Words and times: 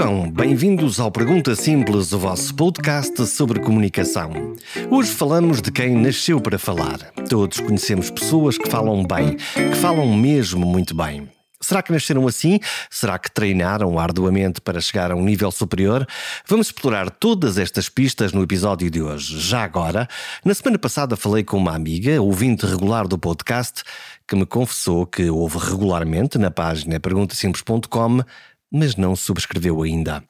Vivam! 0.00 0.30
Bem-vindos 0.30 0.98
ao 0.98 1.12
Pergunta 1.12 1.54
Simples, 1.54 2.10
o 2.14 2.18
vosso 2.18 2.54
podcast 2.54 3.26
sobre 3.26 3.60
comunicação. 3.60 4.30
Hoje 4.90 5.10
falamos 5.10 5.60
de 5.60 5.70
quem 5.70 5.94
nasceu 5.94 6.40
para 6.40 6.58
falar. 6.58 6.98
Todos 7.28 7.60
conhecemos 7.60 8.08
pessoas 8.10 8.56
que 8.56 8.66
falam 8.66 9.04
bem, 9.04 9.36
que 9.36 9.76
falam 9.76 10.10
mesmo 10.16 10.64
muito 10.64 10.94
bem. 10.94 11.28
Será 11.60 11.82
que 11.82 11.92
nasceram 11.92 12.26
assim? 12.26 12.58
Será 12.88 13.18
que 13.18 13.30
treinaram 13.30 13.98
arduamente 13.98 14.62
para 14.62 14.80
chegar 14.80 15.12
a 15.12 15.14
um 15.14 15.22
nível 15.22 15.50
superior? 15.50 16.06
Vamos 16.48 16.68
explorar 16.68 17.10
todas 17.10 17.58
estas 17.58 17.90
pistas 17.90 18.32
no 18.32 18.42
episódio 18.42 18.90
de 18.90 19.02
hoje. 19.02 19.38
Já 19.38 19.64
agora, 19.64 20.08
na 20.42 20.54
semana 20.54 20.78
passada 20.78 21.14
falei 21.14 21.44
com 21.44 21.58
uma 21.58 21.74
amiga, 21.74 22.22
ouvinte 22.22 22.64
regular 22.64 23.06
do 23.06 23.18
podcast, 23.18 23.82
que 24.26 24.34
me 24.34 24.46
confessou 24.46 25.04
que 25.04 25.28
ouve 25.28 25.58
regularmente 25.58 26.38
na 26.38 26.50
página 26.50 26.98
perguntasimples.com 26.98 28.22
mas 28.70 28.96
não 28.96 29.16
subscreveu 29.16 29.82
ainda. 29.82 30.22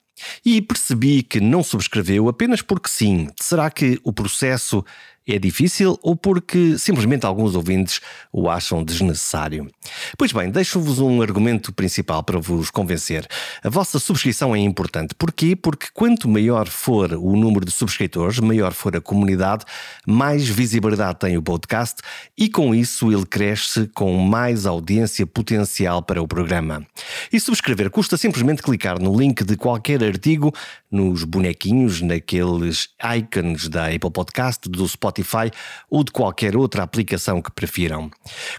E 0.45 0.61
percebi 0.61 1.23
que 1.23 1.41
não 1.41 1.63
subscreveu 1.63 2.29
apenas 2.29 2.63
porque 2.63 2.89
sim. 2.89 3.29
Será 3.41 3.71
que 3.71 3.99
o 4.05 4.13
processo 4.13 4.85
é 5.35 5.39
difícil 5.39 5.99
ou 6.03 6.17
porque 6.17 6.79
simplesmente 6.79 7.25
alguns 7.25 7.55
ouvintes 7.55 8.01
o 8.33 8.49
acham 8.49 8.85
desnecessário? 8.85 9.71
Pois 10.19 10.33
bem, 10.33 10.51
deixo-vos 10.51 10.99
um 10.99 11.23
argumento 11.23 11.73
principal 11.73 12.23
para 12.23 12.39
vos 12.39 12.71
convencer. 12.71 13.27
A 13.63 13.69
vossa 13.69 13.99
subscrição 13.99 14.55
é 14.55 14.59
importante. 14.59 15.15
Porquê? 15.15 15.55
Porque 15.55 15.87
quanto 15.95 16.29
maior 16.29 16.69
for 16.69 17.13
o 17.13 17.37
número 17.37 17.65
de 17.65 17.71
subscritores, 17.71 18.39
maior 18.39 18.73
for 18.73 18.97
a 18.97 19.01
comunidade, 19.01 19.65
mais 20.07 20.49
visibilidade 20.49 21.21
tem 21.21 21.37
o 21.37 21.43
podcast 21.43 22.03
e 22.37 22.49
com 22.49 22.75
isso 22.75 23.13
ele 23.13 23.27
cresce 23.27 23.89
com 23.95 24.17
mais 24.17 24.67
audiência 24.67 25.27
potencial 25.27 26.03
para 26.03 26.23
o 26.23 26.29
programa. 26.29 26.87
E 27.33 27.39
subscrever 27.39 27.91
custa 27.91 28.17
simplesmente 28.17 28.63
clicar 28.63 29.01
no 29.01 29.17
link 29.19 29.45
de 29.45 29.57
qualquer 29.57 30.03
artigo, 30.03 30.53
nos 30.91 31.25
bonequinhos, 31.25 32.01
naqueles 32.01 32.89
icons 33.17 33.69
da 33.69 33.87
Apple 33.87 34.11
Podcast, 34.11 34.69
do 34.69 34.87
Spotify 34.87 35.20
Spotify 35.23 35.51
ou 35.89 36.03
de 36.03 36.11
qualquer 36.11 36.57
outra 36.57 36.83
aplicação 36.83 37.41
que 37.41 37.51
prefiram. 37.51 38.11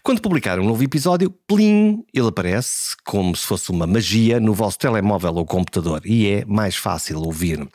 Quando 0.04 0.22
publicar 0.22 0.60
um 0.60 0.66
novo 0.66 0.84
episódio, 0.84 1.30
plim, 1.48 2.04
ele 2.14 2.28
aparece 2.28 2.96
como 3.06 3.36
se 3.36 3.46
fosse 3.46 3.72
uma 3.72 3.86
magia 3.86 4.40
no 4.40 4.54
vosso 4.54 4.78
telemóvel 4.78 5.36
ou 5.36 5.46
computador 5.46 6.02
e 6.06 6.30
é 6.30 6.46
mais 6.46 6.76
fácil 6.76 7.20
ouvir. 7.20 7.68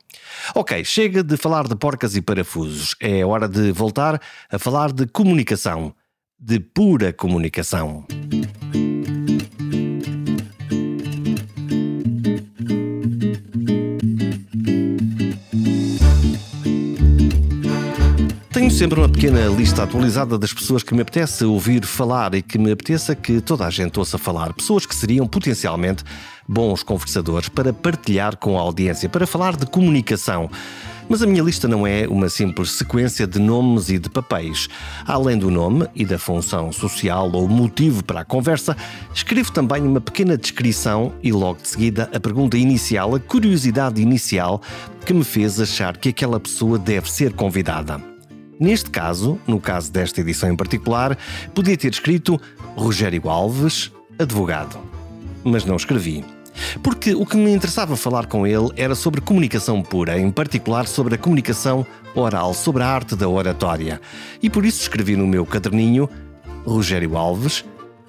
Ok, 0.54 0.84
chega 0.84 1.22
de 1.22 1.36
falar 1.36 1.68
de 1.68 1.76
porcas 1.76 2.16
e 2.16 2.22
parafusos. 2.22 2.94
É 3.00 3.24
hora 3.24 3.48
de 3.48 3.72
voltar 3.72 4.20
a 4.50 4.58
falar 4.58 4.92
de 4.92 5.06
comunicação. 5.06 5.94
De 6.38 6.60
pura 6.60 7.12
comunicação. 7.12 8.06
Sempre 18.76 19.00
uma 19.00 19.08
pequena 19.08 19.46
lista 19.46 19.84
atualizada 19.84 20.38
das 20.38 20.52
pessoas 20.52 20.82
que 20.82 20.94
me 20.94 21.00
apetece 21.00 21.46
ouvir 21.46 21.86
falar 21.86 22.34
e 22.34 22.42
que 22.42 22.58
me 22.58 22.70
apeteça 22.70 23.14
que 23.14 23.40
toda 23.40 23.64
a 23.64 23.70
gente 23.70 23.98
ouça 23.98 24.18
falar. 24.18 24.52
Pessoas 24.52 24.84
que 24.84 24.94
seriam 24.94 25.26
potencialmente 25.26 26.04
bons 26.46 26.82
conversadores 26.82 27.48
para 27.48 27.72
partilhar 27.72 28.36
com 28.36 28.58
a 28.58 28.60
audiência, 28.60 29.08
para 29.08 29.26
falar 29.26 29.56
de 29.56 29.64
comunicação. 29.64 30.50
Mas 31.08 31.22
a 31.22 31.26
minha 31.26 31.42
lista 31.42 31.66
não 31.66 31.86
é 31.86 32.06
uma 32.06 32.28
simples 32.28 32.72
sequência 32.72 33.26
de 33.26 33.38
nomes 33.38 33.88
e 33.88 33.98
de 33.98 34.10
papéis. 34.10 34.68
Além 35.06 35.38
do 35.38 35.50
nome 35.50 35.88
e 35.94 36.04
da 36.04 36.18
função 36.18 36.70
social 36.70 37.30
ou 37.32 37.48
motivo 37.48 38.04
para 38.04 38.20
a 38.20 38.24
conversa, 38.26 38.76
escrevo 39.14 39.52
também 39.52 39.84
uma 39.84 40.02
pequena 40.02 40.36
descrição 40.36 41.14
e 41.22 41.32
logo 41.32 41.62
de 41.62 41.68
seguida 41.68 42.10
a 42.12 42.20
pergunta 42.20 42.58
inicial, 42.58 43.14
a 43.14 43.20
curiosidade 43.20 44.02
inicial 44.02 44.60
que 45.06 45.14
me 45.14 45.24
fez 45.24 45.58
achar 45.58 45.96
que 45.96 46.10
aquela 46.10 46.38
pessoa 46.38 46.78
deve 46.78 47.10
ser 47.10 47.32
convidada. 47.32 48.15
Neste 48.58 48.90
caso, 48.90 49.38
no 49.46 49.60
caso 49.60 49.92
desta 49.92 50.20
edição 50.20 50.50
em 50.50 50.56
particular, 50.56 51.16
podia 51.54 51.76
ter 51.76 51.92
escrito 51.92 52.40
Rogério 52.74 53.28
Alves, 53.28 53.92
advogado. 54.18 54.78
Mas 55.44 55.64
não 55.64 55.76
escrevi. 55.76 56.24
Porque 56.82 57.14
o 57.14 57.26
que 57.26 57.36
me 57.36 57.52
interessava 57.52 57.96
falar 57.96 58.26
com 58.26 58.46
ele 58.46 58.70
era 58.76 58.94
sobre 58.94 59.20
comunicação 59.20 59.82
pura, 59.82 60.18
em 60.18 60.30
particular 60.30 60.86
sobre 60.86 61.14
a 61.14 61.18
comunicação 61.18 61.86
oral, 62.14 62.54
sobre 62.54 62.82
a 62.82 62.88
arte 62.88 63.14
da 63.14 63.28
oratória. 63.28 64.00
E 64.42 64.48
por 64.48 64.64
isso 64.64 64.80
escrevi 64.80 65.16
no 65.16 65.26
meu 65.26 65.44
caderninho 65.44 66.08
Rogério 66.64 67.16
Alves, 67.16 67.64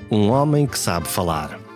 um 0.10 0.30
homem 0.30 0.66
que 0.66 0.80
sabe 0.80 1.08
falar. 1.08 1.67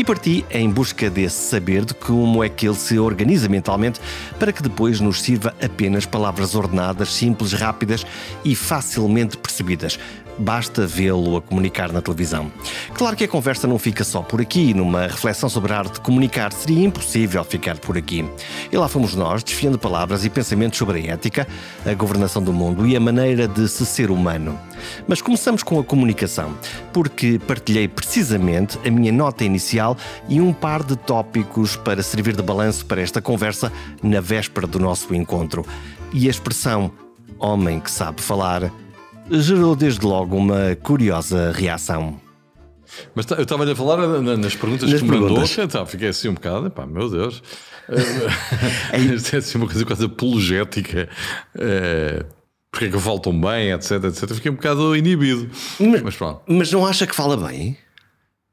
E 0.00 0.04
parti 0.04 0.46
em 0.50 0.70
busca 0.70 1.10
desse 1.10 1.50
saber 1.50 1.84
de 1.84 1.92
como 1.92 2.42
é 2.42 2.48
que 2.48 2.66
ele 2.66 2.74
se 2.74 2.98
organiza 2.98 3.50
mentalmente 3.50 4.00
para 4.38 4.50
que 4.50 4.62
depois 4.62 4.98
nos 4.98 5.20
sirva 5.20 5.54
apenas 5.62 6.06
palavras 6.06 6.54
ordenadas, 6.54 7.12
simples, 7.12 7.52
rápidas 7.52 8.06
e 8.42 8.56
facilmente 8.56 9.36
percebidas, 9.36 9.98
basta 10.40 10.86
vê-lo 10.86 11.36
a 11.36 11.42
comunicar 11.42 11.92
na 11.92 12.00
televisão. 12.00 12.50
Claro 12.94 13.14
que 13.14 13.24
a 13.24 13.28
conversa 13.28 13.66
não 13.66 13.78
fica 13.78 14.02
só 14.02 14.22
por 14.22 14.40
aqui, 14.40 14.72
numa 14.72 15.02
reflexão 15.02 15.48
sobre 15.48 15.72
a 15.72 15.78
arte 15.78 15.94
de 15.94 16.00
comunicar 16.00 16.52
seria 16.52 16.84
impossível 16.84 17.44
ficar 17.44 17.78
por 17.78 17.96
aqui. 17.96 18.24
E 18.72 18.76
lá 18.76 18.88
fomos 18.88 19.14
nós, 19.14 19.44
desfiando 19.44 19.78
palavras 19.78 20.24
e 20.24 20.30
pensamentos 20.30 20.78
sobre 20.78 21.00
a 21.00 21.12
ética, 21.12 21.46
a 21.84 21.92
governação 21.94 22.42
do 22.42 22.52
mundo 22.52 22.86
e 22.86 22.96
a 22.96 23.00
maneira 23.00 23.46
de 23.46 23.68
se 23.68 23.84
ser 23.84 24.10
humano. 24.10 24.58
Mas 25.06 25.20
começamos 25.20 25.62
com 25.62 25.78
a 25.78 25.84
comunicação, 25.84 26.56
porque 26.92 27.38
partilhei 27.46 27.86
precisamente 27.86 28.78
a 28.86 28.90
minha 28.90 29.12
nota 29.12 29.44
inicial 29.44 29.96
e 30.28 30.40
um 30.40 30.52
par 30.52 30.82
de 30.82 30.96
tópicos 30.96 31.76
para 31.76 32.02
servir 32.02 32.34
de 32.34 32.42
balanço 32.42 32.86
para 32.86 33.02
esta 33.02 33.20
conversa 33.20 33.70
na 34.02 34.20
véspera 34.20 34.66
do 34.66 34.78
nosso 34.78 35.14
encontro. 35.14 35.66
E 36.12 36.26
a 36.26 36.30
expressão 36.30 36.90
homem 37.38 37.80
que 37.80 37.90
sabe 37.90 38.20
falar 38.20 38.70
gerou 39.30 39.76
desde 39.76 40.04
logo 40.04 40.36
uma 40.36 40.76
curiosa 40.76 41.52
reação. 41.52 42.20
Mas 43.14 43.26
tá, 43.26 43.36
eu 43.36 43.42
estava-lhe 43.42 43.72
a 43.72 43.76
falar 43.76 43.96
nas 44.18 44.54
perguntas 44.54 44.90
nas 44.90 45.00
que 45.00 45.08
me 45.08 45.18
mandou, 45.18 45.44
então, 45.58 45.86
fiquei 45.86 46.08
assim 46.08 46.28
um 46.28 46.34
bocado, 46.34 46.70
pá, 46.70 46.86
meu 46.86 47.08
Deus. 47.08 47.42
Isto 49.14 49.36
é 49.36 49.38
assim 49.38 49.58
uma 49.58 49.66
coisa 49.66 49.84
quase 49.84 50.04
apologética. 50.04 51.08
É, 51.56 52.24
porque 52.70 52.86
é 52.86 52.88
que 52.88 52.94
eu 52.94 53.00
falo 53.00 53.18
tão 53.18 53.38
bem, 53.38 53.72
etc, 53.72 54.04
etc. 54.04 54.32
Fiquei 54.34 54.50
um 54.50 54.54
bocado 54.54 54.96
inibido. 54.96 55.50
Mas, 55.78 56.02
mas 56.02 56.16
pronto. 56.16 56.42
Mas 56.46 56.70
não 56.72 56.86
acha 56.86 57.06
que 57.06 57.14
fala 57.14 57.36
bem? 57.36 57.76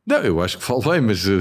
Não, 0.05 0.17
eu 0.17 0.41
acho 0.41 0.57
que 0.57 0.63
falo 0.63 0.81
bem, 0.81 1.01
mas 1.01 1.27
eh, 1.27 1.39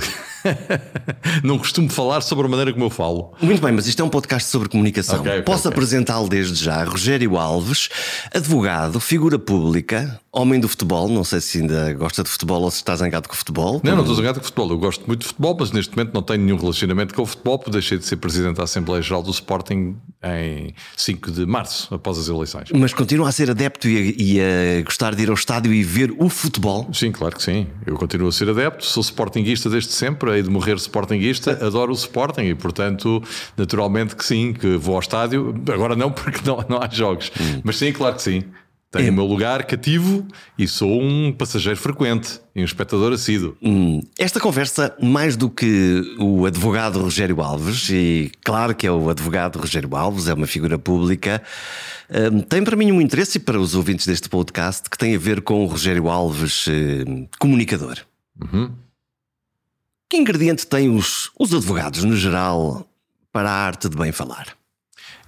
não 1.42 1.58
costumo 1.58 1.88
falar 1.88 2.20
sobre 2.20 2.46
a 2.46 2.48
maneira 2.48 2.72
como 2.72 2.84
eu 2.84 2.90
falo. 2.90 3.32
Muito 3.40 3.60
bem, 3.62 3.72
mas 3.72 3.86
isto 3.86 4.00
é 4.00 4.04
um 4.04 4.08
podcast 4.08 4.48
sobre 4.48 4.68
comunicação. 4.68 5.20
Okay, 5.20 5.32
okay, 5.32 5.42
Posso 5.42 5.68
okay. 5.68 5.72
apresentá-lo 5.72 6.28
desde 6.28 6.62
já. 6.62 6.84
Rogério 6.84 7.36
Alves, 7.36 7.88
advogado, 8.34 9.00
figura 9.00 9.38
pública, 9.38 10.20
homem 10.32 10.60
do 10.60 10.68
futebol. 10.68 11.08
Não 11.08 11.24
sei 11.24 11.40
se 11.40 11.60
ainda 11.60 11.92
gosta 11.94 12.22
de 12.22 12.28
futebol 12.28 12.62
ou 12.62 12.70
se 12.70 12.78
está 12.78 12.94
zangado 12.96 13.28
com 13.28 13.34
o 13.34 13.36
futebol. 13.36 13.80
Não, 13.82 13.92
não 13.94 14.02
estou 14.02 14.14
zangado 14.14 14.38
com 14.38 14.44
o 14.44 14.44
futebol. 14.44 14.70
Eu 14.70 14.78
gosto 14.78 15.06
muito 15.06 15.20
de 15.20 15.26
futebol, 15.26 15.56
mas 15.58 15.72
neste 15.72 15.96
momento 15.96 16.12
não 16.14 16.22
tenho 16.22 16.42
nenhum 16.42 16.56
relacionamento 16.56 17.14
com 17.14 17.22
o 17.22 17.26
futebol, 17.26 17.58
porque 17.58 17.70
deixei 17.70 17.98
de 17.98 18.04
ser 18.04 18.16
presidente 18.16 18.56
da 18.56 18.64
Assembleia 18.64 19.02
Geral 19.02 19.22
do 19.22 19.30
Sporting 19.30 19.96
em 20.22 20.74
5 20.96 21.30
de 21.30 21.46
março, 21.46 21.94
após 21.94 22.18
as 22.18 22.28
eleições. 22.28 22.70
Mas 22.74 22.92
continua 22.92 23.28
a 23.28 23.32
ser 23.32 23.50
adepto 23.50 23.88
e 23.88 23.96
a, 23.96 24.14
e 24.16 24.40
a 24.80 24.82
gostar 24.82 25.14
de 25.14 25.22
ir 25.22 25.28
ao 25.28 25.34
estádio 25.34 25.72
e 25.72 25.82
ver 25.82 26.14
o 26.18 26.28
futebol? 26.28 26.88
Sim, 26.92 27.12
claro 27.12 27.36
que 27.36 27.42
sim. 27.42 27.66
Eu 27.86 27.96
continuo 27.96 28.28
a 28.28 28.32
ser 28.32 28.48
adepto, 28.48 28.84
sou 28.84 29.02
sportinguista 29.02 29.70
desde 29.70 29.92
sempre, 29.92 30.35
hei 30.36 30.42
de 30.42 30.50
morrer 30.50 30.76
sportinguista, 30.76 31.52
adoro 31.64 31.92
o 31.92 31.94
Sporting 31.94 32.42
e, 32.42 32.54
portanto, 32.54 33.22
naturalmente 33.56 34.14
que 34.14 34.24
sim, 34.24 34.52
que 34.52 34.76
vou 34.76 34.94
ao 34.94 35.00
estádio. 35.00 35.54
Agora 35.72 35.96
não, 35.96 36.10
porque 36.12 36.40
não, 36.44 36.64
não 36.68 36.82
há 36.82 36.88
jogos. 36.88 37.30
Hum. 37.40 37.60
Mas 37.64 37.76
sim, 37.76 37.92
claro 37.92 38.14
que 38.16 38.22
sim. 38.22 38.44
Tenho 38.90 39.08
é. 39.08 39.10
o 39.10 39.14
meu 39.14 39.24
lugar 39.24 39.64
cativo 39.64 40.26
e 40.56 40.66
sou 40.66 41.02
um 41.02 41.32
passageiro 41.32 41.78
frequente 41.78 42.40
e 42.54 42.62
um 42.62 42.64
espectador 42.64 43.12
assíduo. 43.12 43.56
Hum, 43.60 44.00
esta 44.18 44.38
conversa, 44.38 44.94
mais 45.02 45.36
do 45.36 45.50
que 45.50 46.16
o 46.18 46.46
advogado 46.46 47.00
Rogério 47.00 47.42
Alves, 47.42 47.90
e 47.90 48.30
claro 48.44 48.74
que 48.74 48.86
é 48.86 48.90
o 48.90 49.10
advogado 49.10 49.58
Rogério 49.58 49.94
Alves, 49.94 50.28
é 50.28 50.34
uma 50.34 50.46
figura 50.46 50.78
pública, 50.78 51.42
hum, 52.32 52.40
tem 52.40 52.62
para 52.62 52.76
mim 52.76 52.92
um 52.92 53.00
interesse 53.00 53.38
e 53.38 53.40
para 53.40 53.58
os 53.58 53.74
ouvintes 53.74 54.06
deste 54.06 54.28
podcast 54.28 54.88
que 54.88 54.96
tem 54.96 55.14
a 55.14 55.18
ver 55.18 55.42
com 55.42 55.64
o 55.64 55.66
Rogério 55.66 56.08
Alves, 56.08 56.66
hum, 56.68 57.26
comunicador. 57.38 57.98
Uhum. 58.40 58.70
Que 60.08 60.16
ingrediente 60.16 60.66
têm 60.66 60.88
os, 60.94 61.30
os 61.38 61.52
advogados, 61.52 62.04
no 62.04 62.16
geral, 62.16 62.86
para 63.32 63.50
a 63.50 63.66
arte 63.66 63.88
de 63.88 63.96
bem 63.96 64.12
falar? 64.12 64.56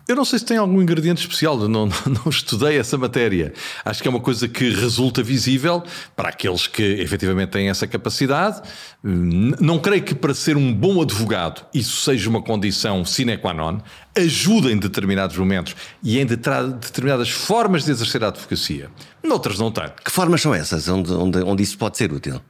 Eu 0.06 0.16
não 0.16 0.24
sei 0.24 0.38
se 0.38 0.44
tem 0.46 0.56
algum 0.56 0.80
ingrediente 0.80 1.20
especial, 1.20 1.58
não, 1.58 1.68
não, 1.84 1.92
não, 2.06 2.30
estudei 2.30 2.78
essa 2.78 2.96
matéria. 2.96 3.52
Acho 3.84 4.00
que 4.00 4.08
é 4.08 4.10
uma 4.10 4.20
coisa 4.20 4.48
que 4.48 4.70
resulta 4.70 5.22
visível 5.22 5.82
para 6.16 6.30
aqueles 6.30 6.66
que 6.66 6.82
efetivamente 6.82 7.50
têm 7.50 7.68
essa 7.68 7.86
capacidade. 7.86 8.62
Não 9.02 9.80
creio 9.80 10.02
que 10.02 10.14
para 10.14 10.32
ser 10.32 10.56
um 10.56 10.72
bom 10.72 11.02
advogado 11.02 11.66
isso 11.74 12.00
seja 12.02 12.30
uma 12.30 12.40
condição 12.40 13.04
sine 13.04 13.36
qua 13.36 13.52
non. 13.52 13.80
Ajuda 14.16 14.72
em 14.72 14.78
determinados 14.78 15.36
momentos 15.36 15.76
e 16.02 16.18
em 16.18 16.24
determinadas 16.24 17.28
formas 17.28 17.84
de 17.84 17.90
exercer 17.90 18.24
a 18.24 18.28
advocacia. 18.28 18.90
Noutras 19.22 19.58
não 19.58 19.70
tanto. 19.70 20.02
Que 20.02 20.10
formas 20.10 20.40
são 20.40 20.54
essas 20.54 20.88
onde, 20.88 21.12
onde, 21.12 21.42
onde 21.42 21.62
isso 21.64 21.76
pode 21.76 21.98
ser 21.98 22.12
útil? 22.12 22.40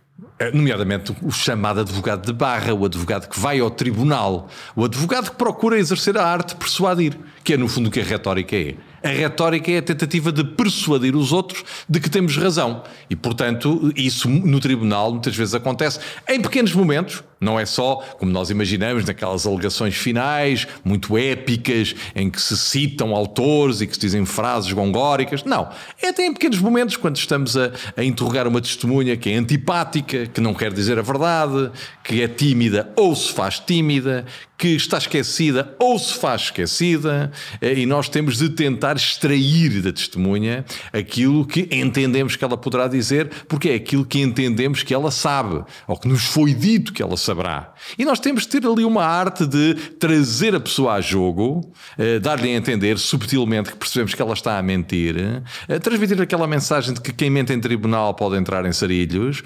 Eh, 0.41 0.53
nomeadamente 0.53 1.13
o 1.21 1.33
chamado 1.33 1.81
advogado 1.81 2.25
de 2.25 2.33
barra, 2.33 2.73
o 2.73 2.85
advogado 2.85 3.29
que 3.29 3.41
vai 3.41 3.59
ao 3.59 3.71
tribunal, 3.71 4.49
o 4.77 4.85
advogado 4.85 5.31
que 5.31 5.37
procura 5.37 5.77
exercer 5.77 6.17
a 6.17 6.25
arte 6.25 6.51
de 6.51 6.57
persuadir, 6.57 7.19
que 7.43 7.55
é 7.55 7.57
no 7.57 7.67
fundo 7.67 7.89
o 7.89 7.91
que 7.91 8.01
a 8.01 8.05
retórica 8.05 8.55
é. 8.55 8.77
A 9.03 9.09
retórica 9.09 9.71
é 9.71 9.79
a 9.79 9.83
tentativa 9.83 10.31
de 10.31 10.45
persuadir 10.45 11.17
os 11.17 11.33
outros 11.33 11.65
de 11.89 11.99
que 11.99 12.09
temos 12.09 12.37
razão. 12.37 12.85
E, 13.11 13.17
portanto, 13.17 13.93
isso 13.97 14.29
no 14.29 14.61
tribunal 14.61 15.11
muitas 15.11 15.35
vezes 15.35 15.55
acontece 15.55 15.99
em 16.29 16.41
pequenos 16.41 16.73
momentos, 16.73 17.23
não 17.41 17.59
é 17.59 17.65
só, 17.65 17.97
como 18.19 18.33
nós 18.33 18.51
imaginamos, 18.51 19.05
naquelas 19.05 19.47
alegações 19.47 19.97
finais, 19.97 20.67
muito 20.85 21.17
épicas, 21.17 21.95
em 22.15 22.31
que 22.31 22.41
se 22.41 22.57
citam 22.57 23.15
autores 23.15 23.81
e 23.81 23.87
que 23.87 23.95
se 23.95 24.01
dizem 24.01 24.25
frases 24.25 24.73
gongóricas. 24.73 25.45
Não. 25.45 25.69
É 26.03 26.09
até 26.09 26.27
em 26.27 26.33
pequenos 26.33 26.59
momentos, 26.59 26.97
quando 26.97 27.17
estamos 27.17 27.57
a, 27.57 27.71
a 27.97 28.05
interrogar 28.05 28.47
uma 28.47 28.61
testemunha 28.61 29.17
que 29.17 29.31
é 29.31 29.37
antipática, 29.37 30.27
que 30.27 30.41
não 30.41 30.55
quer 30.55 30.73
dizer 30.73 30.99
a 30.99 31.03
verdade, 31.03 31.71
que 32.03 32.23
é 32.23 32.29
tímida 32.29 32.93
ou 32.97 33.15
se 33.15 33.33
faz 33.33 33.59
tímida, 33.59 34.25
que 34.59 34.69
está 34.75 34.99
esquecida 34.99 35.77
ou 35.79 35.97
se 35.99 36.15
faz 36.15 36.43
esquecida, 36.43 37.31
eh, 37.61 37.75
e 37.81 37.87
nós 37.87 38.09
temos 38.09 38.37
de 38.39 38.49
tentar 38.51 38.97
extrair 38.97 39.81
da 39.81 39.93
testemunha 39.93 40.65
aquilo 40.93 41.47
que 41.47 41.69
entendemos 41.71 42.35
que 42.35 42.45
ela 42.45 42.57
poderá 42.57 42.89
dizer, 42.89 43.31
porque 43.47 43.69
é 43.69 43.75
aquilo 43.77 44.05
que 44.05 44.21
entendemos 44.21 44.83
que 44.83 44.93
ela 44.93 45.13
sabe, 45.13 45.63
ou 45.87 45.97
que 45.97 46.09
nos 46.09 46.25
foi 46.25 46.53
dito 46.53 46.93
que 46.93 47.01
ela 47.01 47.17
saberá. 47.29 47.75
E 47.99 48.05
nós 48.05 48.19
temos 48.19 48.43
de 48.43 48.49
ter 48.49 48.67
ali 48.67 48.85
uma 48.85 49.05
arte 49.05 49.47
de 49.47 49.75
trazer 49.75 50.55
a 50.55 50.61
pessoa 50.61 50.95
a 50.95 51.01
jogo, 51.01 51.73
eh, 51.99 52.19
dar-lhe 52.19 52.49
a 52.49 52.57
entender 52.57 52.99
subtilmente 52.99 53.71
que 53.71 53.77
percebemos 53.77 54.15
que 54.15 54.23
ela 54.23 54.33
está 54.33 54.59
a 54.59 54.63
mentir, 54.63 55.43
eh, 55.69 55.79
transmitir 55.79 56.21
aquela 56.21 56.47
mensagem 56.47 56.95
de 56.95 57.01
que 57.01 57.13
quem 57.13 57.29
mente 57.29 57.53
em 57.53 57.61
tribunal 57.61 58.15
pode 58.15 58.37
entrar 58.37 58.65
em 58.65 58.73
sarilhos, 58.73 59.43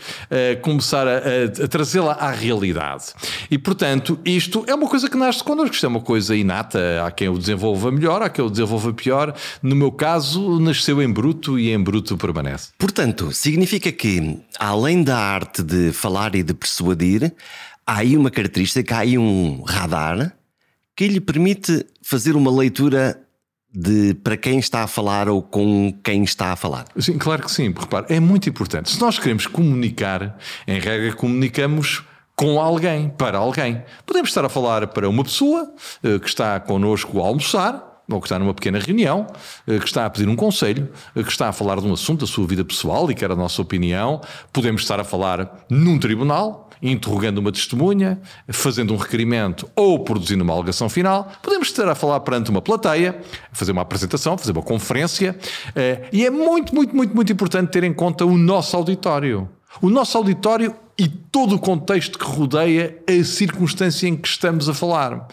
começar 0.63 1.07
a, 1.07 1.11
a, 1.11 1.65
a 1.65 1.69
trazê-la 1.69 2.13
à 2.13 2.31
realidade. 2.31 3.07
E 3.51 3.59
portanto, 3.59 4.19
isto 4.25 4.65
é 4.67 4.75
uma 4.75 4.89
coisa 4.89 5.09
que 5.09 5.17
nasce 5.17 5.43
connosco, 5.43 5.75
isto 5.75 5.87
é 5.87 5.89
uma 5.89 6.01
coisa 6.01 6.37
inata. 6.37 7.05
Há 7.05 7.11
quem 7.11 7.29
o 7.29 7.39
desenvolva 7.39 7.91
melhor, 7.91 8.23
há 8.23 8.29
quem 8.29 8.45
o 8.45 8.51
desenvolva 8.51 8.93
pior. 8.93 9.35
No 9.63 9.75
meu 9.75 9.91
caso, 9.91 10.61
nasceu 10.61 11.03
em 11.03 11.11
bruto 11.11 11.59
e 11.59 11.71
em 11.71 11.83
bruto 11.83 12.17
permanece. 12.17 12.69
Portanto, 12.79 13.33
significa 13.33 13.91
que, 13.91 14.39
além 14.59 15.03
da 15.03 15.19
arte 15.19 15.63
de 15.63 15.93
falar 15.93 16.35
e 16.35 16.43
de 16.43 16.55
persuadir, 16.55 17.33
há 17.87 17.99
aí 17.99 18.17
uma 18.17 18.31
característica, 18.31 18.97
há 18.97 19.01
aí 19.01 19.19
um 19.19 19.63
radar 19.63 20.37
que 20.97 21.09
lhe 21.09 21.21
permite 21.21 21.87
fazer 22.03 22.37
uma 22.37 22.51
leitura 22.51 23.19
de 23.75 24.15
para 24.15 24.37
quem 24.37 24.59
está 24.59 24.83
a 24.83 24.87
falar 24.87 25.29
ou 25.29 25.43
com 25.43 25.93
quem 26.05 26.23
está 26.23 26.53
a 26.53 26.57
falar. 26.57 26.85
Sim, 26.99 27.17
claro 27.17 27.43
que 27.43 27.51
sim. 27.51 27.73
Repare, 27.73 28.07
é 28.11 28.21
muito 28.21 28.49
importante. 28.49 28.91
Se 28.91 29.01
nós 29.01 29.19
queremos 29.19 29.47
comunicar, 29.47 30.39
em 30.67 30.79
regra, 30.79 31.15
comunicamos 31.15 32.05
com 32.37 32.61
alguém, 32.61 33.09
para 33.09 33.39
alguém. 33.39 33.83
Podemos 34.05 34.29
estar 34.31 34.45
a 34.45 34.49
falar 34.49 34.87
para 34.89 35.09
uma 35.09 35.25
pessoa 35.25 35.73
uh, 36.05 36.21
que 36.21 36.29
está 36.29 36.61
connosco 36.61 37.21
a 37.21 37.27
almoçar, 37.27 37.92
ou 38.11 38.21
que 38.21 38.27
está 38.27 38.39
numa 38.39 38.55
pequena 38.55 38.79
reunião, 38.79 39.27
uh, 39.67 39.79
que 39.79 39.87
está 39.87 40.07
a 40.07 40.11
pedir 40.11 40.29
um 40.29 40.37
conselho, 40.37 40.89
uh, 41.15 41.23
que 41.23 41.31
está 41.31 41.49
a 41.49 41.53
falar 41.53 41.81
de 41.81 41.87
um 41.87 41.93
assunto 41.93 42.21
da 42.21 42.27
sua 42.27 42.47
vida 42.47 42.65
pessoal 42.65 43.11
e 43.11 43.15
quer 43.15 43.31
a 43.31 43.37
nossa 43.37 43.61
opinião. 43.63 44.21
Podemos 44.53 44.83
estar 44.83 45.01
a 45.01 45.05
falar 45.05 45.65
num 45.69 45.99
tribunal, 45.99 46.71
interrogando 46.83 47.39
uma 47.39 47.53
testemunha, 47.53 48.21
fazendo 48.49 48.93
um 48.93 48.97
requerimento 48.97 49.71
ou 49.77 50.01
produzindo 50.01 50.43
uma 50.43 50.53
alegação 50.53 50.89
final. 50.89 51.31
Podemos 51.41 51.69
estar 51.69 51.89
a 51.89 51.95
falar 51.95 52.19
perante 52.21 52.51
uma 52.51 52.61
plateia, 52.61 53.21
fazer 53.53 53.71
uma 53.71 53.83
apresentação, 53.83 54.37
fazer 54.37 54.51
uma 54.51 54.63
conferência. 54.63 55.39
E 56.13 56.27
é 56.27 56.31
muito, 56.31 56.75
muito, 56.75 56.97
muito, 56.97 57.15
muito 57.15 57.33
importante 57.33 57.71
ter 57.71 57.85
em 57.85 57.93
conta 57.93 58.27
o 58.27 58.37
nosso 58.37 58.77
auditório. 58.77 59.49
O 59.81 59.89
nosso 59.89 60.19
auditório 60.19 60.75
e 60.99 61.09
todo 61.09 61.55
o 61.55 61.59
contexto 61.59 62.19
que 62.19 62.25
rodeia 62.25 62.99
a 63.09 63.25
circunstância 63.25 64.07
em 64.07 64.17
que 64.17 64.29
estamos 64.29 64.69
a 64.69 64.75
falar. 64.75 65.27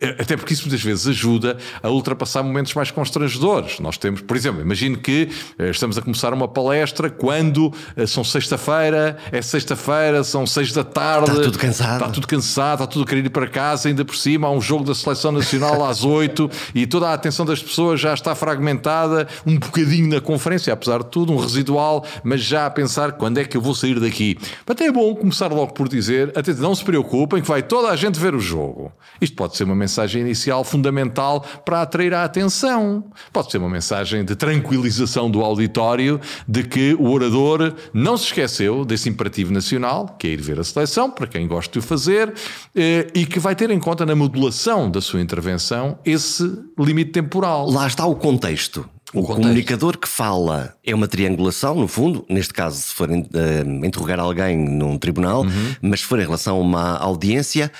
É, 0.00 0.08
até 0.20 0.36
porque 0.36 0.52
isso 0.52 0.64
muitas 0.64 0.82
vezes 0.82 1.06
ajuda 1.06 1.56
a 1.80 1.88
ultrapassar 1.88 2.42
momentos 2.42 2.74
mais 2.74 2.90
constrangedores. 2.90 3.78
Nós 3.78 3.96
temos, 3.96 4.20
por 4.20 4.36
exemplo, 4.36 4.60
imagino 4.60 4.96
que 4.96 5.28
eh, 5.56 5.70
estamos 5.70 5.96
a 5.96 6.02
começar 6.02 6.34
uma 6.34 6.48
palestra 6.48 7.08
quando 7.08 7.72
eh, 7.96 8.04
são 8.04 8.24
sexta-feira, 8.24 9.16
é 9.30 9.40
sexta-feira, 9.40 10.24
são 10.24 10.48
seis 10.48 10.72
da 10.72 10.82
tarde. 10.82 11.30
Está 11.30 11.42
tudo 11.44 11.58
cansado. 11.58 11.92
Está 11.92 12.08
tudo 12.08 12.26
cansado, 12.26 12.82
está 12.82 12.86
tudo 12.88 13.04
a 13.04 13.06
querer 13.06 13.26
ir 13.26 13.30
para 13.30 13.46
casa, 13.46 13.88
ainda 13.88 14.04
por 14.04 14.16
cima 14.16 14.48
há 14.48 14.50
um 14.50 14.60
jogo 14.60 14.82
da 14.82 14.96
Seleção 14.96 15.30
Nacional 15.30 15.84
às 15.84 16.02
oito 16.04 16.50
e 16.74 16.88
toda 16.88 17.10
a 17.10 17.14
atenção 17.14 17.46
das 17.46 17.62
pessoas 17.62 18.00
já 18.00 18.12
está 18.12 18.34
fragmentada, 18.34 19.28
um 19.46 19.56
bocadinho 19.56 20.08
na 20.08 20.20
conferência, 20.20 20.72
apesar 20.72 21.04
de 21.04 21.10
tudo, 21.10 21.32
um 21.32 21.36
residual, 21.36 22.04
mas 22.24 22.40
já 22.40 22.66
a 22.66 22.70
pensar 22.70 23.12
quando 23.12 23.38
é 23.38 23.44
que 23.44 23.56
eu 23.56 23.60
vou 23.60 23.76
sair 23.76 24.00
daqui. 24.00 24.36
Até 24.66 24.86
é 24.86 24.92
bom 24.92 25.14
começar 25.14 25.52
logo 25.52 25.72
por 25.72 25.88
dizer, 25.88 26.32
até 26.34 26.52
não 26.54 26.74
se 26.74 26.82
preocupem 26.82 27.40
que 27.40 27.46
vai 27.46 27.62
toda 27.62 27.90
a 27.90 27.96
gente 27.96 28.18
ver 28.18 28.34
o 28.34 28.40
jogo. 28.40 28.92
Isto 29.20 29.36
pode 29.36 29.56
ser 29.56 29.62
uma 29.62 29.83
mensagem 29.84 30.22
inicial 30.22 30.64
fundamental 30.64 31.44
para 31.64 31.82
atrair 31.82 32.14
a 32.14 32.24
atenção. 32.24 33.04
Pode 33.32 33.50
ser 33.50 33.58
uma 33.58 33.68
mensagem 33.68 34.24
de 34.24 34.34
tranquilização 34.34 35.30
do 35.30 35.42
auditório 35.42 36.20
de 36.48 36.62
que 36.64 36.94
o 36.94 37.10
orador 37.10 37.74
não 37.92 38.16
se 38.16 38.24
esqueceu 38.24 38.84
desse 38.84 39.08
imperativo 39.08 39.52
nacional, 39.52 40.16
que 40.18 40.26
é 40.26 40.30
ir 40.30 40.40
ver 40.40 40.58
a 40.58 40.64
seleção, 40.64 41.10
para 41.10 41.26
quem 41.26 41.46
gosta 41.46 41.72
de 41.72 41.78
o 41.78 41.82
fazer, 41.82 42.32
eh, 42.74 43.06
e 43.14 43.26
que 43.26 43.38
vai 43.38 43.54
ter 43.54 43.70
em 43.70 43.78
conta 43.78 44.06
na 44.06 44.14
modulação 44.14 44.90
da 44.90 45.00
sua 45.00 45.20
intervenção 45.20 45.98
esse 46.04 46.44
limite 46.78 47.12
temporal. 47.12 47.68
Lá 47.70 47.86
está 47.86 48.06
o 48.06 48.14
contexto. 48.14 48.88
O, 49.12 49.20
o 49.20 49.24
comunicador 49.24 49.96
que 49.96 50.08
fala 50.08 50.74
é 50.84 50.94
uma 50.94 51.06
triangulação, 51.06 51.76
no 51.76 51.86
fundo, 51.86 52.24
neste 52.28 52.52
caso, 52.52 52.80
se 52.80 52.94
for 52.94 53.08
uh, 53.08 53.86
interrogar 53.86 54.18
alguém 54.18 54.56
num 54.56 54.98
tribunal, 54.98 55.42
uhum. 55.42 55.74
mas 55.80 56.00
se 56.00 56.06
for 56.06 56.18
em 56.18 56.24
relação 56.24 56.56
a 56.56 56.60
uma 56.60 56.96
audiência, 56.96 57.70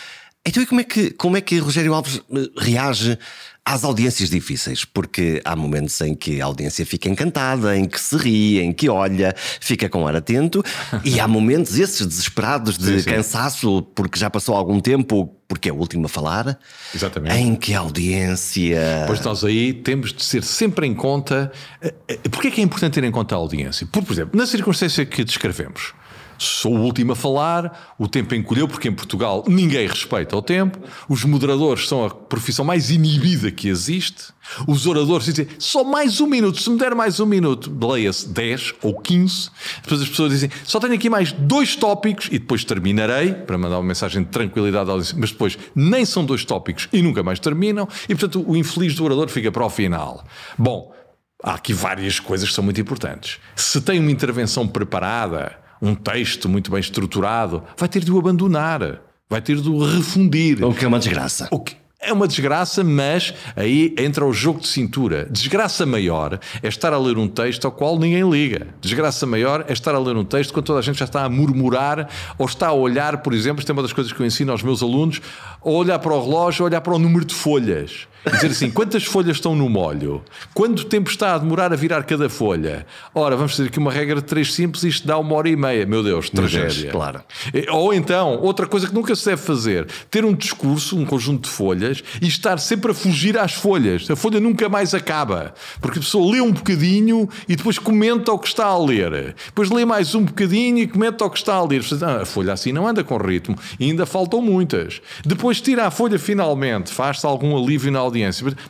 então 0.46 0.62
e 0.62 0.66
como 0.66 0.80
é 0.80 0.84
que, 0.84 1.10
como 1.10 1.36
é 1.36 1.40
que 1.40 1.58
Rogério 1.58 1.94
Alves 1.94 2.20
eh, 2.30 2.50
reage 2.58 3.18
às 3.64 3.82
audiências 3.82 4.28
difíceis? 4.28 4.84
Porque 4.84 5.40
há 5.42 5.56
momentos 5.56 5.98
em 6.02 6.14
que 6.14 6.38
a 6.38 6.44
audiência 6.44 6.84
fica 6.84 7.08
encantada, 7.08 7.74
em 7.74 7.86
que 7.86 7.98
se 7.98 8.14
ri, 8.16 8.60
em 8.60 8.70
que 8.70 8.90
olha, 8.90 9.34
fica 9.58 9.88
com 9.88 10.06
ar 10.06 10.14
atento, 10.14 10.62
e 11.02 11.18
há 11.18 11.26
momentos 11.28 11.78
esses 11.78 12.06
desesperados 12.06 12.76
de 12.76 12.84
sim, 12.84 12.98
sim. 13.00 13.10
cansaço, 13.10 13.82
porque 13.94 14.18
já 14.18 14.28
passou 14.28 14.54
algum 14.54 14.80
tempo, 14.80 15.34
porque 15.48 15.70
é 15.70 15.72
o 15.72 15.76
último 15.76 16.04
a 16.04 16.08
falar, 16.10 16.58
Exatamente. 16.94 17.36
em 17.36 17.56
que 17.56 17.72
a 17.72 17.78
audiência. 17.78 19.04
Pois 19.06 19.20
nós 19.22 19.42
aí 19.44 19.72
temos 19.72 20.12
de 20.12 20.22
ser 20.22 20.42
sempre 20.42 20.86
em 20.86 20.94
conta. 20.94 21.50
Eh, 21.80 21.94
eh, 22.06 22.18
Porquê 22.30 22.48
é 22.48 22.50
que 22.50 22.60
é 22.60 22.64
importante 22.64 22.92
ter 22.92 23.04
em 23.04 23.10
conta 23.10 23.34
a 23.34 23.38
audiência? 23.38 23.86
Por, 23.86 24.02
por 24.02 24.12
exemplo, 24.12 24.38
na 24.38 24.46
circunstância 24.46 25.06
que 25.06 25.24
descrevemos 25.24 25.94
sou 26.38 26.74
o 26.74 26.80
último 26.80 27.12
a 27.12 27.16
falar, 27.16 27.94
o 27.98 28.08
tempo 28.08 28.34
encolheu, 28.34 28.68
porque 28.68 28.88
em 28.88 28.92
Portugal 28.92 29.44
ninguém 29.46 29.86
respeita 29.86 30.36
o 30.36 30.42
tempo, 30.42 30.78
os 31.08 31.24
moderadores 31.24 31.88
são 31.88 32.04
a 32.04 32.10
profissão 32.10 32.64
mais 32.64 32.90
inibida 32.90 33.50
que 33.50 33.68
existe, 33.68 34.32
os 34.66 34.86
oradores 34.86 35.26
dizem 35.26 35.46
só 35.58 35.84
mais 35.84 36.20
um 36.20 36.26
minuto, 36.26 36.60
se 36.60 36.68
me 36.70 36.78
der 36.78 36.94
mais 36.94 37.20
um 37.20 37.26
minuto, 37.26 37.72
leia-se 37.86 38.28
10 38.28 38.74
ou 38.82 39.00
15, 39.00 39.50
depois 39.82 40.02
as 40.02 40.08
pessoas 40.08 40.32
dizem 40.32 40.50
só 40.64 40.78
tenho 40.80 40.94
aqui 40.94 41.08
mais 41.08 41.32
dois 41.32 41.76
tópicos 41.76 42.26
e 42.26 42.38
depois 42.38 42.64
terminarei, 42.64 43.32
para 43.32 43.58
mandar 43.58 43.78
uma 43.78 43.88
mensagem 43.88 44.22
de 44.22 44.28
tranquilidade 44.28 44.90
ao 44.90 44.98
mas 45.16 45.30
depois 45.32 45.58
nem 45.74 46.04
são 46.04 46.24
dois 46.24 46.44
tópicos 46.44 46.88
e 46.92 47.02
nunca 47.02 47.22
mais 47.22 47.38
terminam, 47.38 47.88
e 48.08 48.14
portanto 48.14 48.44
o 48.46 48.56
infeliz 48.56 48.94
do 48.94 49.04
orador 49.04 49.28
fica 49.28 49.50
para 49.50 49.64
o 49.64 49.70
final. 49.70 50.24
Bom, 50.58 50.94
há 51.42 51.54
aqui 51.54 51.72
várias 51.72 52.18
coisas 52.18 52.48
que 52.48 52.54
são 52.54 52.64
muito 52.64 52.80
importantes. 52.80 53.38
Se 53.54 53.80
tem 53.80 54.00
uma 54.00 54.10
intervenção 54.10 54.66
preparada, 54.66 55.63
um 55.80 55.94
texto 55.94 56.48
muito 56.48 56.70
bem 56.70 56.80
estruturado, 56.80 57.62
vai 57.76 57.88
ter 57.88 58.02
de 58.02 58.12
o 58.12 58.18
abandonar, 58.18 59.00
vai 59.28 59.40
ter 59.40 59.56
de 59.56 59.68
o 59.68 59.84
refundir. 59.84 60.64
O 60.64 60.74
que 60.74 60.84
é 60.84 60.88
uma 60.88 60.98
desgraça. 60.98 61.48
O 61.50 61.60
que 61.60 61.76
é 62.04 62.12
uma 62.12 62.28
desgraça, 62.28 62.84
mas 62.84 63.32
aí 63.56 63.94
entra 63.98 64.24
o 64.24 64.32
jogo 64.32 64.60
de 64.60 64.68
cintura. 64.68 65.26
Desgraça 65.30 65.86
maior 65.86 66.38
é 66.62 66.68
estar 66.68 66.92
a 66.92 66.98
ler 66.98 67.16
um 67.16 67.26
texto 67.26 67.64
ao 67.64 67.72
qual 67.72 67.98
ninguém 67.98 68.28
liga. 68.28 68.68
Desgraça 68.80 69.26
maior 69.26 69.64
é 69.68 69.72
estar 69.72 69.94
a 69.94 69.98
ler 69.98 70.16
um 70.16 70.24
texto 70.24 70.52
quando 70.52 70.66
toda 70.66 70.78
a 70.80 70.82
gente 70.82 70.98
já 70.98 71.06
está 71.06 71.24
a 71.24 71.28
murmurar 71.30 72.08
ou 72.36 72.46
está 72.46 72.68
a 72.68 72.72
olhar, 72.72 73.18
por 73.18 73.32
exemplo, 73.32 73.60
isto 73.60 73.70
é 73.70 73.72
uma 73.72 73.82
das 73.82 73.92
coisas 73.92 74.12
que 74.12 74.20
eu 74.20 74.26
ensino 74.26 74.52
aos 74.52 74.62
meus 74.62 74.82
alunos, 74.82 75.20
a 75.64 75.70
olhar 75.70 75.98
para 75.98 76.12
o 76.12 76.22
relógio, 76.22 76.64
a 76.64 76.66
olhar 76.66 76.80
para 76.82 76.94
o 76.94 76.98
número 76.98 77.24
de 77.24 77.34
folhas 77.34 78.06
dizer 78.30 78.46
assim: 78.48 78.70
quantas 78.70 79.04
folhas 79.04 79.36
estão 79.36 79.54
no 79.54 79.68
molho? 79.68 80.22
Quanto 80.52 80.84
tempo 80.84 81.10
está 81.10 81.34
a 81.34 81.38
demorar 81.38 81.72
a 81.72 81.76
virar 81.76 82.02
cada 82.04 82.28
folha? 82.28 82.86
Ora, 83.14 83.36
vamos 83.36 83.56
fazer 83.56 83.68
aqui 83.68 83.78
uma 83.78 83.92
regra 83.92 84.16
de 84.16 84.22
três 84.22 84.52
simples, 84.52 84.82
isto 84.84 85.06
dá 85.06 85.18
uma 85.18 85.34
hora 85.34 85.48
e 85.48 85.56
meia. 85.56 85.84
Meu 85.86 86.02
Deus, 86.02 86.30
tragédia. 86.30 86.90
claro. 86.90 87.22
Ou 87.70 87.92
então, 87.92 88.40
outra 88.40 88.66
coisa 88.66 88.86
que 88.86 88.94
nunca 88.94 89.14
se 89.14 89.24
deve 89.24 89.42
fazer: 89.42 89.86
ter 90.10 90.24
um 90.24 90.34
discurso, 90.34 90.96
um 90.96 91.04
conjunto 91.04 91.44
de 91.44 91.50
folhas 91.50 92.02
e 92.20 92.26
estar 92.26 92.58
sempre 92.58 92.92
a 92.92 92.94
fugir 92.94 93.38
às 93.38 93.52
folhas. 93.52 94.10
A 94.10 94.16
folha 94.16 94.40
nunca 94.40 94.68
mais 94.68 94.94
acaba. 94.94 95.54
Porque 95.80 95.98
a 95.98 96.02
pessoa 96.02 96.32
lê 96.32 96.40
um 96.40 96.52
bocadinho 96.52 97.28
e 97.48 97.56
depois 97.56 97.78
comenta 97.78 98.32
o 98.32 98.38
que 98.38 98.48
está 98.48 98.66
a 98.66 98.78
ler. 98.78 99.34
Depois 99.46 99.70
lê 99.70 99.84
mais 99.84 100.14
um 100.14 100.24
bocadinho 100.24 100.78
e 100.78 100.86
comenta 100.86 101.24
o 101.24 101.30
que 101.30 101.38
está 101.38 101.54
a 101.54 101.64
ler. 101.64 101.82
Ah, 102.02 102.22
a 102.22 102.24
folha 102.24 102.52
assim 102.52 102.72
não 102.72 102.86
anda 102.86 103.04
com 103.04 103.16
ritmo. 103.16 103.56
E 103.78 103.84
ainda 103.84 104.06
faltam 104.06 104.40
muitas. 104.40 105.00
Depois 105.24 105.60
tira 105.60 105.86
a 105.86 105.90
folha 105.90 106.18
finalmente, 106.18 106.90
faz-se 106.92 107.26
algum 107.26 107.56
alívio 107.56 107.92
na 107.92 107.98
audiência. 107.98 108.13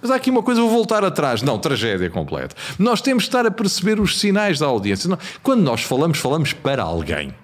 Mas 0.00 0.10
há 0.10 0.14
aqui 0.14 0.30
uma 0.30 0.42
coisa, 0.42 0.60
vou 0.60 0.70
voltar 0.70 1.04
atrás. 1.04 1.42
Não, 1.42 1.58
tragédia 1.58 2.08
completa. 2.10 2.54
Nós 2.78 3.00
temos 3.00 3.24
de 3.24 3.28
estar 3.28 3.46
a 3.46 3.50
perceber 3.50 4.00
os 4.00 4.18
sinais 4.18 4.58
da 4.58 4.66
audiência. 4.66 5.18
Quando 5.42 5.62
nós 5.62 5.82
falamos, 5.82 6.18
falamos 6.18 6.52
para 6.52 6.82
alguém. 6.82 7.34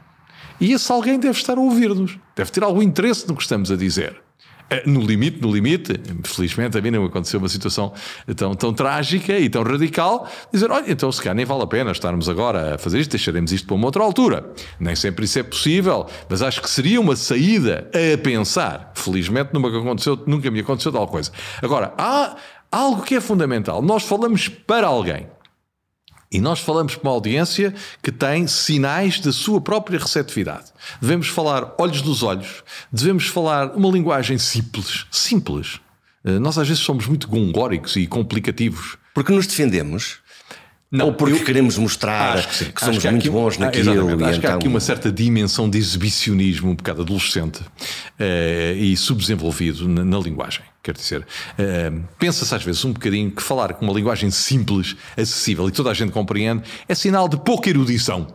E 0.60 0.72
esse 0.72 0.92
alguém 0.92 1.18
deve 1.18 1.38
estar 1.38 1.56
a 1.56 1.60
ouvir-nos, 1.60 2.18
deve 2.36 2.50
ter 2.50 2.62
algum 2.62 2.82
interesse 2.82 3.26
no 3.26 3.34
que 3.34 3.42
estamos 3.42 3.70
a 3.70 3.76
dizer. 3.76 4.20
Eh, 4.70 4.84
no 4.86 5.00
limite, 5.00 5.42
no 5.42 5.52
limite, 5.52 6.00
felizmente 6.22 6.78
a 6.78 6.80
mim 6.80 6.92
não 6.92 7.04
aconteceu 7.04 7.40
uma 7.40 7.48
situação 7.48 7.92
tão, 8.36 8.54
tão 8.54 8.72
trágica 8.72 9.36
e 9.36 9.50
tão 9.50 9.64
radical, 9.64 10.28
dizer, 10.52 10.70
olha, 10.70 10.90
então 10.90 11.10
se 11.10 11.20
calhar 11.20 11.34
nem 11.34 11.44
vale 11.44 11.62
a 11.64 11.66
pena 11.66 11.90
estarmos 11.90 12.28
agora 12.28 12.76
a 12.76 12.78
fazer 12.78 13.00
isto, 13.00 13.10
deixaremos 13.10 13.50
isto 13.50 13.66
para 13.66 13.74
uma 13.74 13.86
outra 13.86 14.04
altura. 14.04 14.48
Nem 14.78 14.94
sempre 14.94 15.24
isso 15.24 15.40
é 15.40 15.42
possível, 15.42 16.06
mas 16.28 16.40
acho 16.40 16.62
que 16.62 16.70
seria 16.70 17.00
uma 17.00 17.16
saída 17.16 17.90
a 17.92 18.18
pensar. 18.18 18.92
Felizmente 18.94 19.50
nunca, 19.52 19.76
aconteceu, 19.76 20.22
nunca 20.24 20.48
me 20.50 20.60
aconteceu 20.60 20.92
tal 20.92 21.08
coisa. 21.08 21.32
Agora, 21.60 21.92
há 21.98 22.36
algo 22.70 23.02
que 23.02 23.16
é 23.16 23.20
fundamental. 23.20 23.82
Nós 23.82 24.04
falamos 24.04 24.48
para 24.48 24.86
alguém. 24.86 25.26
E 26.32 26.40
nós 26.40 26.60
falamos 26.60 26.94
para 26.94 27.08
uma 27.08 27.14
audiência 27.14 27.74
que 28.00 28.12
tem 28.12 28.46
sinais 28.46 29.18
da 29.18 29.32
sua 29.32 29.60
própria 29.60 29.98
receptividade. 29.98 30.66
Devemos 31.00 31.26
falar 31.26 31.74
olhos 31.76 32.02
nos 32.02 32.22
olhos, 32.22 32.62
devemos 32.92 33.26
falar 33.26 33.74
uma 33.74 33.90
linguagem 33.90 34.38
simples. 34.38 35.06
Simples. 35.10 35.80
Eh, 36.24 36.38
nós 36.38 36.56
às 36.56 36.68
vezes 36.68 36.84
somos 36.84 37.06
muito 37.06 37.26
gongóricos 37.26 37.96
e 37.96 38.06
complicativos. 38.06 38.96
Porque 39.12 39.32
nos 39.32 39.46
defendemos. 39.48 40.19
Não, 40.92 41.06
Ou 41.06 41.12
porque 41.12 41.36
eu, 41.36 41.44
queremos 41.44 41.78
mostrar 41.78 42.44
que, 42.48 42.64
que, 42.72 42.80
somos 42.80 42.98
que 42.98 43.08
muito 43.08 43.22
aqui, 43.22 43.30
bons 43.30 43.58
naquilo. 43.58 43.90
Ah, 43.90 43.92
acho 43.92 44.08
então... 44.08 44.40
que 44.40 44.46
há 44.46 44.54
aqui 44.54 44.58
então 44.58 44.70
uma 44.72 44.80
certa 44.80 45.12
dimensão 45.12 45.70
de 45.70 45.78
exibicionismo 45.78 46.68
um 46.68 46.74
bocado 46.74 47.02
adolescente 47.02 47.60
uh, 47.60 48.76
e 48.76 48.96
subdesenvolvido 48.96 49.88
na, 49.88 50.04
na, 50.04 50.18
linguagem. 50.18 50.64
Quer 50.82 50.94
dizer, 50.94 51.20
uh, 51.20 52.02
pensa-se 52.18 52.52
às 52.52 52.64
vezes 52.64 52.84
um 52.84 52.92
bocadinho 52.92 53.30
que 53.30 53.40
falar 53.40 53.74
com 53.74 53.84
uma 53.84 53.94
linguagem 53.94 54.32
simples, 54.32 54.96
acessível 55.16 55.68
e 55.68 55.70
toda 55.70 55.90
a 55.90 55.94
gente 55.94 56.10
compreende 56.10 56.64
é 56.88 56.94
sinal 56.94 57.28
de 57.28 57.36
pouca 57.36 57.70
erudição. 57.70 58.26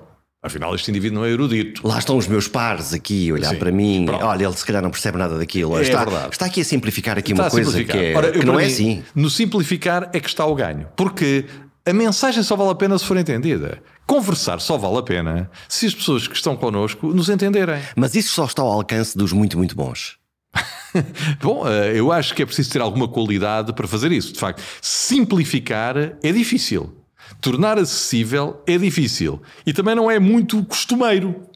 Afinal, 0.41 0.75
este 0.75 0.91
indivíduo 0.91 1.19
não 1.19 1.25
é 1.25 1.31
erudito. 1.31 1.85
Lá 1.85 1.97
estão 1.97 2.15
os 2.15 2.27
meus 2.27 2.47
pares 2.47 2.93
aqui 2.93 3.31
a 3.31 3.33
olhar 3.33 3.49
Sim, 3.49 3.55
para 3.57 3.71
mim. 3.71 4.05
Pronto. 4.05 4.23
Olha, 4.23 4.45
ele 4.45 4.53
se 4.53 4.63
calhar 4.63 4.81
não 4.81 4.91
percebe 4.91 5.17
nada 5.17 5.39
daquilo. 5.39 5.75
É 5.75 5.81
está, 5.81 6.05
verdade. 6.05 6.29
está 6.33 6.45
aqui 6.45 6.61
a 6.61 6.63
simplificar 6.63 7.17
aqui 7.17 7.31
está 7.31 7.45
uma 7.45 7.49
coisa 7.49 7.83
que, 7.83 7.97
é, 7.97 8.15
Ora, 8.15 8.31
que 8.31 8.45
não 8.45 8.59
é 8.59 8.65
assim. 8.65 9.03
No 9.15 9.27
simplificar 9.27 10.07
é 10.13 10.19
que 10.19 10.29
está 10.29 10.45
o 10.45 10.53
ganho. 10.53 10.87
Porque 10.95 11.45
a 11.85 11.93
mensagem 11.93 12.41
só 12.41 12.55
vale 12.55 12.71
a 12.71 12.75
pena 12.75 12.97
se 12.97 13.05
for 13.05 13.15
entendida. 13.15 13.81
Conversar 14.07 14.59
só 14.59 14.77
vale 14.77 14.97
a 14.97 15.03
pena 15.03 15.49
se 15.69 15.85
as 15.85 15.93
pessoas 15.93 16.27
que 16.27 16.35
estão 16.35 16.55
connosco 16.55 17.07
nos 17.07 17.29
entenderem. 17.29 17.81
Mas 17.95 18.15
isso 18.15 18.33
só 18.33 18.45
está 18.45 18.63
ao 18.63 18.71
alcance 18.71 19.15
dos 19.15 19.31
muito, 19.31 19.57
muito 19.57 19.75
bons. 19.75 20.17
Bom, 21.41 21.67
eh, 21.67 21.97
eu 21.97 22.11
acho 22.11 22.33
que 22.33 22.41
é 22.41 22.45
preciso 22.45 22.71
ter 22.71 22.81
alguma 22.81 23.07
qualidade 23.07 23.71
para 23.73 23.87
fazer 23.87 24.11
isso. 24.11 24.33
De 24.33 24.39
facto, 24.39 24.63
simplificar 24.81 25.95
é 25.97 26.31
difícil. 26.31 26.91
Tornar 27.39 27.77
acessível 27.77 28.61
é 28.65 28.77
difícil. 28.77 29.41
E 29.65 29.71
também 29.71 29.93
não 29.93 30.09
é 30.09 30.19
muito 30.19 30.63
costumeiro. 30.65 31.47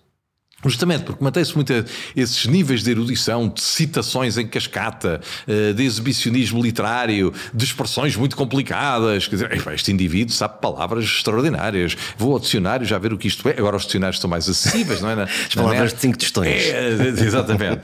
Justamente 0.64 1.04
porque 1.04 1.24
mantém-se 1.24 1.56
muito 1.56 1.74
esses 2.16 2.46
níveis 2.46 2.84
de 2.84 2.92
erudição, 2.92 3.48
de 3.48 3.62
citações 3.62 4.38
em 4.38 4.46
cascata, 4.46 5.22
eh, 5.48 5.74
de 5.74 5.84
exibicionismo 5.84 6.62
literário, 6.62 7.34
de 7.54 7.64
expressões 7.64 8.16
muito 8.16 8.36
complicadas. 8.36 9.28
Quer 9.28 9.36
dizer, 9.36 9.74
este 9.74 9.92
indivíduo 9.92 10.34
sabe 10.34 10.60
palavras 10.60 11.06
extraordinárias. 11.06 11.96
Vou 12.18 12.34
ao 12.34 12.40
dicionário 12.40 12.86
já 12.86 12.98
ver 12.98 13.14
o 13.14 13.18
que 13.18 13.28
isto 13.28 13.48
é. 13.48 13.54
Agora 13.58 13.78
os 13.78 13.86
dicionários 13.86 14.18
estão 14.18 14.30
mais 14.30 14.50
acessíveis, 14.50 15.02
não 15.02 15.10
é? 15.10 15.16
Na, 15.16 15.24
As 15.24 15.56
palavras 15.56 15.94
de 15.94 16.00
cinco 16.02 16.18
tostões. 16.18 16.66
É, 16.66 16.90
exatamente. 17.26 17.82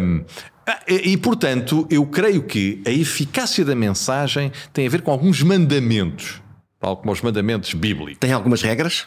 um, 0.00 0.24
e, 0.88 1.16
portanto, 1.16 1.86
eu 1.88 2.04
creio 2.06 2.42
que 2.42 2.82
a 2.84 2.90
eficácia 2.90 3.64
da 3.64 3.76
mensagem 3.76 4.50
tem 4.72 4.86
a 4.86 4.90
ver 4.90 5.02
com 5.02 5.12
alguns 5.12 5.40
mandamentos, 5.40 6.42
tal 6.80 6.96
como 6.96 7.12
os 7.12 7.20
mandamentos 7.20 7.72
bíblicos. 7.72 8.18
Tem 8.18 8.32
algumas 8.32 8.62
regras? 8.62 9.06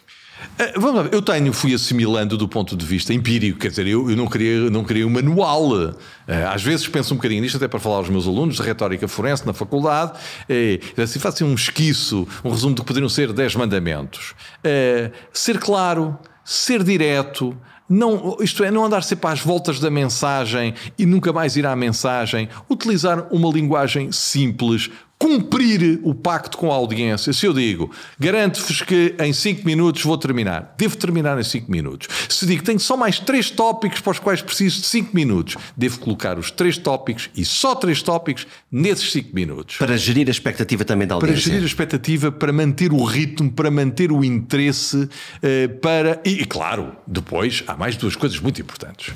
Eh, 0.58 0.74
vamos 0.78 1.06
lá, 1.06 1.10
eu 1.12 1.22
tenho, 1.22 1.52
fui 1.54 1.74
assimilando 1.74 2.38
do 2.38 2.48
ponto 2.48 2.76
de 2.76 2.86
vista 2.86 3.14
empírico, 3.14 3.60
quer 3.60 3.70
dizer, 3.70 3.88
eu, 3.88 4.10
eu 4.10 4.16
não, 4.16 4.28
queria, 4.28 4.70
não 4.70 4.84
queria 4.84 5.06
um 5.06 5.10
manual. 5.10 5.96
Eh, 6.28 6.46
às 6.46 6.62
vezes 6.62 6.88
penso 6.88 7.14
um 7.14 7.18
bocadinho 7.18 7.42
nisto, 7.42 7.58
até 7.58 7.68
para 7.68 7.80
falar 7.80 7.98
aos 7.98 8.10
meus 8.10 8.28
alunos 8.28 8.56
de 8.56 8.62
retórica 8.62 9.08
forense 9.08 9.46
na 9.46 9.54
faculdade, 9.54 10.14
é, 10.48 10.80
assim, 11.02 11.20
faço 11.20 11.46
um 11.46 11.54
esquiço, 11.54 12.28
um 12.44 12.52
resumo 12.52 12.76
do 12.76 12.82
que 12.82 12.88
poderiam 12.88 13.10
ser 13.10 13.32
10 13.34 13.56
mandamentos. 13.56 14.34
É, 14.64 15.12
ser 15.32 15.60
claro, 15.60 16.18
ser 16.44 16.84
direto, 16.84 17.56
não, 17.90 18.38
isto 18.40 18.64
é, 18.64 18.70
não 18.70 18.86
andar 18.86 19.04
sempre 19.04 19.28
às 19.32 19.40
voltas 19.40 19.80
da 19.80 19.90
mensagem 19.90 20.76
e 20.98 21.08
nunca 21.08 21.34
mais 21.34 21.56
ir 21.56 21.66
à 21.66 21.76
mensagem, 21.76 22.48
utilizar 22.70 23.28
uma 23.32 23.52
linguagem 23.52 24.12
simples, 24.12 24.92
cumprir 25.20 26.00
o 26.02 26.16
pacto 26.16 26.58
com 26.58 26.72
a 26.72 26.76
audiência. 26.76 27.34
Se 27.34 27.46
eu 27.46 27.54
digo, 27.54 27.92
garanto-vos 28.18 28.82
que 28.82 29.16
em 29.20 29.34
5 29.34 29.66
minutos 29.66 30.02
vou 30.02 30.18
terminar, 30.18 30.74
devo 30.78 30.96
terminar 30.96 31.38
em 31.38 31.44
5 31.44 31.70
minutos. 31.70 32.08
Se 32.30 32.46
digo, 32.46 32.64
tenho 32.64 32.80
só 32.80 32.96
mais 32.96 33.20
3 33.20 33.52
tópicos 33.52 34.00
para 34.00 34.12
os 34.12 34.20
quais 34.20 34.42
preciso 34.42 34.80
de 34.80 34.88
5 34.88 35.14
minutos, 35.14 35.58
devo 35.76 36.00
colocar 36.00 36.40
os 36.40 36.50
3 36.50 36.78
tópicos 36.78 37.30
e 37.36 37.44
só 37.44 37.76
3 37.76 38.02
tópicos 38.02 38.48
nesses 38.72 39.12
5 39.12 39.36
minutos. 39.36 39.76
Para 39.76 39.98
gerir 39.98 40.30
a 40.30 40.32
expectativa 40.32 40.86
também 40.86 41.06
da 41.06 41.16
audiência. 41.16 41.36
Para 41.36 41.44
gerir 41.44 41.64
a 41.64 41.68
expectativa, 41.68 42.32
para 42.32 42.54
manter 42.54 42.94
o 42.94 43.04
ritmo, 43.04 43.52
para 43.52 43.70
manter 43.70 44.14
o 44.14 44.24
interesse, 44.24 45.10
eh, 45.44 45.68
para. 45.68 46.22
E, 46.24 46.46
claro, 46.46 46.96
depois 47.06 47.62
há 47.68 47.76
mais 47.76 47.98
duas 47.98 48.16
coisas 48.16 48.40
muito 48.40 48.62
importantes. 48.62 49.14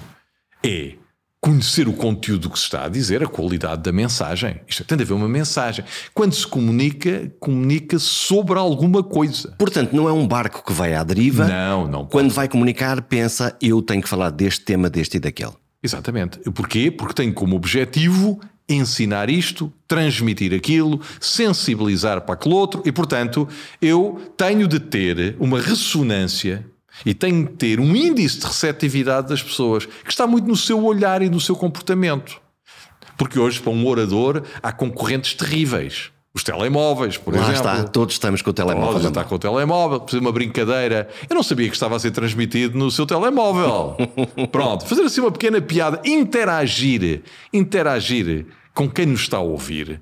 É 0.61 1.02
conhecer 1.43 1.89
o 1.89 1.93
conteúdo 1.93 2.49
que 2.49 2.57
se 2.57 2.63
está 2.63 2.85
a 2.85 2.87
dizer, 2.87 3.21
a 3.21 3.27
qualidade 3.27 3.83
da 3.83 3.91
mensagem. 3.91 4.61
Isto 4.65 4.85
tem 4.85 4.97
de 4.97 5.03
haver 5.03 5.13
uma 5.13 5.27
mensagem. 5.27 5.83
Quando 6.13 6.33
se 6.33 6.47
comunica, 6.47 7.29
comunica 7.37 7.99
sobre 7.99 8.57
alguma 8.57 9.03
coisa. 9.03 9.53
Portanto, 9.59 9.93
não 9.93 10.07
é 10.07 10.13
um 10.13 10.25
barco 10.25 10.63
que 10.65 10.71
vai 10.71 10.93
à 10.93 11.03
deriva. 11.03 11.45
Não, 11.45 11.85
não. 11.85 12.05
Quando 12.05 12.31
vai 12.31 12.47
comunicar, 12.47 13.01
pensa, 13.01 13.57
eu 13.61 13.81
tenho 13.81 14.01
que 14.01 14.07
falar 14.07 14.29
deste 14.29 14.63
tema, 14.63 14.89
deste 14.89 15.17
e 15.17 15.19
daquele. 15.19 15.51
Exatamente. 15.83 16.39
Porquê? 16.51 16.89
Porque 16.89 17.13
tem 17.13 17.33
como 17.33 17.57
objetivo 17.57 18.39
ensinar 18.69 19.29
isto, 19.29 19.69
transmitir 19.85 20.53
aquilo, 20.53 21.01
sensibilizar 21.19 22.21
para 22.21 22.35
aquele 22.35 22.55
outro 22.55 22.81
e, 22.85 22.91
portanto, 22.93 23.45
eu 23.81 24.33
tenho 24.37 24.65
de 24.65 24.79
ter 24.79 25.35
uma 25.41 25.59
ressonância 25.59 26.65
e 27.05 27.13
tem 27.13 27.43
de 27.43 27.51
ter 27.51 27.79
um 27.79 27.95
índice 27.95 28.39
de 28.39 28.45
receptividade 28.45 29.29
das 29.29 29.41
pessoas 29.41 29.85
que 29.85 30.11
está 30.11 30.25
muito 30.27 30.47
no 30.47 30.55
seu 30.55 30.83
olhar 30.83 31.21
e 31.21 31.29
no 31.29 31.39
seu 31.39 31.55
comportamento. 31.55 32.41
Porque 33.17 33.39
hoje, 33.39 33.59
para 33.59 33.71
um 33.71 33.85
orador, 33.87 34.43
há 34.61 34.71
concorrentes 34.71 35.33
terríveis. 35.33 36.11
Os 36.35 36.43
telemóveis, 36.43 37.15
por 37.15 37.35
Lá 37.35 37.41
exemplo. 37.41 37.57
está, 37.57 37.83
todos 37.83 38.15
estamos 38.15 38.41
com 38.41 38.49
o 38.49 38.53
telemóvel. 38.53 38.93
Todos 38.93 39.05
está 39.05 39.23
com 39.23 39.35
o 39.35 39.39
telemóvel, 39.39 40.03
fazer 40.03 40.17
uma 40.17 40.31
brincadeira. 40.31 41.07
Eu 41.29 41.35
não 41.35 41.43
sabia 41.43 41.67
que 41.67 41.75
estava 41.75 41.95
a 41.95 41.99
ser 41.99 42.09
transmitido 42.09 42.75
no 42.75 42.89
seu 42.89 43.05
telemóvel. 43.05 43.95
Pronto, 44.51 44.83
fazer 44.87 45.03
assim 45.03 45.21
uma 45.21 45.31
pequena 45.31 45.61
piada, 45.61 46.01
interagir, 46.03 47.21
interagir 47.53 48.47
com 48.73 48.89
quem 48.89 49.05
nos 49.05 49.21
está 49.21 49.37
a 49.37 49.41
ouvir, 49.41 50.01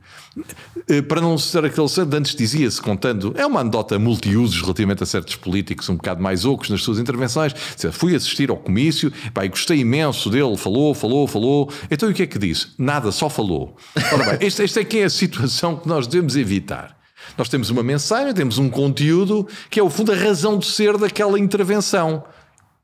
eh, 0.88 1.02
para 1.02 1.20
não 1.20 1.38
ser 1.38 1.66
aquele 1.66 1.90
ser, 1.90 2.08
antes 2.14 2.34
dizia-se, 2.34 2.82
contando, 2.82 3.34
é 3.36 3.46
uma 3.46 3.60
anedota 3.60 4.00
multiusos 4.00 4.62
relativamente 4.62 5.04
a 5.04 5.06
certos 5.06 5.36
políticos 5.36 5.90
um 5.90 5.96
bocado 5.96 6.24
mais 6.24 6.46
ocos 6.46 6.70
nas 6.70 6.82
suas 6.82 6.98
intervenções, 6.98 7.54
fui 7.92 8.16
assistir 8.16 8.50
ao 8.50 8.56
comício, 8.56 9.12
pá, 9.34 9.46
gostei 9.46 9.80
imenso 9.80 10.30
dele, 10.30 10.56
falou, 10.56 10.94
falou, 10.94 11.28
falou, 11.28 11.70
então 11.90 12.08
e 12.08 12.14
o 12.14 12.16
que 12.16 12.24
é 12.24 12.28
que 12.28 12.40
disse? 12.40 12.70
Nada, 12.78 13.12
só 13.12 13.30
falou. 13.30 13.76
Ora 14.14 14.38
bem, 14.38 14.48
esta, 14.48 14.64
esta 14.64 14.80
é 14.80 14.86
que 14.86 15.00
é 15.00 15.04
a 15.04 15.10
situação 15.10 15.76
que 15.76 15.88
nós 15.88 16.08
devemos 16.08 16.38
evitar. 16.38 16.98
Nós 17.38 17.50
temos 17.50 17.70
uma 17.70 17.84
mensagem, 17.84 18.34
temos 18.34 18.58
um 18.58 18.70
conteúdo 18.70 19.48
que 19.70 19.80
é, 19.80 19.84
o 19.84 19.90
fundo, 19.90 20.12
a 20.12 20.16
razão 20.16 20.58
de 20.58 20.66
ser 20.66 20.98
daquela 20.98 21.40
intervenção. 21.40 22.24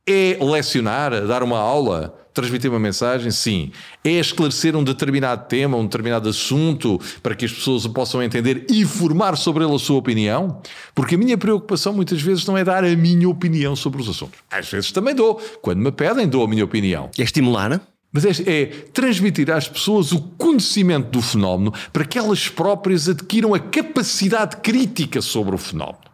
É 0.10 0.38
lecionar, 0.40 1.26
dar 1.28 1.44
uma 1.44 1.60
aula, 1.60 2.18
transmitir 2.38 2.70
uma 2.70 2.80
mensagem? 2.80 3.32
Sim. 3.32 3.72
É 4.04 4.12
esclarecer 4.12 4.76
um 4.76 4.84
determinado 4.84 5.48
tema, 5.48 5.76
um 5.76 5.84
determinado 5.84 6.30
assunto, 6.30 7.00
para 7.22 7.36
que 7.36 7.46
as 7.46 7.52
pessoas 7.52 7.84
o 7.86 7.90
possam 7.90 8.22
entender 8.22 8.66
e 8.70 8.86
formar 8.86 9.36
sobre 9.36 9.64
ele 9.64 9.74
a 9.74 9.80
sua 9.80 9.98
opinião? 9.98 10.62
Porque 10.94 11.16
a 11.16 11.18
minha 11.18 11.38
preocupação 11.38 11.94
muitas 11.94 12.22
vezes 12.22 12.46
não 12.46 12.58
é 12.58 12.64
dar 12.64 12.84
a 12.84 12.96
minha 12.96 13.28
opinião 13.28 13.76
sobre 13.76 14.02
os 14.02 14.08
assuntos. 14.08 14.40
Às 14.52 14.70
vezes 14.70 14.92
também 14.92 15.16
dou. 15.16 15.42
Quando 15.62 15.80
me 15.80 15.92
pedem, 15.92 16.28
dou 16.28 16.44
a 16.44 16.48
minha 16.48 16.64
opinião. 16.64 17.10
É 17.18 17.24
estimular? 17.24 17.82
Mas 18.12 18.24
é, 18.26 18.44
é, 18.46 18.66
transmitir 18.94 19.52
às 19.52 19.68
pessoas 19.68 20.12
o 20.12 20.22
conhecimento 20.38 21.10
do 21.10 21.22
fenómeno 21.22 21.74
para 21.92 22.06
que 22.06 22.18
elas 22.18 22.48
próprias 22.48 23.10
adquiram 23.10 23.54
a 23.54 23.60
capacidade 23.60 24.58
crítica 24.58 25.22
sobre 25.22 25.56
o 25.56 25.58
fenómeno. 25.58 26.08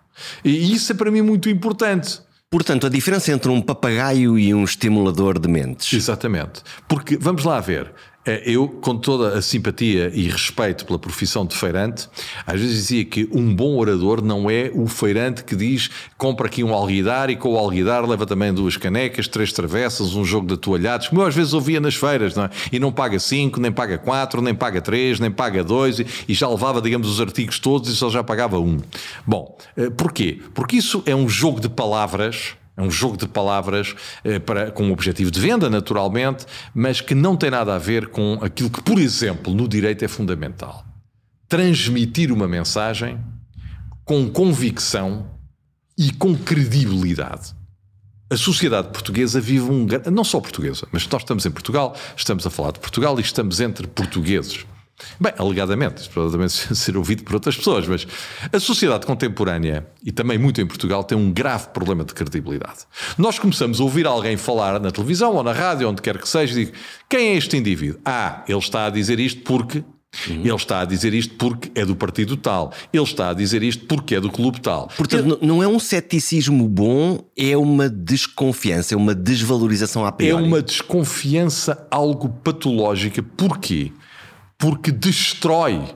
E 0.43 0.73
isso 0.73 0.91
é 0.91 0.95
para 0.95 1.11
mim 1.11 1.21
muito 1.21 1.49
importante. 1.49 2.19
Portanto, 2.53 2.85
a 2.85 2.89
diferença 2.89 3.31
entre 3.31 3.49
um 3.49 3.59
papagaio 3.59 4.37
e 4.37 4.53
um 4.53 4.63
estimulador 4.63 5.39
de 5.39 5.47
mentes. 5.47 5.91
Exatamente. 5.91 6.61
Porque, 6.87 7.17
vamos 7.17 7.43
lá 7.43 7.59
ver, 7.59 7.91
eu, 8.45 8.67
com 8.67 8.97
toda 8.97 9.37
a 9.37 9.41
simpatia 9.41 10.09
e 10.13 10.29
respeito 10.29 10.85
pela 10.85 10.97
profissão 10.97 11.45
de 11.45 11.55
feirante, 11.55 12.07
às 12.45 12.59
vezes 12.59 12.75
dizia 12.75 13.05
que 13.05 13.27
um 13.31 13.53
bom 13.53 13.77
orador 13.77 14.21
não 14.23 14.49
é 14.49 14.71
o 14.73 14.87
feirante 14.87 15.43
que 15.43 15.55
diz 15.55 15.89
compra 16.17 16.47
aqui 16.47 16.63
um 16.63 16.73
alguidar 16.73 17.29
e 17.29 17.35
com 17.35 17.53
o 17.53 17.57
alguidar 17.57 18.07
leva 18.07 18.25
também 18.25 18.53
duas 18.53 18.77
canecas, 18.77 19.27
três 19.27 19.51
travessas, 19.51 20.15
um 20.15 20.23
jogo 20.23 20.47
de 20.47 20.53
atoalhados, 20.53 21.09
como 21.09 21.21
eu 21.21 21.25
às 21.25 21.35
vezes 21.35 21.53
ouvia 21.53 21.79
nas 21.79 21.95
feiras, 21.95 22.35
não 22.35 22.45
é? 22.45 22.49
E 22.71 22.79
não 22.79 22.91
paga 22.91 23.19
cinco, 23.19 23.59
nem 23.59 23.71
paga 23.71 23.97
quatro, 23.97 24.41
nem 24.41 24.55
paga 24.55 24.81
três, 24.81 25.19
nem 25.19 25.29
paga 25.29 25.63
dois 25.63 25.99
e 25.99 26.33
já 26.33 26.47
levava, 26.47 26.81
digamos, 26.81 27.09
os 27.09 27.19
artigos 27.19 27.59
todos 27.59 27.89
e 27.89 27.95
só 27.95 28.09
já 28.09 28.23
pagava 28.23 28.59
um. 28.59 28.77
Bom, 29.27 29.57
eh, 29.75 29.89
porquê? 29.89 30.39
Porque 30.53 30.77
isso 30.77 31.03
é 31.05 31.15
um 31.15 31.27
jogo 31.27 31.59
de 31.59 31.67
palavras 31.67 32.55
É 32.75 32.81
um 32.81 32.89
jogo 32.89 33.17
de 33.17 33.27
palavras 33.27 33.95
eh, 34.23 34.39
para, 34.39 34.71
com 34.71 34.89
o 34.89 34.91
objetivo 34.91 35.29
de 35.29 35.39
venda, 35.39 35.69
naturalmente, 35.69 36.45
mas 36.73 37.01
que 37.01 37.13
não 37.13 37.35
tem 37.35 37.51
nada 37.51 37.75
a 37.75 37.77
ver 37.77 38.07
com 38.07 38.39
aquilo 38.41 38.69
que, 38.69 38.81
por 38.81 38.97
exemplo, 38.97 39.53
no 39.53 39.67
direito 39.67 40.03
é 40.03 40.07
fundamental. 40.07 40.83
Transmitir 41.47 42.31
uma 42.31 42.47
mensagem 42.47 43.19
com 44.03 44.29
convicção 44.29 45.29
e 45.97 46.11
com 46.11 46.35
credibilidade. 46.35 47.53
A 48.29 48.35
sociedade 48.35 48.87
portuguesa 48.87 49.39
vive 49.39 49.69
um. 49.69 49.85
Não 50.11 50.23
só 50.23 50.39
portuguesa, 50.39 50.87
mas 50.91 51.07
nós 51.07 51.21
estamos 51.21 51.45
em 51.45 51.51
Portugal, 51.51 51.95
estamos 52.17 52.47
a 52.47 52.49
falar 52.49 52.71
de 52.71 52.79
Portugal 52.79 53.19
e 53.19 53.21
estamos 53.21 53.59
entre 53.61 53.85
portugueses. 53.85 54.65
Bem, 55.19 55.33
alegadamente, 55.37 56.01
isto 56.01 56.13
pode 56.13 56.49
ser 56.49 56.97
ouvido 56.97 57.23
por 57.23 57.35
outras 57.35 57.55
pessoas, 57.55 57.87
mas 57.87 58.07
a 58.51 58.59
sociedade 58.59 59.05
contemporânea, 59.05 59.87
e 60.03 60.11
também 60.11 60.37
muito 60.37 60.61
em 60.61 60.65
Portugal, 60.65 61.03
tem 61.03 61.17
um 61.17 61.31
grave 61.31 61.67
problema 61.69 62.03
de 62.03 62.13
credibilidade. 62.13 62.79
Nós 63.17 63.39
começamos 63.39 63.79
a 63.79 63.83
ouvir 63.83 64.05
alguém 64.05 64.37
falar 64.37 64.79
na 64.79 64.91
televisão 64.91 65.35
ou 65.35 65.43
na 65.43 65.51
rádio, 65.51 65.89
onde 65.89 66.01
quer 66.01 66.17
que 66.17 66.27
seja, 66.27 66.53
e 66.53 66.65
digo, 66.65 66.77
quem 67.09 67.29
é 67.29 67.35
este 67.35 67.57
indivíduo? 67.57 67.99
Ah, 68.05 68.43
ele 68.47 68.59
está 68.59 68.85
a 68.85 68.89
dizer 68.89 69.19
isto 69.19 69.41
porque 69.41 69.83
Uhum. 70.29 70.41
Ele 70.41 70.55
está 70.55 70.81
a 70.81 70.85
dizer 70.85 71.13
isto 71.13 71.33
porque 71.35 71.71
é 71.75 71.85
do 71.85 71.95
partido 71.95 72.37
tal. 72.37 72.71
Ele 72.91 73.03
está 73.03 73.29
a 73.29 73.33
dizer 73.33 73.63
isto 73.63 73.85
porque 73.85 74.15
é 74.15 74.21
do 74.21 74.29
clube 74.29 74.61
tal. 74.61 74.87
Portanto, 74.95 75.39
Ele... 75.41 75.47
não 75.47 75.61
é 75.63 75.67
um 75.67 75.79
ceticismo 75.79 76.67
bom, 76.69 77.19
é 77.35 77.57
uma 77.57 77.89
desconfiança, 77.89 78.93
é 78.93 78.97
uma 78.97 79.15
desvalorização 79.15 80.05
à 80.05 80.11
priori. 80.11 80.43
É 80.43 80.47
uma 80.47 80.61
desconfiança 80.61 81.87
algo 81.89 82.29
patológica. 82.29 83.23
Porquê? 83.23 83.91
Porque 84.63 84.93
destrói 84.93 85.93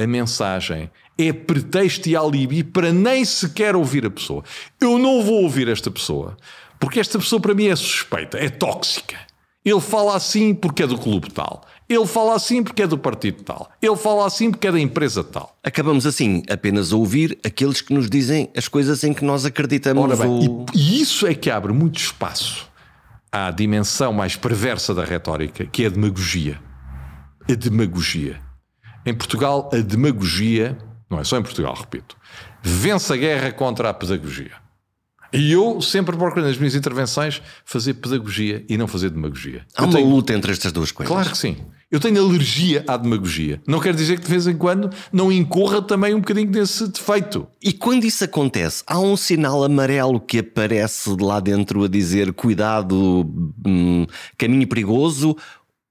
a 0.00 0.06
mensagem. 0.06 0.90
É 1.18 1.30
pretexto 1.30 2.08
e 2.08 2.16
alibi 2.16 2.64
para 2.64 2.90
nem 2.90 3.22
sequer 3.22 3.76
ouvir 3.76 4.06
a 4.06 4.10
pessoa. 4.10 4.42
Eu 4.80 4.98
não 4.98 5.22
vou 5.22 5.42
ouvir 5.42 5.68
esta 5.68 5.90
pessoa 5.90 6.38
porque 6.80 6.98
esta 6.98 7.18
pessoa 7.18 7.38
para 7.38 7.52
mim 7.52 7.66
é 7.66 7.76
suspeita, 7.76 8.38
é 8.38 8.48
tóxica. 8.48 9.18
Ele 9.62 9.78
fala 9.78 10.16
assim 10.16 10.54
porque 10.54 10.84
é 10.84 10.86
do 10.86 10.96
clube 10.96 11.30
tal. 11.30 11.66
Ele 11.86 12.06
fala 12.06 12.34
assim 12.34 12.62
porque 12.62 12.80
é 12.80 12.86
do 12.86 12.96
partido 12.96 13.42
tal. 13.42 13.70
Ele 13.82 13.96
fala 13.96 14.26
assim 14.26 14.50
porque 14.50 14.68
é 14.68 14.72
da 14.72 14.80
empresa 14.80 15.22
tal. 15.22 15.54
Acabamos 15.62 16.06
assim 16.06 16.42
apenas 16.50 16.94
a 16.94 16.96
ouvir 16.96 17.38
aqueles 17.44 17.82
que 17.82 17.92
nos 17.92 18.08
dizem 18.08 18.48
as 18.56 18.68
coisas 18.68 19.04
em 19.04 19.12
que 19.12 19.22
nós 19.22 19.44
acreditamos. 19.44 20.02
Ora 20.02 20.16
bem, 20.16 20.26
ou... 20.26 20.64
e, 20.72 20.96
e 20.96 21.02
isso 21.02 21.26
é 21.26 21.34
que 21.34 21.50
abre 21.50 21.74
muito 21.74 21.98
espaço 21.98 22.72
à 23.30 23.50
dimensão 23.50 24.14
mais 24.14 24.34
perversa 24.34 24.94
da 24.94 25.04
retórica, 25.04 25.66
que 25.66 25.84
é 25.84 25.88
a 25.88 25.90
demagogia. 25.90 26.58
A 27.48 27.54
demagogia. 27.54 28.40
Em 29.04 29.14
Portugal, 29.14 29.68
a 29.72 29.78
demagogia, 29.78 30.78
não 31.10 31.18
é 31.18 31.24
só 31.24 31.38
em 31.38 31.42
Portugal, 31.42 31.74
repito, 31.74 32.16
vence 32.62 33.12
a 33.12 33.16
guerra 33.16 33.52
contra 33.52 33.90
a 33.90 33.94
pedagogia. 33.94 34.62
E 35.32 35.50
eu 35.50 35.80
sempre 35.80 36.14
procuro 36.16 36.44
nas 36.44 36.58
minhas 36.58 36.74
intervenções 36.74 37.40
fazer 37.64 37.94
pedagogia 37.94 38.64
e 38.68 38.76
não 38.76 38.86
fazer 38.86 39.08
demagogia. 39.08 39.64
Há 39.74 39.82
eu 39.82 39.86
uma 39.86 39.94
tenho... 39.94 40.08
luta 40.08 40.34
entre 40.34 40.52
estas 40.52 40.70
duas 40.72 40.92
coisas. 40.92 41.10
Claro 41.10 41.30
que 41.30 41.38
sim. 41.38 41.56
Eu 41.90 42.00
tenho 42.00 42.22
alergia 42.22 42.84
à 42.86 42.96
demagogia. 42.96 43.60
Não 43.66 43.78
quer 43.78 43.94
dizer 43.94 44.18
que 44.18 44.24
de 44.24 44.30
vez 44.30 44.46
em 44.46 44.56
quando 44.56 44.90
não 45.12 45.30
incorra 45.30 45.82
também 45.82 46.14
um 46.14 46.20
bocadinho 46.20 46.50
desse 46.50 46.88
defeito. 46.88 47.46
E 47.62 47.72
quando 47.72 48.04
isso 48.04 48.24
acontece, 48.24 48.82
há 48.86 48.98
um 48.98 49.16
sinal 49.16 49.62
amarelo 49.62 50.18
que 50.18 50.38
aparece 50.38 51.14
lá 51.20 51.38
dentro 51.38 51.84
a 51.84 51.88
dizer 51.88 52.32
cuidado, 52.32 53.30
hum, 53.66 54.06
caminho 54.38 54.66
perigoso, 54.66 55.36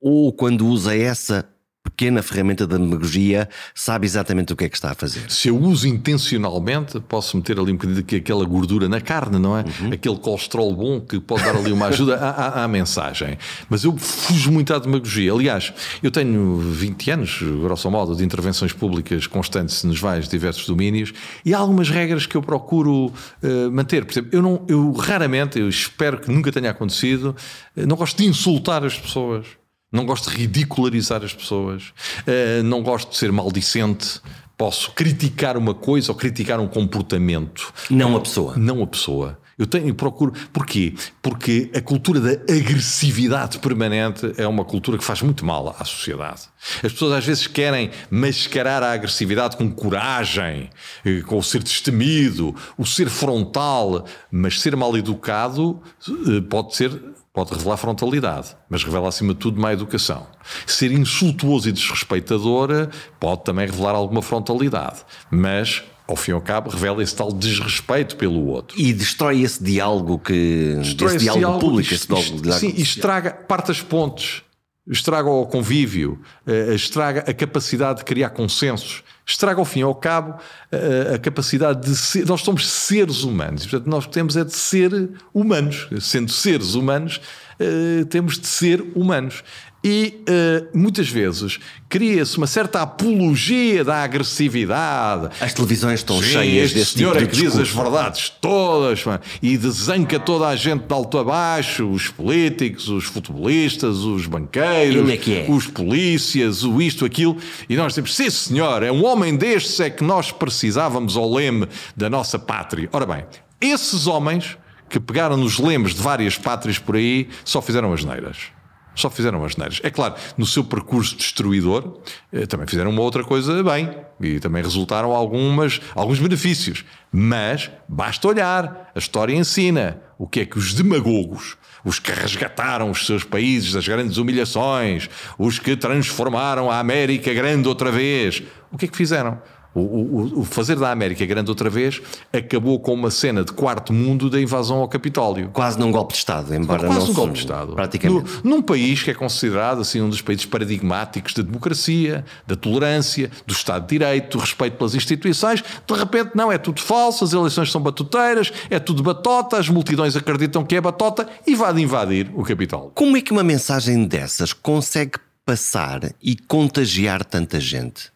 ou 0.02 0.34
quando 0.34 0.66
usa 0.68 0.96
essa 0.96 1.48
pequena 1.84 2.22
ferramenta 2.22 2.66
da 2.68 2.78
demagogia 2.78 3.50
sabe 3.74 4.06
exatamente 4.06 4.54
o 4.54 4.56
que 4.56 4.66
é 4.66 4.70
que 4.70 4.76
está 4.76 4.92
a 4.92 4.96
fazer. 4.96 5.30
Se 5.30 5.50
eu 5.50 5.58
uso 5.58 5.88
intencionalmente, 5.88 7.00
posso 7.00 7.38
meter 7.38 7.60
ali 7.60 7.72
um 7.72 7.76
bocadinho 7.76 8.06
aquela 8.18 8.46
gordura 8.46 8.88
na 8.88 9.02
carne, 9.02 9.40
não 9.40 9.58
é? 9.58 9.64
Uhum. 9.64 9.94
Aquele 9.94 10.18
colesterol 10.18 10.74
bom 10.76 11.02
que 11.02 11.20
pode 11.20 11.44
dar 11.44 11.56
ali 11.56 11.72
uma 11.72 11.88
ajuda 11.88 12.18
à, 12.18 12.30
à, 12.30 12.64
à, 12.64 12.68
mensagem. 12.68 13.38
Mas 13.70 13.84
eu 13.84 13.98
fujo 13.98 14.52
muito 14.52 14.74
à 14.74 14.80
demagogia. 14.80 15.34
Aliás, 15.34 15.74
eu 16.02 16.12
tenho 16.12 16.58
20 16.58 17.12
anos, 17.12 17.40
grosso 17.42 17.90
modo, 17.90 18.16
de 18.16 18.24
intervenções 18.24 18.74
públicas 18.74 19.28
constantes 19.28 19.84
nos 19.84 20.00
vários 20.00 20.28
diversos 20.28 20.66
domínios 20.66 21.14
e 21.44 21.54
há 21.54 21.58
algumas 21.58 21.90
regras 21.90 22.26
que 22.26 22.36
eu 22.36 22.42
procuro 22.42 23.08
uh, 23.08 23.72
manter. 23.72 24.06
Por 24.06 24.12
exemplo, 24.12 24.30
eu, 24.32 24.42
não, 24.42 24.66
eu 24.68 24.92
raramente, 24.92 25.60
eu 25.60 25.68
espero 25.68 26.20
que 26.20 26.32
nunca 26.32 26.52
tenha 26.52 26.70
acontecido, 26.70 27.36
uh, 27.76 27.88
não 27.88 27.96
gosto 27.96 28.18
de 28.18 28.26
insultar 28.26 28.84
as 28.84 28.98
pessoas. 28.98 29.61
Não 29.92 30.06
gosto 30.06 30.30
de 30.30 30.38
ridicularizar 30.38 31.24
as 31.24 31.34
pessoas. 31.34 31.94
Uh, 32.22 32.64
não 32.64 32.82
gosto 32.82 33.12
de 33.12 33.18
ser 33.18 33.32
maldicente. 33.32 34.22
Posso 34.58 34.92
criticar 34.92 35.58
uma 35.58 35.74
coisa 35.74 36.12
ou 36.12 36.18
criticar 36.18 36.60
um 36.60 36.68
comportamento. 36.68 37.74
Não 37.90 38.16
a 38.16 38.22
pessoa. 38.22 38.56
Não 38.56 38.82
a 38.82 38.88
pessoa. 38.88 39.38
Eu 39.62 39.68
tenho, 39.68 39.90
eu 39.90 39.96
procuro. 39.96 40.34
Porquê? 40.52 40.96
Porque 41.22 41.70
a 41.76 41.82
cultura 41.82 42.20
da 42.20 42.32
agressividade 42.52 43.60
permanente 43.60 44.34
é 44.38 44.48
uma 44.48 44.66
cultura 44.66 44.98
que 44.98 45.04
faz 45.04 45.22
muito 45.22 45.46
mal 45.46 45.76
à 45.78 45.86
sociedade. 45.86 46.42
As 46.84 46.92
pessoas 46.92 47.14
às 47.14 47.26
vezes 47.26 47.46
querem 47.46 47.92
mascarar 48.10 48.82
a 48.82 48.94
agressividade 48.94 49.58
com 49.58 49.70
coragem, 49.70 50.70
eh, 51.06 51.22
com 51.22 51.38
o 51.38 51.44
ser 51.44 51.62
destemido, 51.62 52.56
o 52.76 52.88
ser 52.88 53.08
frontal, 53.08 54.06
mas 54.32 54.60
ser 54.60 54.76
mal 54.76 54.98
educado 54.98 55.80
eh, 56.08 56.42
pode 56.50 56.76
ser 56.76 57.00
pode 57.34 57.54
revelar 57.54 57.78
frontalidade, 57.78 58.56
mas 58.70 58.84
revela 58.84 59.08
acima 59.08 59.34
de 59.34 59.40
tudo 59.40 59.60
má 59.60 59.72
educação. 59.74 60.28
Ser 60.66 60.92
insultuoso 60.92 61.70
e 61.70 61.72
desrespeitador 61.72 62.90
pode 63.20 63.44
também 63.44 63.66
revelar 63.66 63.96
alguma 63.96 64.22
frontalidade, 64.22 65.02
mas 65.30 65.84
ao 66.08 66.16
fim 66.18 66.32
e 66.32 66.34
ao 66.34 66.42
cabo, 66.42 66.70
revela 66.70 67.02
esse 67.02 67.16
tal 67.16 67.32
desrespeito 67.32 68.18
pelo 68.18 68.48
outro. 68.48 68.78
E 68.80 68.92
destrói 68.92 69.42
esse 69.42 69.64
diálogo 69.64 70.20
que. 70.20 70.76
Destrói 70.80 71.16
esse, 71.16 71.20
diálogo, 71.20 71.40
diálogo 71.40 71.60
público, 71.60 71.94
esse 71.94 72.08
diálogo, 72.08 72.54
Sim, 72.54 72.74
e 72.76 72.82
estraga, 72.82 73.32
parte 73.32 73.72
as 73.72 73.82
pontes, 73.82 74.44
estraga 74.92 75.30
o 75.30 75.46
convívio, 75.46 76.20
eh, 76.46 76.74
estraga 76.76 77.22
a 77.22 77.34
capacidade 77.34 78.00
de 78.00 78.06
criar 78.06 78.32
consensos, 78.32 79.04
estraga 79.26 79.60
ao 79.60 79.66
fim 79.66 79.80
e 79.80 79.84
ao 79.84 79.96
cabo 79.96 80.38
a, 80.72 81.16
a 81.16 81.18
capacidade 81.18 81.88
de 81.88 81.96
ser. 81.96 82.26
Nós 82.28 82.42
somos 82.42 82.68
seres 82.70 83.24
humanos, 83.24 83.66
portanto, 83.66 83.90
nós 83.90 84.06
temos 84.06 84.36
é 84.36 84.44
de 84.44 84.54
ser 84.54 84.92
humanos. 85.34 85.88
Sendo 86.02 86.30
seres 86.30 86.76
humanos, 86.76 87.22
uh, 87.60 88.06
temos 88.06 88.38
de 88.38 88.48
ser 88.48 88.82
humanos. 88.94 89.44
E 89.84 90.24
uh, 90.30 90.78
muitas 90.78 91.10
vezes 91.10 91.60
cria-se 91.90 92.38
uma 92.38 92.46
certa 92.46 92.82
apologia 92.82 93.84
da 93.84 94.04
agressividade. 94.04 95.30
As 95.42 95.54
televisões 95.54 96.02
estão 96.02 96.22
Sim, 96.22 96.30
cheias 96.30 96.72
desse 96.72 97.00
senhor 97.00 97.18
tipo 97.18 97.26
de 97.26 97.26
é 97.26 97.28
que 97.28 97.50
diz 97.50 97.60
as 97.60 97.70
verdades 97.70 98.30
todas 98.30 99.04
e 99.42 99.58
desanca 99.58 100.20
toda 100.20 100.48
a 100.48 100.56
gente 100.56 100.84
de 100.84 100.94
alto 100.94 101.18
a 101.18 101.24
baixo, 101.24 101.90
os 101.90 102.10
políticos, 102.10 102.90
os 102.90 103.06
futebolistas, 103.06 103.98
os 103.98 104.28
banqueiros, 104.28 105.10
é 105.10 105.32
é? 105.32 105.46
os 105.50 105.66
polícias, 105.66 106.64
o 106.64 106.80
isto, 106.80 107.04
aquilo. 107.04 107.38
E 107.68 107.76
nós 107.76 107.96
temos, 107.96 108.16
sim 108.16 108.30
senhor, 108.30 108.84
é 108.84 108.92
um 108.92 109.04
homem 109.04 109.36
destes 109.36 109.80
é 109.80 109.90
que 109.90 110.04
nós 110.04 110.32
precisávamos 110.32 111.18
ao 111.18 111.34
leme 111.34 111.68
da 111.98 112.10
nossa 112.10 112.38
pátria. 112.38 112.88
Ora 112.94 113.06
bem, 113.08 113.26
esses 113.60 114.06
homens 114.06 114.58
que 114.88 115.00
pegaram 115.00 115.38
nos 115.38 115.58
lemes 115.58 115.96
de 115.96 116.02
várias 116.02 116.38
pátrias 116.38 116.78
por 116.78 116.96
aí 116.96 117.30
só 117.44 117.62
fizeram 117.62 117.92
as 117.94 118.04
neiras. 118.04 118.61
Só 119.02 119.10
fizeram 119.10 119.44
as 119.44 119.58
neiras. 119.58 119.80
É 119.82 119.90
claro, 119.90 120.14
no 120.38 120.46
seu 120.46 120.64
percurso 120.64 121.16
destruidor, 121.16 121.98
eh, 122.32 122.46
também 122.46 122.68
fizeram 122.68 122.92
uma 122.92 123.02
outra 123.02 123.24
coisa 123.24 123.64
bem 123.64 123.90
e 124.20 124.40
também 124.40 124.62
resultaram 124.62 125.12
algumas, 125.12 125.82
alguns 125.96 126.20
benefícios. 126.20 126.86
Mas 127.12 127.72
basta 127.90 128.28
olhar, 128.28 128.92
a 128.94 129.00
história 129.00 129.34
ensina 129.34 130.00
o 130.20 130.28
que 130.28 130.42
é 130.42 130.46
que 130.46 130.60
os 130.60 130.76
demagogos, 130.76 131.58
os 131.84 131.98
que 131.98 132.12
resgataram 132.12 132.92
os 132.92 133.08
seus 133.08 133.24
países 133.24 133.74
das 133.74 133.88
grandes 133.88 134.18
humilhações, 134.18 135.10
os 135.36 135.58
que 135.58 135.76
transformaram 135.76 136.70
a 136.70 136.78
América 136.78 137.34
grande 137.34 137.68
outra 137.68 137.92
vez, 137.92 138.44
o 138.72 138.78
que 138.78 138.86
é 138.86 138.88
que 138.88 138.96
fizeram? 138.96 139.42
O, 139.74 139.80
o, 139.80 140.40
o, 140.42 140.44
fazer 140.44 140.76
da 140.76 140.92
América 140.92 141.26
grande 141.26 141.50
outra 141.50 141.70
vez 141.70 142.02
acabou 142.34 142.78
com 142.80 142.94
uma 142.94 143.10
cena 143.10 143.42
de 143.44 143.54
quarto 143.54 143.94
mundo 143.94 144.30
da 144.30 144.40
invasão 144.40 144.78
ao 144.78 144.88
Capitólio. 144.88 145.50
Quase 145.54 145.80
num 145.80 145.92
golpe 145.92 146.12
de 146.12 146.20
Estado, 146.20 146.54
embora 146.54 146.88
Quase 146.88 147.06
não 147.06 147.12
um 147.12 147.14
golpe 147.14 147.34
de 147.34 147.40
Estado. 147.40 147.74
Praticamente. 147.74 148.42
No, 148.44 148.50
num 148.58 148.62
país 148.62 149.02
que 149.02 149.12
é 149.12 149.14
considerado 149.14 149.80
assim 149.80 150.02
um 150.02 150.10
dos 150.10 150.22
países 150.22 150.46
paradigmáticos 150.46 151.34
da 151.34 151.42
democracia, 151.42 152.26
da 152.46 152.56
tolerância, 152.58 153.32
do 153.48 153.54
Estado 153.54 153.84
de 153.84 153.98
Direito, 153.98 154.38
do 154.38 154.42
respeito 154.42 154.76
pelas 154.76 154.94
instituições, 154.94 155.64
de 155.88 155.94
repente 155.94 156.32
não, 156.36 156.52
é 156.52 156.58
tudo 156.58 156.82
falso, 156.82 157.24
as 157.24 157.32
eleições 157.32 157.72
são 157.72 157.80
batuteiras, 157.80 158.52
é 158.70 158.78
tudo 158.78 159.02
batota, 159.02 159.58
as 159.58 159.70
multidões 159.70 160.18
acreditam 160.18 160.66
que 160.66 160.76
é 160.76 160.82
batota 160.82 161.28
e 161.48 161.56
vai 161.56 161.72
invadir 161.80 162.30
o 162.34 162.44
Capitólio. 162.44 162.92
Como 162.94 163.16
é 163.16 163.22
que 163.22 163.32
uma 163.32 163.44
mensagem 163.44 164.06
dessas 164.06 164.52
consegue 164.52 165.14
passar 165.46 166.12
e 166.22 166.36
contagiar 166.36 167.24
tanta 167.24 167.58
gente? 167.58 168.12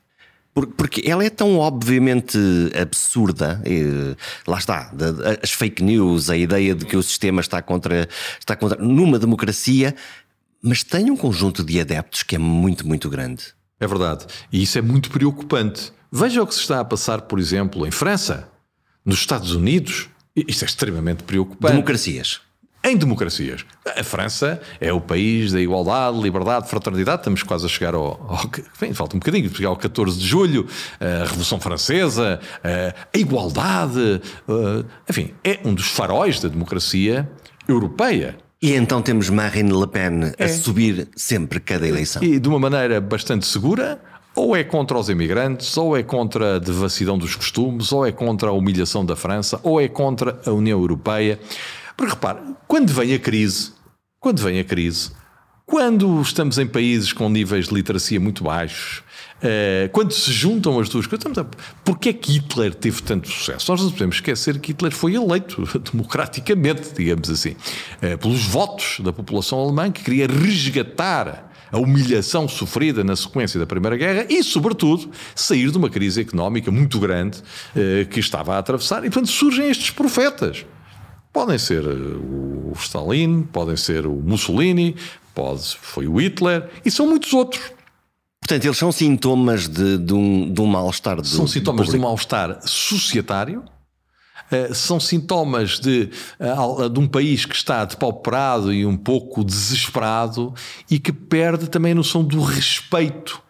Porque 0.78 1.04
ela 1.06 1.24
é 1.24 1.30
tão 1.30 1.60
obviamente 1.60 2.38
absurda, 2.80 3.62
e, 3.66 4.16
lá 4.48 4.58
está, 4.58 4.92
as 5.44 5.52
fake 5.52 5.84
news, 5.84 6.30
a 6.30 6.38
ideia 6.38 6.74
de 6.74 6.86
que 6.86 6.96
o 6.96 7.04
sistema 7.04 7.42
está 7.42 7.62
contra, 7.62 8.08
está 8.40 8.56
contra. 8.56 8.82
numa 8.82 9.20
democracia, 9.20 9.94
mas 10.62 10.82
tem 10.82 11.12
um 11.12 11.18
conjunto 11.18 11.62
de 11.64 11.80
adeptos 11.80 12.24
que 12.24 12.36
é 12.36 12.40
muito, 12.40 12.88
muito 12.88 13.10
grande. 13.10 13.44
É 13.80 13.86
verdade. 13.86 14.26
E 14.52 14.64
isso 14.64 14.78
é 14.78 14.82
muito 14.82 15.12
preocupante. 15.12 15.92
Veja 16.10 16.42
o 16.42 16.48
que 16.48 16.56
se 16.56 16.62
está 16.62 16.80
a 16.80 16.86
passar, 16.86 17.24
por 17.24 17.38
exemplo, 17.38 17.86
em 17.86 17.92
França, 17.92 18.50
nos 19.04 19.20
Estados 19.20 19.54
Unidos, 19.54 20.10
Isto 20.36 20.64
é 20.64 20.68
extremamente 20.68 21.24
preocupante. 21.24 21.74
Democracias. 21.74 22.42
Em 22.86 22.96
democracias. 22.96 23.66
A 23.98 24.04
França 24.04 24.62
é 24.80 24.94
o 24.94 25.02
país 25.02 25.52
da 25.52 25.60
igualdade, 25.60 26.22
liberdade, 26.22 26.70
fraternidade. 26.70 27.22
Estamos 27.22 27.42
quase 27.42 27.66
a 27.66 27.68
chegar 27.68 27.96
ao. 27.96 28.04
ao 28.30 28.48
bem, 28.80 28.94
falta 28.94 29.16
um 29.16 29.20
bocadinho, 29.20 29.50
chegar 29.50 29.70
ao 29.70 29.76
14 29.76 30.20
de 30.20 30.26
julho, 30.26 30.68
a 31.00 31.24
Revolução 31.24 31.60
Francesa, 31.60 32.40
a 32.64 33.18
igualdade. 33.18 34.22
Enfim, 35.10 35.34
é 35.44 35.60
um 35.66 35.74
dos 35.74 35.88
faróis 35.88 36.40
da 36.40 36.48
democracia 36.48 37.28
europeia. 37.68 38.38
E 38.62 38.74
então 38.74 39.02
temos 39.02 39.32
Marine 39.32 39.74
Le 39.74 39.88
Pen 39.88 40.34
a 40.38 40.44
é. 40.44 40.48
subir 40.48 41.08
sempre 41.16 41.60
cada 41.60 41.88
eleição. 41.88 42.24
E 42.24 42.40
de 42.40 42.48
uma 42.48 42.60
maneira 42.60 43.02
bastante 43.02 43.48
segura, 43.48 44.00
ou 44.36 44.56
é 44.56 44.64
contra 44.64 44.98
os 44.98 45.10
imigrantes, 45.10 45.76
ou 45.76 45.98
é 45.98 46.04
contra 46.04 46.58
a 46.58 46.60
devassidão 46.60 47.18
dos 47.18 47.36
costumes, 47.36 47.92
ou 47.92 48.06
é 48.06 48.12
contra 48.12 48.50
a 48.50 48.52
humilhação 48.52 49.04
da 49.04 49.16
França, 49.16 49.60
ou 49.64 49.82
é 49.82 49.88
contra 49.88 50.40
a 50.46 50.52
União 50.52 50.80
Europeia. 50.80 51.40
Porque 51.96 52.14
repare, 52.14 52.40
quando 52.68 52.92
vem 52.92 53.14
a 53.14 53.20
crise, 53.20 53.72
quando 54.20 54.42
vem 54.42 54.60
a 54.60 54.64
crise, 54.64 55.12
quando 55.66 56.22
estamos 56.22 56.60
em 56.60 56.68
países 56.68 57.12
com 57.12 57.28
níveis 57.28 57.68
de 57.68 57.74
literacia 57.74 58.20
muito 58.20 58.44
baixos, 58.44 59.00
uh, 59.38 59.90
quando 59.92 60.12
se 60.12 60.32
juntam 60.32 60.80
as 60.80 60.90
duas 60.90 61.08
coisas, 61.08 61.26
a... 61.38 61.46
porque 61.84 62.10
é 62.10 62.14
que 62.14 62.34
Hitler 62.34 62.74
teve 62.76 63.02
tanto 63.02 63.28
sucesso? 63.28 63.72
Nós 63.72 63.82
não 63.82 63.90
podemos 63.90 64.18
esquecer 64.18 64.60
que 64.60 64.72
Hitler 64.72 64.92
foi 64.92 65.16
eleito 65.16 65.64
democraticamente, 65.92 66.94
digamos 66.96 67.30
assim, 67.32 67.52
uh, 67.52 68.18
pelos 68.20 68.46
votos 68.46 69.00
da 69.00 69.12
população 69.12 69.60
alemã 69.60 69.92
que 69.92 70.04
queria 70.04 70.28
resgatar 70.28 71.52
a 71.72 71.80
humilhação 71.80 72.48
sofrida 72.48 73.04
na 73.04 73.16
sequência 73.16 73.60
da 73.60 73.66
Primeira 73.66 73.98
Guerra 73.98 74.28
e, 74.30 74.44
sobretudo, 74.44 75.10
sair 75.34 75.72
de 75.72 75.78
uma 75.78 75.90
crise 75.90 76.22
económica 76.22 76.70
muito 76.70 77.00
grande 77.00 77.40
uh, 77.40 78.08
que 78.08 78.20
estava 78.20 78.56
a 78.56 78.60
atravessar. 78.60 79.00
E, 79.00 79.10
portanto, 79.10 79.32
surgem 79.32 79.68
estes 79.68 79.90
profetas. 79.90 80.64
Podem 81.36 81.58
ser 81.58 81.84
eh, 81.84 81.90
o 81.92 82.72
Stalin, 82.78 83.44
podem 83.44 83.76
ser 83.76 84.08
o 84.08 84.14
Mussolini, 84.14 84.96
pode, 85.34 85.76
foi 85.82 86.08
o 86.08 86.16
Hitler 86.16 86.70
e 86.86 86.90
são 86.90 87.06
muitos 87.06 87.34
outros. 87.34 87.62
Portanto, 88.40 88.64
eles 88.64 88.78
são 88.78 88.90
sintomas 88.90 89.68
de, 89.68 89.98
de 89.98 90.14
um, 90.14 90.54
de 90.54 90.62
um 90.62 90.66
mal-estar. 90.66 91.22
São 91.26 91.46
sintomas 91.46 91.90
de 91.90 91.98
um 91.98 92.00
mal-estar 92.00 92.58
societário, 92.66 93.66
uh, 94.50 94.74
são 94.74 94.98
sintomas 94.98 95.78
de, 95.78 96.10
uh, 96.40 96.90
de 96.90 97.02
um 97.02 97.08
país 97.08 97.44
que 97.44 97.54
está 97.56 97.84
depauperado 97.84 98.72
e 98.72 98.86
um 98.86 98.96
pouco 98.96 99.44
desesperado 99.44 100.54
e 100.90 100.98
que 100.98 101.12
perde 101.12 101.70
também 101.70 101.92
a 101.92 101.96
noção 101.96 102.24
do 102.24 102.40
respeito 102.40 103.44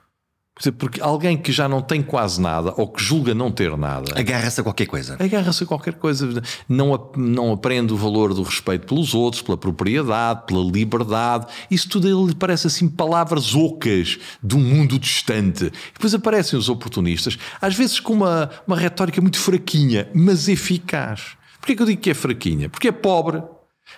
porque 0.78 1.02
alguém 1.02 1.36
que 1.38 1.52
já 1.52 1.68
não 1.68 1.82
tem 1.82 2.02
quase 2.02 2.40
nada 2.40 2.74
ou 2.78 2.88
que 2.88 3.04
julga 3.04 3.34
não 3.34 3.52
ter 3.52 3.76
nada 3.78 4.18
agarra-se 4.18 4.62
a 4.62 4.64
qualquer 4.64 4.86
coisa. 4.86 5.18
Agarra-se 5.20 5.64
a 5.66 5.68
qualquer 5.68 5.96
coisa. 5.96 6.42
Não, 6.68 7.12
não 7.18 7.52
aprende 7.52 7.94
o 7.94 7.98
valor 7.98 8.34
do 8.34 8.42
respeito 8.42 8.88
pelos 8.88 9.14
outros, 9.14 9.42
pela 9.42 9.58
propriedade, 9.58 10.44
pela 10.48 10.64
liberdade. 10.64 11.48
Isso 11.70 11.90
tudo 11.90 12.28
lhe 12.28 12.36
parece 12.36 12.68
assim 12.68 12.88
palavras 12.88 13.54
ocas 13.54 14.18
de 14.42 14.56
um 14.56 14.60
mundo 14.60 14.98
distante. 14.98 15.72
Depois 15.94 16.14
aparecem 16.14 16.58
os 16.58 16.70
oportunistas, 16.70 17.38
às 17.60 17.76
vezes 17.76 18.00
com 18.00 18.14
uma, 18.14 18.50
uma 18.66 18.78
retórica 18.78 19.20
muito 19.22 19.38
fraquinha, 19.38 20.10
mas 20.14 20.48
eficaz. 20.48 21.36
Porquê 21.60 21.76
que 21.76 21.82
eu 21.82 21.86
digo 21.86 22.02
que 22.02 22.12
é 22.12 22.14
fraquinha? 22.14 22.70
Porque 22.70 22.88
é 22.88 22.92
pobre, 22.94 23.44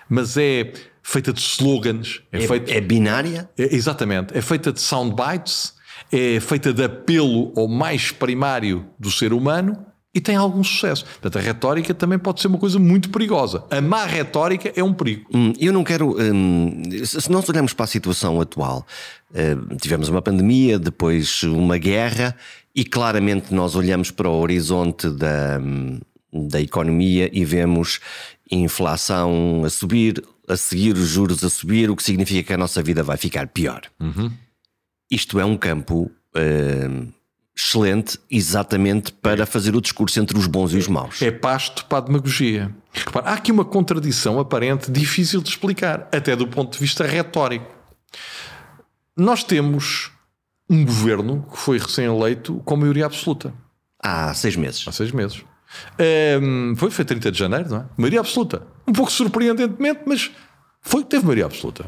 mas 0.10 0.36
é 0.38 0.74
feita 1.04 1.32
de 1.32 1.40
slogans. 1.40 2.22
É, 2.32 2.44
é, 2.44 2.48
feita, 2.48 2.72
é 2.72 2.82
binária? 2.82 3.48
É, 3.58 3.76
exatamente. 3.76 4.36
É 4.36 4.42
feita 4.42 4.74
de 4.74 4.82
soundbites 4.82 5.77
é 6.12 6.40
feita 6.40 6.74
de 6.74 6.84
apelo 6.84 7.52
ao 7.56 7.68
mais 7.68 8.12
primário 8.12 8.86
do 9.00 9.12
ser 9.12 9.34
humano 9.34 9.78
e 10.18 10.20
tem 10.20 10.36
algum 10.36 10.64
sucesso. 10.64 11.06
Portanto, 11.06 11.38
a 11.38 11.42
retórica 11.42 11.94
também 11.94 12.18
pode 12.18 12.42
ser 12.42 12.48
uma 12.48 12.58
coisa 12.58 12.80
muito 12.80 13.10
perigosa. 13.12 13.64
A 13.70 13.80
má 13.80 14.04
retórica 14.04 14.74
é 14.76 14.84
um 14.84 14.92
perigo. 14.92 15.30
Hum, 15.32 15.54
eu 15.60 15.72
não 15.72 15.84
quero. 15.84 16.18
Hum, 16.20 16.82
se 17.06 17.32
nós 17.32 17.48
olharmos 17.48 17.74
para 17.74 17.84
a 17.84 17.88
situação 17.88 18.42
atual, 18.42 18.84
hum, 19.32 19.78
tivemos 19.80 20.10
uma 20.10 20.22
pandemia, 20.22 20.80
depois 20.80 21.44
uma 21.44 21.78
guerra, 21.78 22.36
e 22.76 22.84
claramente 22.84 23.54
nós 23.54 23.76
olhamos 23.76 24.10
para 24.10 24.28
o 24.28 24.40
horizonte 24.40 25.08
da, 25.08 25.60
hum, 25.62 26.00
da 26.34 26.60
economia 26.60 27.30
e 27.32 27.46
vemos 27.46 28.00
inflação 28.50 29.62
a 29.64 29.70
subir, 29.70 30.24
a 30.48 30.58
seguir 30.58 30.96
os 30.96 31.10
juros 31.10 31.44
a 31.44 31.50
subir, 31.50 31.92
o 31.92 31.96
que 31.96 32.02
significa 32.02 32.42
que 32.42 32.54
a 32.54 32.58
nossa 32.58 32.82
vida 32.82 33.04
vai 33.04 33.18
ficar 33.18 33.48
pior. 33.50 33.82
Uhum 34.00 34.32
isto 35.10 35.40
é 35.40 35.46
um 35.46 35.58
campo 35.58 36.12
uh, 36.36 37.14
excelente 37.56 38.20
exatamente 38.30 39.12
para 39.12 39.46
fazer 39.46 39.76
o 39.76 39.82
discurso 39.82 40.20
entre 40.20 40.38
os 40.38 40.46
bons 40.46 40.74
e 40.74 40.78
os 40.78 40.88
maus. 40.88 41.22
É 41.22 41.32
pasto 41.32 41.86
para 41.86 41.98
a 41.98 42.02
demagogia. 42.02 42.74
Repara, 42.94 43.30
há 43.30 43.34
aqui 43.34 43.52
uma 43.52 43.66
contradição 43.66 44.40
aparente 44.40 44.92
difícil 44.92 45.42
de 45.42 45.50
explicar, 45.50 46.08
até 46.12 46.36
do 46.36 46.48
ponto 46.48 46.74
de 46.74 46.80
vista 46.80 47.06
retórico. 47.06 47.76
Nós 49.16 49.44
temos 49.44 50.12
um 50.70 50.86
governo 50.86 51.46
que 51.52 51.58
foi 51.58 51.80
recém-eleito 51.80 52.62
com 52.66 52.76
maioria 52.76 53.06
absoluta. 53.06 53.54
Há 54.00 54.34
seis 54.34 54.56
meses. 54.56 54.86
Há 54.88 54.92
seis 54.92 55.12
meses. 55.12 55.44
Um, 56.42 56.76
foi, 56.76 56.92
foi 56.92 57.06
30 57.06 57.32
de 57.32 57.40
janeiro, 57.40 57.70
não 57.70 57.78
é? 57.78 57.86
Maioria 57.98 58.20
absoluta. 58.20 58.62
Um 58.88 58.94
pouco 58.94 59.12
surpreendentemente, 59.12 60.02
mas 60.06 60.32
foi, 60.82 61.04
teve 61.04 61.26
maioria 61.26 61.46
absoluta. 61.46 61.88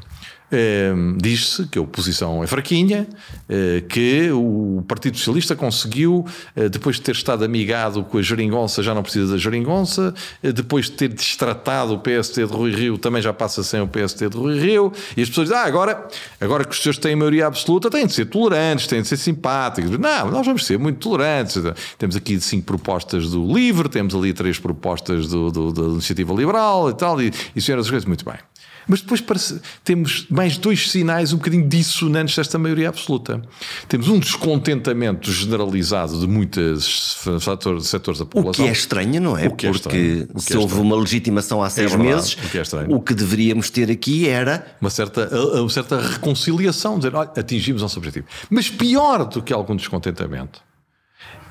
Ehm, 0.52 1.16
diz-se 1.18 1.68
que 1.68 1.78
a 1.78 1.82
oposição 1.82 2.44
é 2.44 2.48
fraquinha, 2.48 3.08
uh, 3.48 3.88
que 3.88 4.32
o 4.32 4.84
Partido 4.88 5.16
Socialista 5.16 5.56
conseguiu, 5.56 6.26
uh, 6.56 6.70
depois 6.70 6.96
de 6.96 7.04
ter 7.04 7.12
estado 7.12 7.46
amigado 7.46 8.04
com 8.04 8.18
a 8.18 8.22
geringonça, 8.22 8.82
já 8.82 8.96
não 8.96 9.04
precisa 9.04 9.34
da 9.34 9.38
geringonça, 9.38 10.14
uh, 10.44 10.52
depois 10.52 10.86
de 10.88 10.94
ter 10.94 11.10
destratado 11.10 11.94
o 11.94 12.00
PST 12.00 12.48
de 12.48 12.52
Rui 12.52 12.72
Rio, 12.72 12.98
também 12.98 13.22
já 13.22 13.32
passa 13.32 13.62
sem 13.64 13.80
o 13.80 13.88
PST 13.88 14.28
de 14.28 14.38
Rui 14.38 14.60
Rio, 14.60 14.92
e 15.16 15.22
as 15.22 15.30
pessoas 15.30 15.50
dizem, 15.50 15.62
ah, 15.62 15.68
agora, 15.68 16.08
agora 16.42 16.64
que 16.64 16.72
os 16.72 16.82
senhores 16.82 17.00
têm 17.00 17.16
maioria 17.16 17.46
absoluta, 17.46 17.90
têm 17.92 18.08
de 18.08 18.14
ser 18.14 18.26
tolerantes, 18.26 18.88
têm 18.88 19.04
de 19.04 19.08
ser 19.08 19.18
simpáticos. 19.18 19.92
Não, 19.92 20.32
nós 20.32 20.46
vamos 20.46 20.66
ser 20.66 20.80
muito 20.80 20.98
tolerantes. 20.98 21.62
Temos 21.98 22.16
aqui 22.16 22.40
cinco 22.42 22.66
propostas 22.66 23.30
do 23.30 23.54
LIVRE, 23.54 23.88
temos 23.88 24.16
ali 24.16 24.34
três 24.34 24.58
propostas 24.58 25.28
do, 25.28 25.52
do, 25.52 25.72
da 25.72 25.84
Iniciativa 25.84 26.34
Liberal 26.34 26.90
e 26.90 26.94
tal, 26.96 27.22
e, 27.22 27.32
e 27.56 27.62
senhoras 27.62 27.86
e 27.86 27.90
coisas, 27.90 28.06
muito 28.06 28.26
bem. 28.26 28.40
Mas 28.88 29.02
depois 29.02 29.22
parece, 29.22 29.62
temos 29.84 30.26
mais 30.30 30.58
dois 30.58 30.90
sinais 30.90 31.32
um 31.32 31.38
bocadinho 31.38 31.68
dissonantes 31.70 32.36
desta 32.36 32.58
maioria 32.58 32.90
absoluta. 32.90 33.40
Temos 33.88 34.08
um 34.08 34.18
descontentamento 34.18 35.32
generalizado 35.32 36.20
de 36.20 36.28
muitos 36.28 37.20
fatores, 37.40 37.88
setores 37.88 38.20
da 38.20 38.26
população. 38.26 38.66
O 38.66 38.68
que 38.68 38.70
é 38.70 38.74
estranho, 38.74 39.22
não 39.22 39.38
é? 39.38 39.46
É 39.46 39.50
Porque 39.50 39.68
estranho. 39.68 40.28
se 40.38 40.54
é 40.54 40.58
houve 40.58 40.76
uma 40.80 40.96
legitimação 40.96 41.62
há 41.62 41.68
é 41.68 41.70
seis 41.70 41.94
é 41.94 41.98
meses, 41.98 42.34
o 42.34 42.50
que, 42.50 42.58
é 42.58 42.64
o 42.88 43.00
que, 43.00 43.14
deveríamos 43.14 43.70
ter 43.70 43.92
aqui 43.92 44.28
era... 44.28 44.76
Uma 44.82 44.90
certa, 44.90 45.30
uma 45.60 45.70
certa 45.70 46.02
reconciliação, 46.02 46.98
dizer, 46.98 47.14
olha, 47.14 47.32
atingimos 47.38 47.84
nosso 47.84 48.00
objetivo. 48.00 48.26
Mas 48.50 48.70
pior 48.70 49.26
do 49.26 49.44
que 49.44 49.54
algum 49.54 49.76
descontentamento 49.76 50.64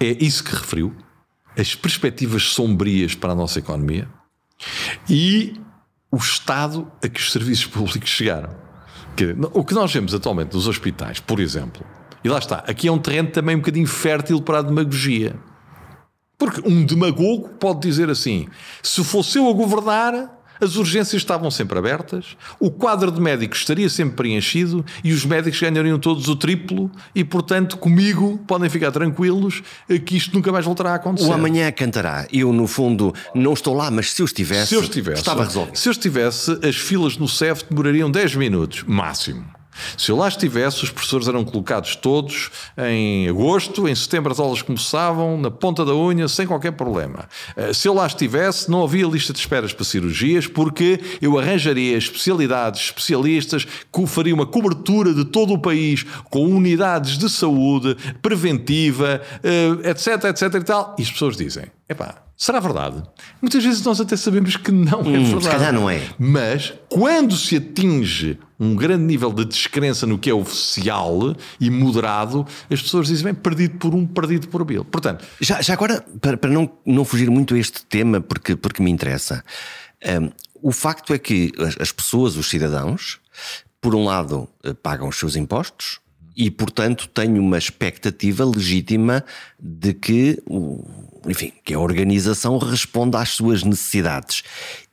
é 0.00 0.16
isso 0.24 0.42
que 0.42 0.54
referiu, 0.54 0.94
as 1.56 1.74
perspectivas 1.74 2.42
sombrias 2.44 3.14
para 3.14 3.32
a 3.32 3.34
nossa 3.34 3.58
economia 3.60 4.08
e 5.08 5.54
o 6.10 6.16
estado 6.16 6.90
a 7.02 7.08
que 7.08 7.20
os 7.20 7.32
serviços 7.32 7.66
públicos 7.68 8.08
chegaram. 8.08 8.50
O 9.52 9.64
que 9.64 9.74
nós 9.74 9.92
vemos 9.92 10.14
atualmente 10.14 10.54
nos 10.54 10.68
hospitais, 10.68 11.18
por 11.18 11.40
exemplo, 11.40 11.84
e 12.22 12.28
lá 12.28 12.38
está, 12.38 12.58
aqui 12.66 12.88
é 12.88 12.92
um 12.92 12.98
terreno 12.98 13.30
também 13.30 13.56
um 13.56 13.60
bocadinho 13.60 13.86
fértil 13.86 14.40
para 14.40 14.58
a 14.58 14.62
demagogia. 14.62 15.36
Porque 16.36 16.60
um 16.64 16.84
demagogo 16.84 17.48
pode 17.58 17.80
dizer 17.80 18.08
assim: 18.10 18.48
se 18.82 19.02
fosse 19.02 19.38
eu 19.38 19.48
a 19.48 19.52
governar, 19.52 20.37
as 20.60 20.76
urgências 20.76 21.22
estavam 21.22 21.50
sempre 21.50 21.78
abertas, 21.78 22.36
o 22.58 22.70
quadro 22.70 23.10
de 23.10 23.20
médicos 23.20 23.58
estaria 23.58 23.88
sempre 23.88 24.16
preenchido 24.16 24.84
e 25.02 25.12
os 25.12 25.24
médicos 25.24 25.60
ganhariam 25.60 25.98
todos 25.98 26.28
o 26.28 26.36
triplo 26.36 26.90
e, 27.14 27.24
portanto, 27.24 27.76
comigo 27.76 28.38
podem 28.46 28.68
ficar 28.68 28.90
tranquilos 28.90 29.62
que 30.06 30.16
isto 30.16 30.34
nunca 30.34 30.52
mais 30.52 30.64
voltará 30.64 30.92
a 30.92 30.94
acontecer. 30.94 31.28
O 31.28 31.32
amanhã 31.32 31.70
cantará. 31.72 32.26
Eu, 32.32 32.52
no 32.52 32.66
fundo, 32.66 33.14
não 33.34 33.52
estou 33.52 33.74
lá, 33.74 33.90
mas 33.90 34.12
se 34.12 34.22
eu 34.22 34.26
estivesse, 34.26 34.68
se 34.68 34.74
eu 34.74 34.82
estivesse 34.82 35.20
estava 35.20 35.44
resolvido. 35.44 35.76
Se 35.76 35.88
eu 35.88 35.92
estivesse, 35.92 36.58
as 36.62 36.76
filas 36.76 37.16
no 37.16 37.28
CEF 37.28 37.64
demorariam 37.68 38.10
10 38.10 38.36
minutos, 38.36 38.84
máximo. 38.86 39.57
Se 39.96 40.10
eu 40.10 40.16
lá 40.16 40.28
estivesse, 40.28 40.84
os 40.84 40.90
professores 40.90 41.28
eram 41.28 41.44
colocados 41.44 41.96
todos 41.96 42.50
em 42.76 43.28
agosto, 43.28 43.88
em 43.88 43.94
setembro 43.94 44.32
as 44.32 44.40
aulas 44.40 44.62
começavam, 44.62 45.38
na 45.38 45.50
ponta 45.50 45.84
da 45.84 45.94
unha, 45.94 46.28
sem 46.28 46.46
qualquer 46.46 46.72
problema. 46.72 47.28
Eh, 47.56 47.72
se 47.72 47.88
eu 47.88 47.94
lá 47.94 48.06
estivesse, 48.06 48.70
não 48.70 48.82
havia 48.82 49.06
lista 49.06 49.32
de 49.32 49.38
esperas 49.38 49.72
para 49.72 49.84
cirurgias, 49.84 50.46
porque 50.46 51.00
eu 51.20 51.38
arranjaria 51.38 51.96
especialidades, 51.96 52.82
especialistas, 52.82 53.64
que 53.64 54.06
faria 54.06 54.34
uma 54.34 54.46
cobertura 54.46 55.12
de 55.12 55.24
todo 55.24 55.54
o 55.54 55.58
país, 55.58 56.04
com 56.30 56.44
unidades 56.46 57.18
de 57.18 57.28
saúde, 57.28 57.96
preventiva, 58.22 59.20
etc, 59.84 60.24
etc 60.24 60.54
e 60.54 60.64
tal. 60.64 60.96
E 60.98 61.02
as 61.02 61.10
pessoas 61.10 61.36
dizem, 61.36 61.64
epá, 61.88 62.22
Será 62.38 62.60
verdade? 62.60 63.02
Muitas 63.42 63.64
vezes 63.64 63.82
nós 63.82 64.00
até 64.00 64.16
sabemos 64.16 64.56
que 64.56 64.70
não 64.70 65.00
é 65.00 65.18
hum, 65.18 65.24
verdade. 65.24 65.42
Se 65.42 65.50
calhar 65.50 65.72
não 65.72 65.90
é. 65.90 66.00
Mas 66.16 66.72
quando 66.88 67.34
se 67.34 67.56
atinge 67.56 68.38
um 68.58 68.74
grande 68.74 69.04
nível 69.04 69.32
de 69.32 69.44
descrença 69.44 70.06
no 70.06 70.18
que 70.18 70.30
é 70.30 70.34
oficial 70.34 71.36
e 71.60 71.70
moderado, 71.70 72.46
as 72.70 72.82
pessoas 72.82 73.06
dizem, 73.06 73.24
bem, 73.24 73.34
perdido 73.34 73.78
por 73.78 73.94
um, 73.94 74.06
perdido 74.06 74.48
por 74.48 74.66
mil. 74.66 74.84
Portanto, 74.84 75.24
já, 75.40 75.62
já 75.62 75.74
agora, 75.74 76.04
para, 76.20 76.36
para 76.36 76.50
não, 76.50 76.70
não 76.84 77.04
fugir 77.04 77.30
muito 77.30 77.54
a 77.54 77.58
este 77.58 77.84
tema, 77.84 78.20
porque, 78.20 78.56
porque 78.56 78.82
me 78.82 78.90
interessa, 78.90 79.44
um, 80.20 80.30
o 80.60 80.72
facto 80.72 81.14
é 81.14 81.18
que 81.18 81.52
as, 81.58 81.76
as 81.80 81.92
pessoas, 81.92 82.36
os 82.36 82.48
cidadãos, 82.48 83.20
por 83.80 83.94
um 83.94 84.04
lado, 84.04 84.48
eh, 84.64 84.74
pagam 84.74 85.08
os 85.08 85.16
seus 85.16 85.36
impostos, 85.36 86.00
e, 86.38 86.52
portanto, 86.52 87.08
têm 87.08 87.36
uma 87.36 87.58
expectativa 87.58 88.44
legítima 88.44 89.24
de 89.58 89.92
que, 89.92 90.40
enfim, 91.26 91.52
que 91.64 91.74
a 91.74 91.80
organização 91.80 92.58
responda 92.58 93.18
às 93.18 93.30
suas 93.30 93.64
necessidades. 93.64 94.44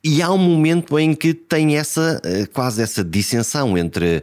E 0.08 0.22
há 0.22 0.32
um 0.32 0.38
momento 0.38 1.00
em 1.00 1.16
que 1.16 1.34
tem 1.34 1.78
essa, 1.78 2.22
eh, 2.24 2.46
quase 2.46 2.80
essa 2.80 3.04
dissensão 3.04 3.76
entre 3.76 4.22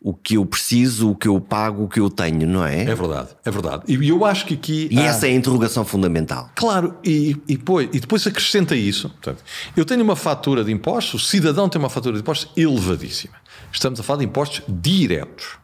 o 0.00 0.14
que 0.14 0.36
eu 0.36 0.46
preciso, 0.46 1.10
o 1.10 1.16
que 1.16 1.26
eu 1.26 1.40
pago, 1.40 1.82
o 1.82 1.88
que 1.88 1.98
eu 1.98 2.08
tenho, 2.08 2.46
não 2.46 2.64
é? 2.64 2.82
É 2.82 2.94
verdade, 2.94 3.30
é 3.44 3.50
verdade. 3.50 3.82
E 3.88 4.08
eu 4.08 4.24
acho 4.24 4.46
que 4.46 4.54
aqui. 4.54 4.86
E 4.92 5.00
há... 5.00 5.06
essa 5.06 5.26
é 5.26 5.30
a 5.30 5.34
interrogação 5.34 5.84
fundamental. 5.84 6.48
Claro, 6.54 6.96
e, 7.02 7.36
e, 7.48 7.56
depois, 7.56 7.88
e 7.92 7.98
depois 7.98 8.24
acrescenta 8.28 8.76
isso. 8.76 9.10
Portanto, 9.10 9.42
eu 9.76 9.84
tenho 9.84 10.04
uma 10.04 10.14
fatura 10.14 10.62
de 10.62 10.70
impostos, 10.70 11.24
o 11.24 11.26
cidadão 11.26 11.68
tem 11.68 11.80
uma 11.80 11.90
fatura 11.90 12.14
de 12.14 12.20
impostos 12.20 12.52
elevadíssima. 12.56 13.34
Estamos 13.72 13.98
a 13.98 14.04
falar 14.04 14.20
de 14.20 14.26
impostos 14.26 14.62
diretos. 14.68 15.58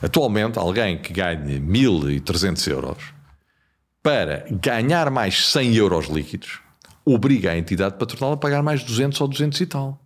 Atualmente, 0.00 0.58
alguém 0.58 0.96
que 0.96 1.12
ganhe 1.12 1.60
1.300 1.60 2.70
euros 2.70 3.02
para 4.02 4.46
ganhar 4.50 5.10
mais 5.10 5.48
100 5.48 5.74
euros 5.74 6.06
líquidos 6.06 6.61
obriga 7.04 7.50
a 7.50 7.58
entidade 7.58 7.96
patronal 7.96 8.32
a 8.32 8.36
pagar 8.36 8.62
mais 8.62 8.82
200 8.82 9.20
ou 9.20 9.28
200 9.28 9.60
e 9.60 9.66
tal. 9.66 9.98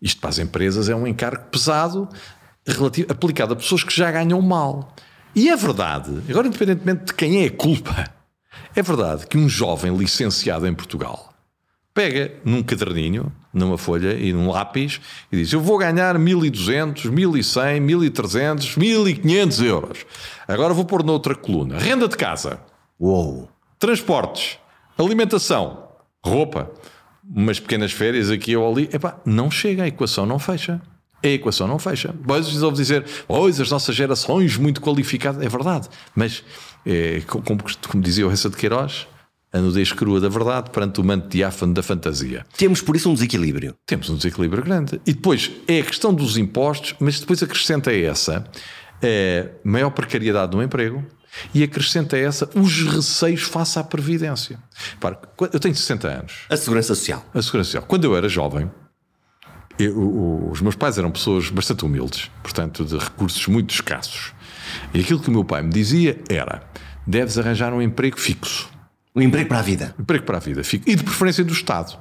Isto 0.00 0.20
para 0.20 0.30
as 0.30 0.38
empresas 0.38 0.88
é 0.88 0.94
um 0.94 1.06
encargo 1.06 1.44
pesado 1.50 2.08
relativo, 2.66 3.10
aplicado 3.10 3.52
a 3.52 3.56
pessoas 3.56 3.82
que 3.82 3.94
já 3.94 4.10
ganham 4.10 4.40
mal. 4.42 4.94
E 5.34 5.48
é 5.48 5.56
verdade, 5.56 6.22
agora 6.28 6.48
independentemente 6.48 7.06
de 7.06 7.14
quem 7.14 7.44
é 7.44 7.46
a 7.46 7.50
culpa, 7.50 8.10
é 8.74 8.82
verdade 8.82 9.26
que 9.26 9.38
um 9.38 9.48
jovem 9.48 9.94
licenciado 9.96 10.66
em 10.66 10.74
Portugal 10.74 11.34
pega 11.96 12.34
num 12.44 12.62
caderninho, 12.62 13.32
numa 13.54 13.78
folha 13.78 14.12
e 14.12 14.30
num 14.30 14.50
lápis 14.50 15.00
e 15.32 15.36
diz: 15.38 15.50
Eu 15.50 15.62
vou 15.62 15.78
ganhar 15.78 16.18
1200, 16.18 17.06
1100, 17.06 17.80
1300, 17.80 18.76
1500 18.76 19.62
euros. 19.62 20.06
Agora 20.46 20.74
vou 20.74 20.84
pôr 20.84 21.02
noutra 21.02 21.34
coluna: 21.34 21.78
renda 21.78 22.06
de 22.06 22.16
casa. 22.16 22.60
Uou. 23.00 23.48
Transportes, 23.78 24.58
alimentação, 24.98 25.85
roupa, 26.24 26.70
umas 27.28 27.58
pequenas 27.58 27.92
férias 27.92 28.30
aqui 28.30 28.56
ou 28.56 28.70
ali, 28.70 28.88
epá, 28.92 29.20
não 29.24 29.50
chega, 29.50 29.84
a 29.84 29.88
equação 29.88 30.26
não 30.26 30.38
fecha. 30.38 30.80
A 31.22 31.28
equação 31.28 31.66
não 31.66 31.78
fecha. 31.78 32.12
Depois 32.12 32.62
ouve 32.62 32.76
dizer, 32.76 33.04
pois 33.26 33.60
as 33.60 33.70
nossas 33.70 33.96
gerações 33.96 34.56
muito 34.56 34.80
qualificadas, 34.80 35.42
é 35.42 35.48
verdade, 35.48 35.88
mas 36.14 36.44
é, 36.84 37.20
como, 37.26 37.62
como 37.88 38.02
dizia 38.02 38.26
o 38.26 38.28
Ressa 38.28 38.48
de 38.48 38.56
Queiroz, 38.56 39.06
a 39.52 39.60
nudez 39.60 39.92
crua 39.92 40.20
da 40.20 40.28
verdade 40.28 40.70
perante 40.70 41.00
o 41.00 41.04
manto 41.04 41.28
diáfano 41.28 41.72
da 41.72 41.82
fantasia. 41.82 42.44
Temos 42.56 42.80
por 42.80 42.94
isso 42.94 43.10
um 43.10 43.14
desequilíbrio. 43.14 43.74
Temos 43.86 44.10
um 44.10 44.16
desequilíbrio 44.16 44.62
grande. 44.62 45.00
E 45.06 45.14
depois 45.14 45.50
é 45.66 45.80
a 45.80 45.84
questão 45.84 46.12
dos 46.12 46.36
impostos, 46.36 46.94
mas 47.00 47.20
depois 47.20 47.42
acrescenta 47.42 47.92
essa 47.92 48.44
é, 49.00 49.50
maior 49.64 49.90
precariedade 49.90 50.54
no 50.54 50.62
emprego, 50.62 51.04
e 51.54 51.62
acrescenta 51.62 52.16
essa 52.16 52.48
os 52.54 52.82
receios 52.82 53.42
face 53.42 53.78
à 53.78 53.84
Previdência. 53.84 54.58
eu 55.52 55.60
tenho 55.60 55.74
60 55.74 56.08
anos. 56.08 56.32
A 56.48 56.56
Segurança 56.56 56.94
Social. 56.94 57.24
A 57.34 57.42
Segurança 57.42 57.70
Social. 57.70 57.84
Quando 57.86 58.04
eu 58.04 58.16
era 58.16 58.28
jovem, 58.28 58.70
eu, 59.78 60.50
os 60.50 60.60
meus 60.60 60.74
pais 60.74 60.98
eram 60.98 61.10
pessoas 61.10 61.50
bastante 61.50 61.84
humildes, 61.84 62.30
portanto, 62.42 62.84
de 62.84 62.96
recursos 62.96 63.46
muito 63.46 63.74
escassos. 63.74 64.32
E 64.92 65.00
aquilo 65.00 65.20
que 65.20 65.28
o 65.28 65.32
meu 65.32 65.44
pai 65.44 65.62
me 65.62 65.70
dizia 65.70 66.18
era: 66.28 66.62
deves 67.06 67.38
arranjar 67.38 67.72
um 67.72 67.82
emprego 67.82 68.18
fixo. 68.18 68.70
Um 69.14 69.22
emprego 69.22 69.48
para 69.48 69.58
a 69.58 69.62
vida. 69.62 69.94
Um 69.98 70.02
emprego 70.02 70.24
para 70.24 70.36
a 70.36 70.40
vida. 70.40 70.62
E 70.86 70.94
de 70.94 71.02
preferência 71.02 71.44
do 71.44 71.52
Estado. 71.52 71.98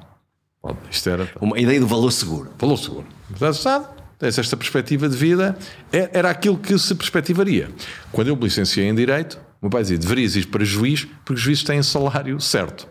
Isto 0.89 1.09
era. 1.09 1.29
Uma 1.39 1.59
ideia 1.59 1.79
do 1.79 1.87
valor 1.87 2.11
seguro. 2.11 2.51
Valor 2.57 2.77
seguro. 2.77 3.05
Do 3.29 3.49
Estado, 3.49 3.87
tens 4.17 4.37
esta 4.37 4.55
perspectiva 4.55 5.07
de 5.09 5.15
vida, 5.15 5.57
é, 5.91 6.09
era 6.13 6.29
aquilo 6.29 6.57
que 6.57 6.77
se 6.77 6.93
perspectivaria. 6.95 7.69
Quando 8.11 8.29
eu 8.29 8.35
me 8.35 8.43
licenciei 8.43 8.87
em 8.87 8.95
Direito, 8.95 9.35
o 9.61 9.65
meu 9.65 9.69
pai 9.69 9.81
dizia: 9.81 9.97
deverias 9.97 10.35
ir 10.35 10.47
para 10.47 10.63
juiz, 10.63 11.05
porque 11.05 11.33
os 11.33 11.41
juízes 11.41 11.63
têm 11.63 11.81
salário 11.83 12.39
certo. 12.39 12.87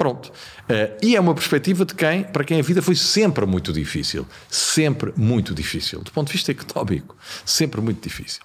Pronto. 0.00 0.30
Uh, 0.30 0.96
e 1.02 1.14
é 1.14 1.20
uma 1.20 1.34
perspectiva 1.34 1.84
de 1.84 1.94
quem, 1.94 2.24
para 2.24 2.42
quem 2.42 2.58
a 2.58 2.62
vida 2.62 2.80
foi 2.80 2.94
sempre 2.94 3.44
muito 3.44 3.70
difícil. 3.70 4.26
Sempre 4.48 5.12
muito 5.14 5.54
difícil. 5.54 6.00
Do 6.00 6.10
ponto 6.10 6.28
de 6.28 6.32
vista 6.32 6.50
económico, 6.50 7.14
sempre 7.44 7.82
muito 7.82 8.02
difícil. 8.02 8.40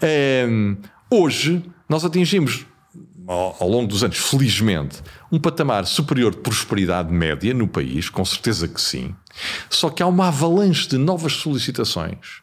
Uh, 0.00 0.76
hoje, 1.10 1.64
nós 1.88 2.04
atingimos, 2.04 2.64
ao, 3.26 3.56
ao 3.60 3.68
longo 3.68 3.86
dos 3.86 4.02
anos, 4.02 4.18
felizmente, 4.18 5.02
um 5.30 5.38
patamar 5.38 5.86
superior 5.86 6.32
de 6.32 6.40
prosperidade 6.40 7.12
média 7.12 7.54
no 7.54 7.68
país, 7.68 8.08
com 8.08 8.24
certeza 8.24 8.68
que 8.68 8.80
sim. 8.80 9.14
Só 9.70 9.90
que 9.90 10.02
há 10.02 10.06
uma 10.06 10.28
avalanche 10.28 10.88
de 10.88 10.98
novas 10.98 11.34
solicitações, 11.34 12.42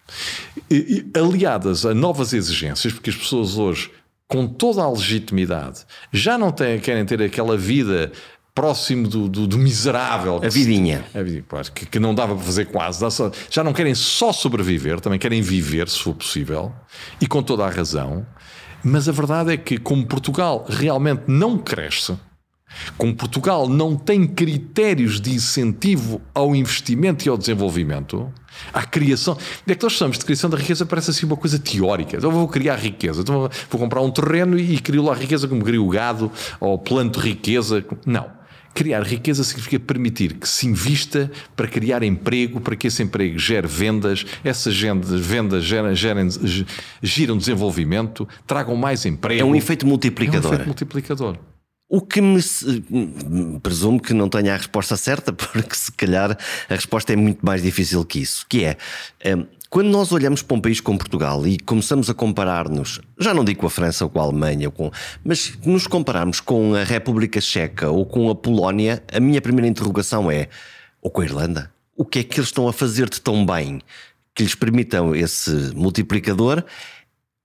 aliadas 1.14 1.86
a 1.86 1.94
novas 1.94 2.34
exigências, 2.34 2.94
porque 2.94 3.10
as 3.10 3.16
pessoas 3.16 3.58
hoje, 3.58 3.92
com 4.28 4.48
toda 4.48 4.82
a 4.82 4.90
legitimidade, 4.90 5.86
já 6.12 6.38
não 6.38 6.52
têm, 6.52 6.80
querem 6.80 7.06
ter 7.06 7.22
aquela 7.22 7.58
vida 7.58 8.12
próximo 8.54 9.08
do, 9.08 9.30
do, 9.30 9.48
do 9.48 9.58
miserável. 9.58 10.42
A 10.44 10.50
vidinha. 10.50 11.06
A 11.14 11.22
vidinha 11.22 11.44
que, 11.74 11.86
que, 11.86 12.00
não 12.00 12.14
dava 12.14 12.36
para 12.36 12.44
fazer 12.44 12.66
quase. 12.66 13.06
Já 13.50 13.64
não 13.64 13.72
querem 13.72 13.96
só 13.96 14.34
sobreviver, 14.34 15.00
também 15.00 15.18
querem 15.18 15.42
viver, 15.42 15.88
se 15.88 16.00
for 16.00 16.14
possível, 16.14 16.74
e 17.22 17.28
com 17.28 17.42
toda 17.42 17.66
a 17.66 17.70
razão. 17.70 18.26
Mas 18.84 19.10
a 19.10 19.12
verdade 19.12 19.54
é 19.54 19.58
que, 19.58 19.78
como 19.78 20.06
Portugal 20.06 20.66
realmente 20.68 21.24
não 21.28 21.58
cresce, 21.58 22.18
como 22.98 23.16
Portugal 23.16 23.68
não 23.68 23.96
tem 23.96 24.28
critérios 24.28 25.20
de 25.20 25.32
incentivo 25.32 26.22
ao 26.34 26.56
investimento 26.56 27.26
e 27.26 27.30
ao 27.30 27.38
desenvolvimento, 27.38 28.32
à 28.74 28.84
criação. 28.84 29.38
É 29.68 29.76
que 29.76 29.84
nós 29.84 29.94
chamamos 29.94 30.18
de 30.18 30.26
criação 30.26 30.50
da 30.50 30.58
riqueza, 30.58 30.86
parece 30.86 31.12
assim 31.12 31.26
uma 31.26 31.38
coisa 31.38 31.58
teórica. 31.60 32.18
Então 32.18 32.32
vou 32.32 32.48
criar 32.48 32.76
riqueza, 32.76 33.22
então 33.22 33.50
vou 33.70 33.80
comprar 33.80 34.02
um 34.02 34.12
terreno 34.12 34.58
e 34.58 34.80
crio 34.80 35.04
lá 35.04 35.14
riqueza 35.14 35.48
como 35.48 35.64
crio 35.64 35.88
gado 35.88 36.32
ou 36.60 36.78
planto 36.78 37.20
riqueza. 37.20 37.84
Não. 38.06 38.39
Criar 38.74 39.04
riqueza 39.04 39.44
significa 39.44 39.80
permitir 39.80 40.36
que 40.36 40.48
se 40.48 40.68
invista 40.68 41.30
para 41.56 41.68
criar 41.68 42.04
emprego, 42.04 42.62
para 42.62 42.76
que 42.76 42.88
esse 42.88 43.04
emprego 43.04 43.38
gere 43.38 43.68
vendas, 43.68 44.26
essas 44.44 44.80
vendas 44.80 45.64
gerem, 45.64 45.96
gerem, 45.96 46.30
giram 47.02 47.38
desenvolvimento, 47.38 48.28
tragam 48.48 48.76
mais 48.76 49.06
emprego. 49.06 49.42
É 49.42 49.44
um 49.44 49.56
efeito 49.56 49.86
multiplicador. 49.86 50.46
É 50.46 50.48
um 50.48 50.54
efeito 50.54 50.68
multiplicador. 50.68 51.38
O 51.92 52.02
que 52.02 52.22
me 52.22 52.40
presumo 53.64 54.00
que 54.00 54.14
não 54.14 54.30
tenha 54.30 54.54
a 54.54 54.58
resposta 54.58 54.96
certa, 54.96 55.34
porque 55.34 55.76
se 55.76 55.92
calhar 55.92 56.38
a 56.70 56.76
resposta 56.76 57.12
é 57.12 57.16
muito 57.16 57.44
mais 57.44 57.64
difícil 57.64 58.06
que 58.06 58.20
isso, 58.20 58.46
que 58.48 58.64
é 58.64 58.78
hum, 59.36 59.46
quando 59.70 59.88
nós 59.90 60.12
olhamos 60.12 60.42
para 60.42 60.58
um 60.58 60.62
país 60.62 60.82
como 60.82 60.98
Portugal 60.98 61.46
e 61.46 61.60
começamos 61.60 62.10
a 62.10 62.14
comparar-nos, 62.14 63.00
já 63.20 63.34
não 63.36 63.44
digo 63.44 63.60
com 63.60 63.68
a 63.68 63.70
França 63.70 64.04
ou 64.04 64.10
com 64.10 64.20
a 64.20 64.24
Alemanha, 64.24 64.68
ou 64.68 64.72
com, 64.72 64.92
mas 65.24 65.54
nos 65.64 65.86
compararmos 65.86 66.40
com 66.40 66.74
a 66.74 66.84
República 66.84 67.40
Checa 67.40 67.90
ou 67.90 68.04
com 68.04 68.32
a 68.32 68.36
Polónia, 68.36 69.04
a 69.14 69.20
minha 69.20 69.40
primeira 69.40 69.68
interrogação 69.68 70.32
é: 70.32 70.50
ou 71.02 71.12
com 71.12 71.22
a 71.22 71.26
Irlanda? 71.26 71.72
O 71.96 72.04
que 72.04 72.20
é 72.20 72.24
que 72.24 72.40
eles 72.40 72.48
estão 72.50 72.68
a 72.68 72.74
fazer 72.74 73.10
de 73.10 73.22
tão 73.22 73.46
bem 73.46 73.82
que 74.34 74.42
lhes 74.42 74.56
permitam 74.56 75.16
esse 75.16 75.52
multiplicador? 75.76 76.64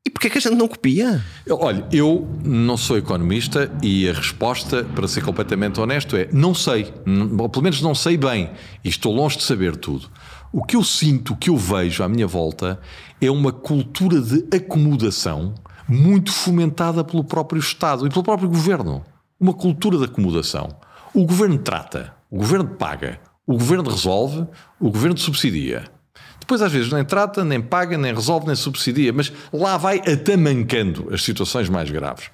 E 0.07 0.11
porquê 0.11 0.29
que 0.29 0.39
a 0.39 0.41
gente 0.41 0.55
não 0.55 0.69
copia? 0.69 1.25
Olha, 1.49 1.87
eu 1.91 2.29
não 2.45 2.77
sou 2.77 2.99
economista 2.99 3.71
e 3.83 4.09
a 4.09 4.13
resposta, 4.13 4.85
para 4.85 5.09
ser 5.09 5.23
completamente 5.25 5.81
honesto, 5.81 6.15
é 6.15 6.29
não 6.31 6.55
sei. 6.55 6.93
Ou 7.39 7.49
pelo 7.49 7.63
menos 7.63 7.81
não 7.81 7.95
sei 7.95 8.17
bem. 8.17 8.51
E 8.85 8.89
estou 8.89 9.15
longe 9.15 9.39
de 9.39 9.43
saber 9.43 9.77
tudo. 9.77 10.11
O 10.57 10.63
que 10.63 10.77
eu 10.77 10.85
sinto, 10.85 11.33
o 11.33 11.37
que 11.37 11.51
eu 11.51 11.57
vejo 11.57 12.05
à 12.05 12.09
minha 12.09 12.29
volta 12.29 12.79
é 13.21 13.29
uma 13.29 13.51
cultura 13.51 14.21
de 14.21 14.57
acomodação 14.57 15.53
muito 15.89 16.31
fomentada 16.31 17.03
pelo 17.03 17.25
próprio 17.25 17.59
Estado 17.59 18.07
e 18.07 18.09
pelo 18.09 18.23
próprio 18.23 18.49
governo. 18.49 19.05
Uma 19.41 19.53
cultura 19.53 19.99
de 19.99 20.05
acomodação. 20.05 20.69
O 21.13 21.27
governo 21.27 21.59
trata, 21.59 22.15
o 22.31 22.39
governo 22.39 22.69
paga, 22.69 23.21
o 23.45 23.55
governo 23.55 23.91
resolve, 23.91 24.47
o 24.79 24.93
governo 24.93 25.19
subsidia. 25.19 25.91
Depois, 26.39 26.63
às 26.63 26.71
vezes, 26.71 26.93
nem 26.93 27.05
trata, 27.05 27.45
nem 27.45 27.61
paga, 27.61 27.99
nem 27.99 28.15
resolve, 28.15 28.47
nem 28.47 28.55
subsidia, 28.55 29.13
mas 29.13 29.33
lá 29.53 29.77
vai 29.77 29.99
atamancando 30.07 31.13
as 31.13 31.25
situações 31.25 31.69
mais 31.69 31.91
graves. 31.91 32.31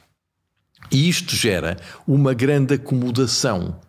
E 0.92 1.09
isto 1.09 1.35
gera 1.35 1.78
uma 2.06 2.35
grande 2.35 2.74
acomodação. 2.74 3.80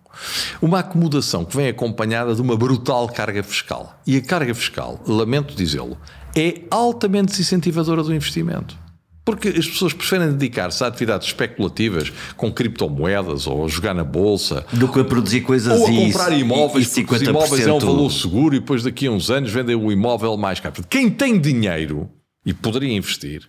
Uma 0.62 0.80
acomodação 0.80 1.45
que 1.45 1.56
vem 1.56 1.67
acompanhada 1.67 2.34
de 2.36 2.41
uma 2.41 2.56
brutal 2.56 3.08
carga 3.10 3.43
fiscal. 3.43 4.00
E 4.06 4.17
a 4.17 4.21
carga 4.21 4.54
fiscal, 4.54 5.00
lamento 5.08 5.56
dizê-lo, 5.56 5.97
é 6.36 6.62
altamente 6.69 7.32
desincentivadora 7.32 8.04
do 8.04 8.13
investimento. 8.13 8.78
Porque 9.24 9.50
as 9.50 9.67
pessoas 9.67 9.93
preferem 9.93 10.32
dedicar-se 10.32 10.84
a 10.84 10.88
atividades 10.88 11.28
especulativas 11.28 12.12
com 12.36 12.52
criptomoedas 12.52 13.45
ou 13.45 13.65
a 13.65 13.67
jogar 13.67 13.93
na 13.93 14.04
bolsa 14.04 14.65
do 14.74 14.88
que 14.88 15.00
a 15.00 15.04
produzir 15.04 15.41
coisas 15.41 15.80
ou 15.80 15.88
a 15.88 15.91
e, 15.91 16.06
comprar 16.08 16.32
imóveis, 16.32 16.97
e, 16.97 17.02
e 17.02 17.06
porque 17.06 17.24
os 17.24 17.30
imóveis 17.30 17.67
é 17.67 17.71
um 17.71 17.80
valor 17.80 18.10
seguro 18.10 18.56
e 18.56 18.60
depois 18.60 18.82
daqui 18.84 19.06
a 19.06 19.12
uns 19.12 19.30
anos 19.30 19.52
vendem 19.52 19.76
o 19.76 19.91
imóvel 19.91 20.36
mais 20.38 20.60
caro. 20.60 20.84
Quem 20.89 21.10
tem 21.10 21.39
dinheiro 21.39 22.10
e 22.43 22.52
poderia 22.52 22.91
investir 22.91 23.47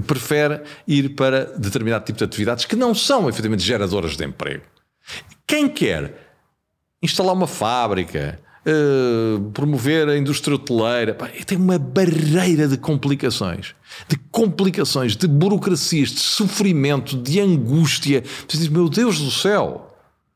prefere 0.00 0.62
ir 0.86 1.10
para 1.10 1.44
determinado 1.56 2.04
tipo 2.04 2.18
de 2.18 2.24
atividades 2.24 2.64
que 2.64 2.76
não 2.76 2.94
são 2.94 3.28
efetivamente 3.28 3.62
geradoras 3.62 4.16
de 4.16 4.24
emprego. 4.24 4.64
Quem 5.54 5.68
quer 5.68 6.12
instalar 7.00 7.32
uma 7.32 7.46
fábrica, 7.46 8.40
uh, 8.66 9.52
promover 9.52 10.08
a 10.08 10.18
indústria 10.18 10.56
hoteleira. 10.56 11.14
Pá, 11.14 11.28
tem 11.46 11.56
uma 11.56 11.78
barreira 11.78 12.66
de 12.66 12.76
complicações, 12.76 13.72
de 14.08 14.16
complicações, 14.32 15.14
de 15.14 15.28
burocracias, 15.28 16.08
de 16.08 16.18
sofrimento, 16.18 17.16
de 17.16 17.38
angústia. 17.38 18.24
Você 18.48 18.58
diz, 18.58 18.66
meu 18.66 18.88
Deus 18.88 19.20
do 19.20 19.30
céu, 19.30 19.93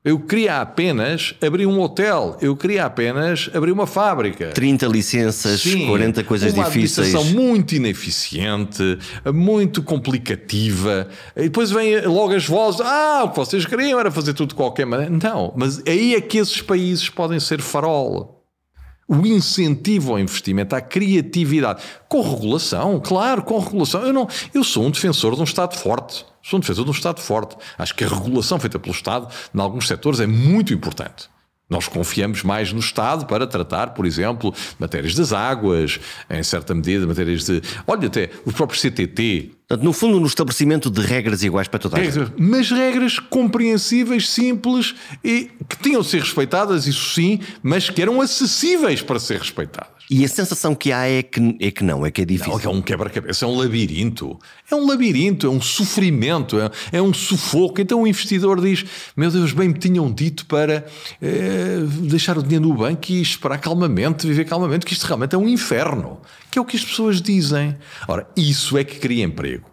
eu 0.09 0.19
queria 0.19 0.63
apenas 0.63 1.35
abrir 1.45 1.67
um 1.67 1.79
hotel, 1.79 2.39
eu 2.41 2.57
queria 2.57 2.87
apenas 2.87 3.51
abrir 3.53 3.73
uma 3.73 3.87
fábrica. 3.87 4.53
30 4.53 4.87
licenças, 4.87 5.61
Sim, 5.61 5.87
40 5.87 6.25
coisas 6.25 6.55
uma 6.55 6.65
difíceis. 6.65 7.13
Uma 7.13 7.25
muito 7.25 7.75
ineficiente, 7.75 8.99
muito 9.35 9.83
complicativa. 9.83 11.09
E 11.37 11.43
depois 11.43 11.71
vêm 11.71 12.01
logo 12.07 12.35
as 12.35 12.47
vozes: 12.47 12.81
ah, 12.81 13.25
o 13.27 13.31
que 13.31 13.37
vocês 13.37 13.67
queriam 13.67 14.01
era 14.01 14.11
fazer 14.11 14.33
tudo 14.33 14.49
de 14.49 14.55
qualquer 14.55 14.87
maneira. 14.87 15.13
Não, 15.23 15.53
mas 15.55 15.83
aí 15.87 16.15
é 16.15 16.21
que 16.23 16.39
esses 16.39 16.63
países 16.63 17.11
podem 17.11 17.39
ser 17.39 17.61
farol. 17.61 18.38
O 19.09 19.27
incentivo 19.27 20.13
ao 20.13 20.19
investimento, 20.19 20.77
à 20.77 20.83
criatividade. 20.83 21.83
Com 22.09 22.21
regulação, 22.21 23.01
claro, 23.03 23.43
com 23.43 23.59
regulação. 23.59 24.03
Eu, 24.03 24.13
não, 24.13 24.29
eu 24.53 24.63
sou 24.63 24.85
um 24.85 24.91
defensor 24.91 25.35
de 25.35 25.41
um 25.41 25.45
Estado 25.45 25.75
forte. 25.79 26.27
Sou 26.43 26.59
um 26.59 26.61
defensor 26.61 26.85
de 26.85 26.91
um 26.91 26.95
Estado 26.95 27.19
forte. 27.19 27.57
Acho 27.79 27.95
que 27.95 28.05
a 28.05 28.09
regulação 28.09 28.61
feita 28.61 28.79
pelo 28.79 28.95
Estado, 28.95 29.27
em 29.55 29.61
alguns 29.61 29.89
setores, 29.89 30.21
é 30.21 30.27
muito 30.27 30.75
importante. 30.75 31.31
Nós 31.69 31.87
confiamos 31.87 32.43
mais 32.43 32.73
no 32.73 32.81
Estado 32.81 33.27
para 33.27 33.47
tratar, 33.47 33.89
por 33.89 34.07
exemplo, 34.07 34.55
matérias 34.79 35.15
das 35.15 35.35
águas, 35.35 36.01
em 36.31 36.43
certa 36.43 36.75
medida, 36.75 37.07
matérias 37.07 37.45
de. 37.45 37.61
Olha, 37.87 38.07
até 38.07 38.31
o 38.47 38.53
próprio 38.53 38.81
CTT. 38.81 39.51
Portanto, 39.69 39.85
no 39.85 39.93
fundo, 39.93 40.19
no 40.19 40.27
estabelecimento 40.27 40.91
de 40.91 41.03
regras 41.03 41.43
iguais 41.43 41.69
para 41.69 41.79
toda 41.79 41.99
a 41.99 42.03
gente. 42.03 42.33
Mas 42.39 42.71
regras 42.71 43.19
compreensíveis, 43.19 44.31
simples 44.31 44.95
e 45.23 45.51
que 45.69 45.77
tinham 45.77 46.01
de 46.01 46.09
ser 46.09 46.23
respeitadas, 46.23 46.87
isso 46.87 47.13
sim, 47.15 47.41
mas 47.63 47.91
que 47.91 48.01
eram 48.01 48.19
acessíveis 48.23 49.03
para 49.03 49.21
ser 49.21 49.39
respeitadas. 49.39 49.98
E 50.11 50.25
a 50.25 50.29
sensação 50.29 50.75
que 50.75 50.91
há 50.91 51.07
é 51.07 51.23
que, 51.23 51.57
é 51.61 51.71
que 51.71 51.85
não, 51.85 52.05
é 52.05 52.11
que 52.11 52.23
é 52.23 52.25
difícil. 52.25 52.59
Não, 52.65 52.73
é 52.73 52.75
um 52.77 52.81
quebra-cabeça, 52.81 53.45
é 53.45 53.49
um 53.49 53.57
labirinto. 53.57 54.39
É 54.71 54.75
um 54.75 54.87
labirinto, 54.87 55.47
é 55.47 55.51
um 55.51 55.61
sofrimento, 55.61 56.59
é, 56.59 56.71
é, 56.93 57.03
um 57.03 57.13
sufoco. 57.13 57.81
Então 57.81 58.03
o 58.03 58.07
investidor 58.07 58.59
diz: 58.61 58.85
Meu 59.15 59.31
Deus, 59.31 59.53
bem 59.53 59.69
me 59.69 59.75
tinham 59.75 60.11
dito 60.11 60.47
para 60.47 60.87
é, 61.21 61.81
deixar 62.03 62.39
o 62.39 62.43
dinheiro 62.43 62.67
no 62.69 62.75
banco 62.75 63.13
e 63.13 63.21
esperar 63.21 63.59
calmamente, 63.59 64.27
viver 64.27 64.47
calmamente, 64.47 64.87
que 64.87 64.95
isto 64.95 65.05
realmente 65.05 65.35
é 65.35 65.39
um 65.39 65.47
inferno. 65.47 66.21
Que 66.51 66.59
é 66.59 66.63
o 66.63 66.65
que 66.65 66.77
as 66.77 66.85
pessoas 66.85 67.21
dizem. 67.21 67.77
Ora, 68.07 68.27
isso 68.35 68.79
é 68.79 68.85
que 68.85 68.99
cria 68.99 69.25
emprego. 69.25 69.69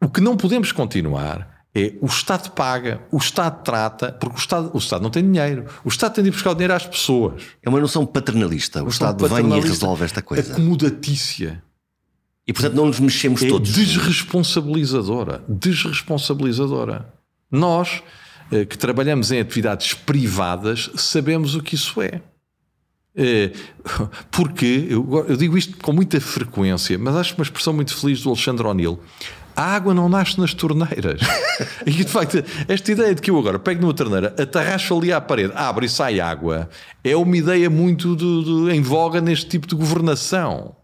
O 0.00 0.08
que 0.08 0.20
não 0.20 0.36
podemos 0.36 0.72
continuar 0.72 1.51
é 1.74 1.94
o 2.00 2.06
Estado 2.06 2.50
paga, 2.50 3.00
o 3.10 3.16
Estado 3.16 3.62
trata, 3.62 4.12
porque 4.12 4.36
o 4.36 4.38
Estado, 4.38 4.70
o 4.74 4.78
Estado 4.78 5.02
não 5.02 5.10
tem 5.10 5.22
dinheiro. 5.22 5.64
O 5.84 5.88
Estado 5.88 6.14
tem 6.14 6.24
de 6.24 6.28
ir 6.28 6.32
buscar 6.32 6.50
o 6.50 6.54
dinheiro 6.54 6.74
às 6.74 6.86
pessoas. 6.86 7.42
É 7.62 7.68
uma 7.68 7.80
noção 7.80 8.04
paternalista. 8.04 8.84
O 8.84 8.88
Estado 8.88 9.26
vem 9.26 9.56
e 9.56 9.60
resolve 9.60 10.04
esta 10.04 10.20
coisa. 10.20 10.52
Acomodatícia. 10.52 11.62
E 12.46 12.52
portanto 12.52 12.74
não 12.74 12.86
nos 12.86 13.00
mexemos 13.00 13.42
é 13.42 13.48
todos. 13.48 13.72
Desresponsabilizadora. 13.72 15.42
Desresponsabilizadora. 15.48 17.10
Nós 17.50 18.02
eh, 18.50 18.66
que 18.66 18.76
trabalhamos 18.76 19.32
em 19.32 19.40
atividades 19.40 19.94
privadas 19.94 20.90
sabemos 20.94 21.54
o 21.54 21.62
que 21.62 21.74
isso 21.74 22.02
é. 22.02 22.20
é 23.16 23.50
porque, 24.30 24.88
eu 24.90 25.36
digo 25.38 25.56
isto 25.56 25.78
com 25.78 25.92
muita 25.92 26.20
frequência, 26.20 26.98
mas 26.98 27.16
acho 27.16 27.34
uma 27.34 27.44
expressão 27.44 27.72
muito 27.72 27.96
feliz 27.96 28.22
do 28.22 28.28
Alexandre 28.28 28.66
O'Neill 28.66 29.00
a 29.56 29.62
água 29.62 29.94
não 29.94 30.08
nasce 30.08 30.38
nas 30.38 30.54
torneiras. 30.54 31.20
e 31.86 31.90
de 31.90 32.04
facto, 32.04 32.42
esta 32.68 32.92
ideia 32.92 33.14
de 33.14 33.22
que 33.22 33.30
eu 33.30 33.38
agora 33.38 33.58
pego 33.58 33.80
numa 33.80 33.94
torneira, 33.94 34.34
atarracho 34.38 34.96
ali 34.98 35.12
à 35.12 35.20
parede, 35.20 35.52
abre 35.54 35.86
e 35.86 35.88
sai 35.88 36.20
água, 36.20 36.68
é 37.02 37.16
uma 37.16 37.36
ideia 37.36 37.68
muito 37.68 38.16
de, 38.16 38.44
de, 38.44 38.74
em 38.74 38.82
voga 38.82 39.20
neste 39.20 39.46
tipo 39.46 39.66
de 39.66 39.74
governação. 39.74 40.74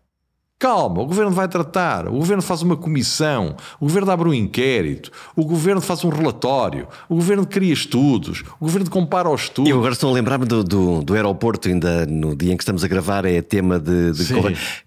Calma, 0.59 1.03
o 1.03 1.07
governo 1.07 1.31
vai 1.31 1.47
tratar, 1.47 2.09
o 2.09 2.15
governo 2.15 2.43
faz 2.43 2.63
uma 2.63 2.77
comissão, 2.77 3.55
o 3.79 3.85
governo 3.85 4.11
abre 4.11 4.29
um 4.29 4.35
inquérito, 4.35 5.13
o 5.37 5.45
governo 5.45 5.81
faz 5.81 6.03
um 6.05 6.09
relatório, 6.09 6.89
o 7.09 7.15
governo 7.15 7.47
cria 7.47 7.73
estudos, 7.73 8.43
o 8.59 8.65
governo 8.65 8.91
compara 8.91 9.31
os 9.31 9.43
estudos. 9.43 9.71
Eu 9.71 9.79
agora 9.79 9.93
estou 9.93 10.11
a 10.11 10.13
lembrar-me 10.13 10.47
do, 10.47 10.65
do, 10.65 11.01
do, 11.03 11.15
aeroporto, 11.15 11.69
ainda 11.69 12.05
no 12.07 12.35
dia 12.35 12.53
em 12.53 12.57
que 12.57 12.65
estamos 12.65 12.83
a 12.83 12.89
gravar, 12.89 13.25
é 13.25 13.41
tema 13.41 13.79
de. 13.79 14.11
de 14.11 14.25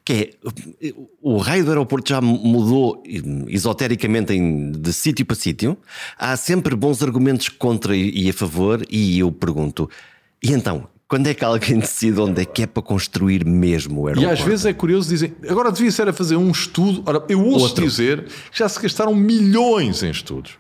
que 0.04 0.38
é 0.82 0.94
o 1.22 1.38
raio 1.38 1.64
do 1.64 1.70
aeroporto 1.70 2.10
já 2.10 2.20
mudou 2.20 3.02
esotericamente 3.48 4.34
em, 4.34 4.74
de 4.74 4.92
sítio 4.92 5.26
para 5.26 5.38
sítio. 5.38 5.78
Há 6.20 6.36
sempre 6.36 6.76
bons 6.76 7.02
argumentos 7.02 7.48
contra 7.48 7.96
e 7.96 8.30
a 8.30 8.34
favor, 8.34 8.86
e 8.90 9.20
eu 9.20 9.32
pergunto: 9.32 9.90
e 10.44 10.52
então, 10.52 10.86
quando 11.12 11.28
é 11.28 11.34
que 11.34 11.44
alguém 11.44 11.78
decide 11.78 12.22
onde 12.22 12.42
é 12.42 12.46
que 12.46 12.64
é 12.64 12.66
para 12.66 12.82
construir 12.82 13.46
mesmo 13.46 14.04
o 14.04 14.08
aeroporto? 14.08 14.34
E 14.34 14.34
às 14.34 14.40
vezes 14.40 14.66
é 14.66 14.72
curioso, 14.72 15.10
dizem, 15.10 15.34
agora 15.46 15.70
devia 15.70 15.92
ser 15.92 16.08
a 16.08 16.14
fazer 16.14 16.38
um 16.38 16.50
estudo. 16.50 17.04
Ora, 17.06 17.22
eu 17.28 17.44
ouço 17.44 17.66
Outro. 17.66 17.84
dizer 17.84 18.24
que 18.24 18.58
já 18.58 18.70
se 18.70 18.82
gastaram 18.82 19.14
milhões 19.14 20.04
em 20.04 20.10
estudos. 20.10 20.54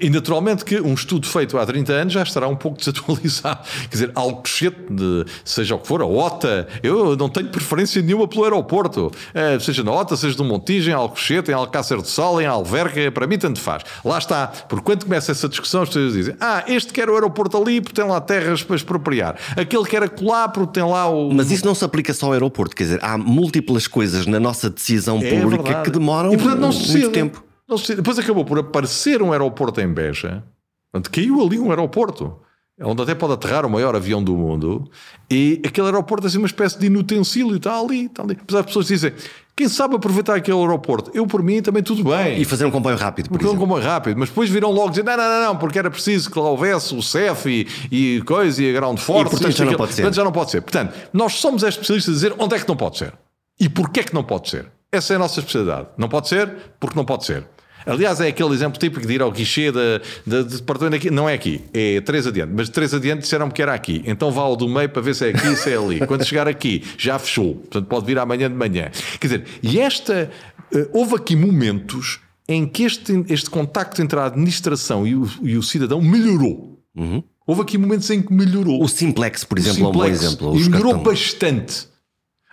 E 0.00 0.10
naturalmente 0.10 0.64
que 0.64 0.80
um 0.80 0.94
estudo 0.94 1.26
feito 1.26 1.56
há 1.58 1.64
30 1.64 1.92
anos 1.92 2.12
já 2.12 2.22
estará 2.22 2.48
um 2.48 2.56
pouco 2.56 2.78
desatualizado. 2.78 3.60
Quer 3.82 3.88
dizer, 3.88 4.10
Alcochete, 4.14 4.76
de, 4.90 5.24
seja 5.44 5.74
o 5.74 5.78
que 5.78 5.86
for, 5.86 6.02
a 6.02 6.06
OTA, 6.06 6.68
eu 6.82 7.16
não 7.16 7.28
tenho 7.28 7.48
preferência 7.48 8.02
nenhuma 8.02 8.26
pelo 8.26 8.44
aeroporto. 8.44 9.10
É, 9.32 9.58
seja 9.58 9.82
na 9.82 9.92
OTA, 9.92 10.16
seja 10.16 10.36
no 10.38 10.44
Montijo, 10.44 10.90
em 10.90 10.94
Alcochete, 10.94 11.50
em 11.50 11.54
Alcácer 11.54 12.00
de 12.00 12.08
Sol, 12.08 12.40
em 12.40 12.46
Alverca, 12.46 13.10
para 13.10 13.26
mim 13.26 13.38
tanto 13.38 13.60
faz. 13.60 13.82
Lá 14.04 14.18
está. 14.18 14.46
Por 14.46 14.80
quando 14.80 15.04
começa 15.04 15.32
essa 15.32 15.48
discussão, 15.48 15.82
as 15.82 15.88
pessoas 15.88 16.12
dizem: 16.12 16.34
Ah, 16.40 16.64
este 16.66 16.92
quer 16.92 17.08
o 17.08 17.14
aeroporto 17.14 17.56
ali 17.56 17.80
porque 17.80 18.00
tem 18.00 18.08
lá 18.10 18.20
terras 18.20 18.62
para 18.62 18.76
expropriar. 18.76 19.36
Aquele 19.56 19.84
quer 19.84 20.02
acolá 20.02 20.48
porque 20.48 20.80
tem 20.80 20.88
lá 20.88 21.08
o. 21.08 21.32
Mas 21.32 21.50
isso 21.50 21.64
não 21.64 21.74
se 21.74 21.84
aplica 21.84 22.12
só 22.12 22.26
ao 22.26 22.32
aeroporto. 22.32 22.74
Quer 22.74 22.84
dizer, 22.84 22.98
há 23.02 23.16
múltiplas 23.16 23.86
coisas 23.86 24.26
na 24.26 24.40
noça 24.40 24.68
decisão 24.70 25.18
é 25.18 25.30
pública 25.30 25.62
verdade. 25.62 25.84
que 25.84 25.90
demoram 25.90 26.32
e, 26.32 26.36
portanto, 26.36 26.60
não 26.60 26.72
muito 26.72 27.10
tempo. 27.10 27.45
Depois 27.68 28.18
acabou 28.18 28.44
por 28.44 28.58
aparecer 28.58 29.22
um 29.22 29.32
aeroporto 29.32 29.80
em 29.80 29.92
Beja. 29.92 30.44
Portanto, 30.92 31.10
caiu 31.10 31.44
ali 31.44 31.58
um 31.58 31.70
aeroporto. 31.70 32.40
Onde 32.78 33.02
até 33.02 33.14
pode 33.14 33.32
aterrar 33.32 33.64
o 33.64 33.70
maior 33.70 33.96
avião 33.96 34.22
do 34.22 34.36
mundo. 34.36 34.90
E 35.30 35.62
aquele 35.66 35.86
aeroporto 35.86 36.26
é 36.26 36.28
assim 36.28 36.36
uma 36.36 36.46
espécie 36.46 36.78
de 36.78 36.86
inutensílio. 36.86 37.56
Está 37.56 37.78
ali, 37.78 38.04
está 38.04 38.22
ali. 38.22 38.36
Apesar 38.38 38.60
as 38.60 38.66
pessoas 38.66 38.86
dizem, 38.88 39.14
quem 39.56 39.66
sabe 39.66 39.96
aproveitar 39.96 40.34
aquele 40.34 40.58
aeroporto? 40.58 41.10
Eu, 41.14 41.26
por 41.26 41.42
mim, 41.42 41.62
também 41.62 41.82
tudo 41.82 42.04
bem. 42.04 42.38
E 42.38 42.44
fazer 42.44 42.66
um 42.66 42.70
comboio 42.70 42.98
rápido, 42.98 43.30
por 43.30 43.40
Fazer 43.40 43.54
um 43.54 43.58
comboio 43.58 43.82
rápido. 43.82 44.18
Mas 44.18 44.28
depois 44.28 44.50
viram 44.50 44.70
logo 44.70 44.90
dizer, 44.90 45.04
não, 45.04 45.16
não, 45.16 45.28
não, 45.28 45.46
não, 45.46 45.56
porque 45.56 45.78
era 45.78 45.90
preciso 45.90 46.30
que 46.30 46.38
lá 46.38 46.50
houvesse 46.50 46.94
o 46.94 47.02
CEF 47.02 47.48
e, 47.48 47.66
e 47.90 48.22
coisa, 48.22 48.62
e 48.62 48.68
a 48.68 48.72
Ground 48.74 48.98
Force. 48.98 49.26
E, 49.26 49.30
portanto, 49.30 49.56
já 49.56 49.64
não 49.64 49.74
pode 49.74 49.94
ser. 49.94 50.02
Portanto, 50.02 50.14
já 50.14 50.24
não 50.24 50.32
pode 50.32 50.50
ser. 50.50 50.60
Portanto, 50.60 50.94
nós 51.14 51.32
somos 51.32 51.62
especialistas 51.62 52.12
a 52.12 52.14
dizer 52.14 52.34
onde 52.38 52.56
é 52.56 52.58
que 52.58 52.68
não 52.68 52.76
pode 52.76 52.98
ser. 52.98 53.14
E 53.58 53.70
porquê 53.70 54.00
é 54.00 54.02
que 54.02 54.12
não 54.12 54.22
pode 54.22 54.50
ser. 54.50 54.70
Essa 54.92 55.14
é 55.14 55.16
a 55.16 55.18
nossa 55.18 55.40
especialidade. 55.40 55.88
Não 55.96 56.10
pode 56.10 56.28
ser 56.28 56.74
porque 56.78 56.94
não 56.94 57.06
pode 57.06 57.24
ser. 57.24 57.48
Aliás, 57.86 58.20
é 58.20 58.28
aquele 58.28 58.52
exemplo 58.52 58.78
típico 58.78 59.06
de 59.06 59.14
ir 59.14 59.22
ao 59.22 59.30
guichê 59.30 59.70
de, 59.70 60.00
de, 60.26 60.44
de 60.44 60.56
departamento 60.56 60.96
aqui. 60.96 61.10
Não 61.10 61.28
é 61.28 61.34
aqui, 61.34 61.62
é 61.72 62.00
três 62.00 62.26
adiante. 62.26 62.52
Mas 62.54 62.68
três 62.68 62.92
adiante 62.92 63.20
disseram-me 63.20 63.52
que 63.52 63.62
era 63.62 63.72
aqui. 63.72 64.02
Então 64.04 64.30
vá 64.30 64.42
ao 64.42 64.56
do 64.56 64.68
meio 64.68 64.88
para 64.88 65.00
ver 65.00 65.14
se 65.14 65.26
é 65.26 65.28
aqui 65.30 65.54
se 65.56 65.70
é 65.70 65.76
ali. 65.76 66.04
Quando 66.06 66.24
chegar 66.24 66.48
aqui, 66.48 66.82
já 66.98 67.18
fechou. 67.18 67.54
Portanto, 67.54 67.86
pode 67.86 68.06
vir 68.06 68.18
amanhã 68.18 68.50
de 68.50 68.56
manhã. 68.56 68.90
Quer 69.20 69.26
dizer, 69.26 69.44
e 69.62 69.78
esta. 69.78 70.30
Uh, 70.72 70.88
houve 70.92 71.14
aqui 71.14 71.36
momentos 71.36 72.18
em 72.48 72.66
que 72.66 72.82
este, 72.82 73.24
este 73.28 73.48
contacto 73.48 74.02
entre 74.02 74.18
a 74.18 74.26
administração 74.26 75.06
e 75.06 75.14
o, 75.14 75.28
e 75.42 75.56
o 75.56 75.62
cidadão 75.62 76.00
melhorou. 76.00 76.80
Uhum. 76.96 77.22
Houve 77.46 77.62
aqui 77.62 77.78
momentos 77.78 78.10
em 78.10 78.20
que 78.20 78.32
melhorou. 78.32 78.82
O 78.82 78.88
Simplex, 78.88 79.44
por 79.44 79.58
exemplo, 79.58 79.86
Simplex, 79.86 80.22
é 80.22 80.28
um 80.28 80.36
bom 80.36 80.52
exemplo. 80.52 80.56
E 80.56 80.68
melhorou 80.68 80.94
cartão. 80.94 81.12
bastante. 81.12 81.88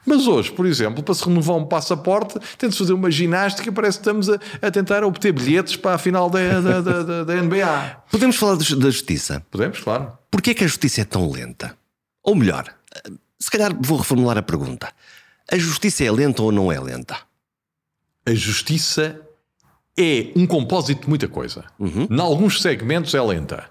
Mas 0.05 0.27
hoje, 0.27 0.51
por 0.51 0.65
exemplo, 0.65 1.01
para 1.01 1.13
se 1.13 1.23
renovar 1.25 1.55
um 1.55 1.65
passaporte, 1.65 2.39
tem-se 2.57 2.77
fazer 2.77 2.93
uma 2.93 3.09
ginástica, 3.09 3.71
parece 3.71 3.99
que 3.99 4.01
estamos 4.01 4.29
a, 4.29 4.39
a, 4.61 4.69
tentar 4.69 5.03
obter 5.03 5.31
bilhetes 5.31 5.75
para 5.75 5.95
a 5.95 5.97
final 5.97 6.29
da, 6.29 6.59
da, 6.59 6.81
da, 6.81 7.23
da 7.23 7.35
NBA. 7.41 8.03
Podemos 8.11 8.35
falar 8.35 8.55
da 8.55 8.63
justiça? 8.63 9.45
Podemos, 9.49 9.79
claro. 9.79 10.11
Porquê 10.29 10.51
é 10.51 10.53
que 10.53 10.63
a 10.63 10.67
justiça 10.67 11.01
é 11.01 11.05
tão 11.05 11.31
lenta? 11.31 11.77
Ou 12.23 12.35
melhor, 12.35 12.65
se 13.39 13.51
calhar 13.51 13.75
vou 13.79 13.97
reformular 13.97 14.37
a 14.37 14.41
pergunta. 14.41 14.91
A 15.51 15.57
justiça 15.57 16.03
é 16.03 16.11
lenta 16.11 16.41
ou 16.41 16.51
não 16.51 16.71
é 16.71 16.79
lenta? 16.79 17.17
A 18.25 18.33
justiça 18.33 19.19
é 19.97 20.31
um 20.35 20.47
compósito 20.47 21.01
de 21.01 21.09
muita 21.09 21.27
coisa. 21.27 21.65
Uhum. 21.77 22.07
Em 22.09 22.19
alguns 22.19 22.61
segmentos 22.61 23.13
é 23.13 23.21
lenta, 23.21 23.69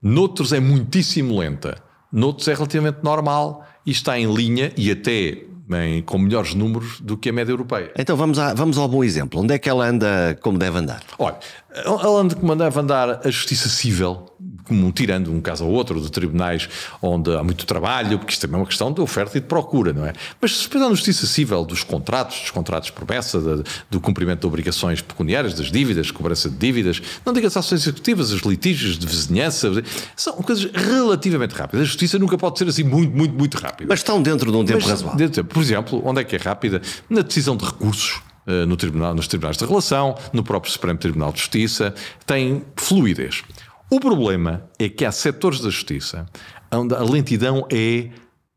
noutros 0.00 0.52
é 0.52 0.60
muitíssimo 0.60 1.38
lenta, 1.38 1.82
noutros 2.12 2.48
é 2.48 2.54
relativamente 2.54 2.98
normal 3.02 3.66
e 3.84 3.90
está 3.90 4.18
em 4.18 4.32
linha 4.32 4.72
e 4.76 4.90
até 4.90 5.42
em, 5.76 6.02
com 6.02 6.18
melhores 6.18 6.54
números 6.54 7.00
do 7.00 7.16
que 7.16 7.28
a 7.28 7.32
média 7.32 7.52
europeia. 7.52 7.92
Então 7.98 8.16
vamos, 8.16 8.38
a, 8.38 8.54
vamos 8.54 8.78
ao 8.78 8.88
bom 8.88 9.04
exemplo. 9.04 9.40
Onde 9.40 9.54
é 9.54 9.58
que 9.58 9.68
ela 9.68 9.86
anda 9.86 10.38
como 10.40 10.58
deve 10.58 10.78
andar? 10.78 11.02
Olha, 11.18 11.36
ela 11.84 12.20
anda 12.20 12.34
como 12.34 12.54
deve 12.56 12.78
andar 12.78 13.20
a 13.26 13.30
justiça 13.30 13.68
civil, 13.68 14.26
como 14.68 14.92
tirando 14.92 15.32
um 15.32 15.40
caso 15.40 15.64
ou 15.64 15.72
outro 15.72 16.00
de 16.00 16.10
tribunais 16.10 16.68
onde 17.00 17.34
há 17.34 17.42
muito 17.42 17.64
trabalho, 17.66 18.18
porque 18.18 18.32
isto 18.32 18.42
também 18.42 18.56
é 18.56 18.60
uma 18.60 18.66
questão 18.66 18.92
de 18.92 19.00
oferta 19.00 19.38
e 19.38 19.40
de 19.40 19.46
procura, 19.46 19.92
não 19.92 20.04
é? 20.04 20.12
Mas 20.40 20.58
se 20.58 20.68
pensar 20.68 20.88
na 20.88 20.94
justiça 20.94 21.26
civil 21.26 21.64
dos 21.64 21.82
contratos, 21.82 22.40
dos 22.40 22.50
contratos 22.50 22.86
de 22.86 22.92
promessa, 22.92 23.40
de, 23.40 23.64
do 23.90 24.00
cumprimento 24.00 24.40
de 24.40 24.46
obrigações 24.46 25.00
pecuniárias, 25.00 25.54
das 25.54 25.70
dívidas, 25.70 26.10
cobrança 26.10 26.48
de 26.50 26.56
dívidas, 26.56 27.00
não 27.24 27.32
diga 27.32 27.48
as 27.48 27.56
ações 27.56 27.82
executivas, 27.82 28.30
os 28.30 28.42
litígios 28.42 28.98
de 28.98 29.06
vizinhança, 29.06 29.70
são 30.14 30.34
coisas 30.34 30.70
relativamente 30.72 31.54
rápidas. 31.54 31.82
A 31.82 31.84
justiça 31.86 32.18
nunca 32.18 32.36
pode 32.36 32.58
ser 32.58 32.68
assim 32.68 32.84
muito, 32.84 33.16
muito, 33.16 33.34
muito 33.34 33.56
rápida. 33.56 33.88
Mas 33.88 34.00
estão 34.00 34.20
dentro 34.20 34.50
de 34.50 34.56
um 34.56 34.64
tempo 34.64 34.80
Mas, 34.80 34.90
razoável. 34.90 35.44
Por 35.44 35.62
exemplo, 35.62 36.02
onde 36.04 36.20
é 36.20 36.24
que 36.24 36.36
é 36.36 36.38
rápida? 36.38 36.82
Na 37.08 37.22
decisão 37.22 37.56
de 37.56 37.64
recursos 37.64 38.20
eh, 38.48 38.64
no 38.64 38.78
tribunal, 38.78 39.14
nos 39.14 39.28
tribunais 39.28 39.58
de 39.58 39.66
relação, 39.66 40.16
no 40.32 40.42
próprio 40.42 40.72
Supremo 40.72 40.98
Tribunal 40.98 41.32
de 41.32 41.38
Justiça, 41.40 41.94
tem 42.24 42.64
fluidez. 42.76 43.42
O 43.90 43.98
problema 43.98 44.68
é 44.78 44.88
que 44.88 45.04
há 45.04 45.12
setores 45.12 45.60
da 45.60 45.70
justiça 45.70 46.26
onde 46.70 46.94
a 46.94 47.02
lentidão 47.02 47.66
é 47.72 48.10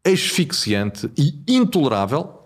asfixiante 0.05 1.09
e 1.17 1.41
intolerável. 1.47 2.39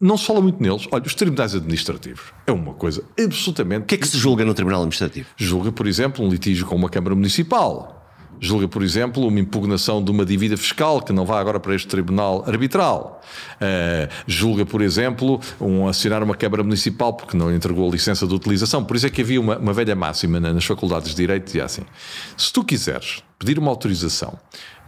Não 0.00 0.16
se 0.16 0.26
fala 0.26 0.40
muito 0.40 0.60
neles. 0.60 0.88
Olha, 0.90 1.04
os 1.06 1.14
tribunais 1.14 1.54
administrativos 1.54 2.32
é 2.46 2.50
uma 2.50 2.74
coisa 2.74 3.04
absolutamente. 3.22 3.82
O 3.82 3.86
que 3.86 3.94
é 3.94 3.98
que 3.98 4.08
se 4.08 4.16
julga 4.16 4.44
no 4.44 4.54
tribunal 4.54 4.80
administrativo? 4.80 5.28
Julga, 5.36 5.70
por 5.70 5.86
exemplo, 5.86 6.24
um 6.24 6.28
litígio 6.28 6.66
com 6.66 6.74
uma 6.74 6.88
Câmara 6.88 7.14
Municipal 7.14 8.01
julga, 8.42 8.66
por 8.66 8.82
exemplo, 8.82 9.24
uma 9.24 9.38
impugnação 9.38 10.02
de 10.02 10.10
uma 10.10 10.26
dívida 10.26 10.56
fiscal 10.56 11.00
que 11.00 11.12
não 11.12 11.24
vai 11.24 11.40
agora 11.40 11.60
para 11.60 11.76
este 11.76 11.86
tribunal 11.86 12.44
arbitral. 12.44 13.22
Uh, 13.54 14.12
julga, 14.26 14.66
por 14.66 14.82
exemplo, 14.82 15.40
um 15.60 15.86
acionar 15.86 16.24
uma 16.24 16.34
Câmara 16.34 16.64
Municipal 16.64 17.12
porque 17.14 17.36
não 17.36 17.54
entregou 17.54 17.88
a 17.88 17.92
licença 17.92 18.26
de 18.26 18.34
utilização. 18.34 18.84
Por 18.84 18.96
isso 18.96 19.06
é 19.06 19.10
que 19.10 19.22
havia 19.22 19.40
uma, 19.40 19.56
uma 19.56 19.72
velha 19.72 19.94
máxima 19.94 20.40
nas 20.40 20.64
faculdades 20.64 21.10
de 21.10 21.16
Direito, 21.16 21.44
dizia 21.44 21.64
assim: 21.64 21.82
se 22.36 22.52
tu 22.52 22.64
quiseres 22.64 23.22
pedir 23.38 23.60
uma 23.60 23.70
autorização 23.70 24.36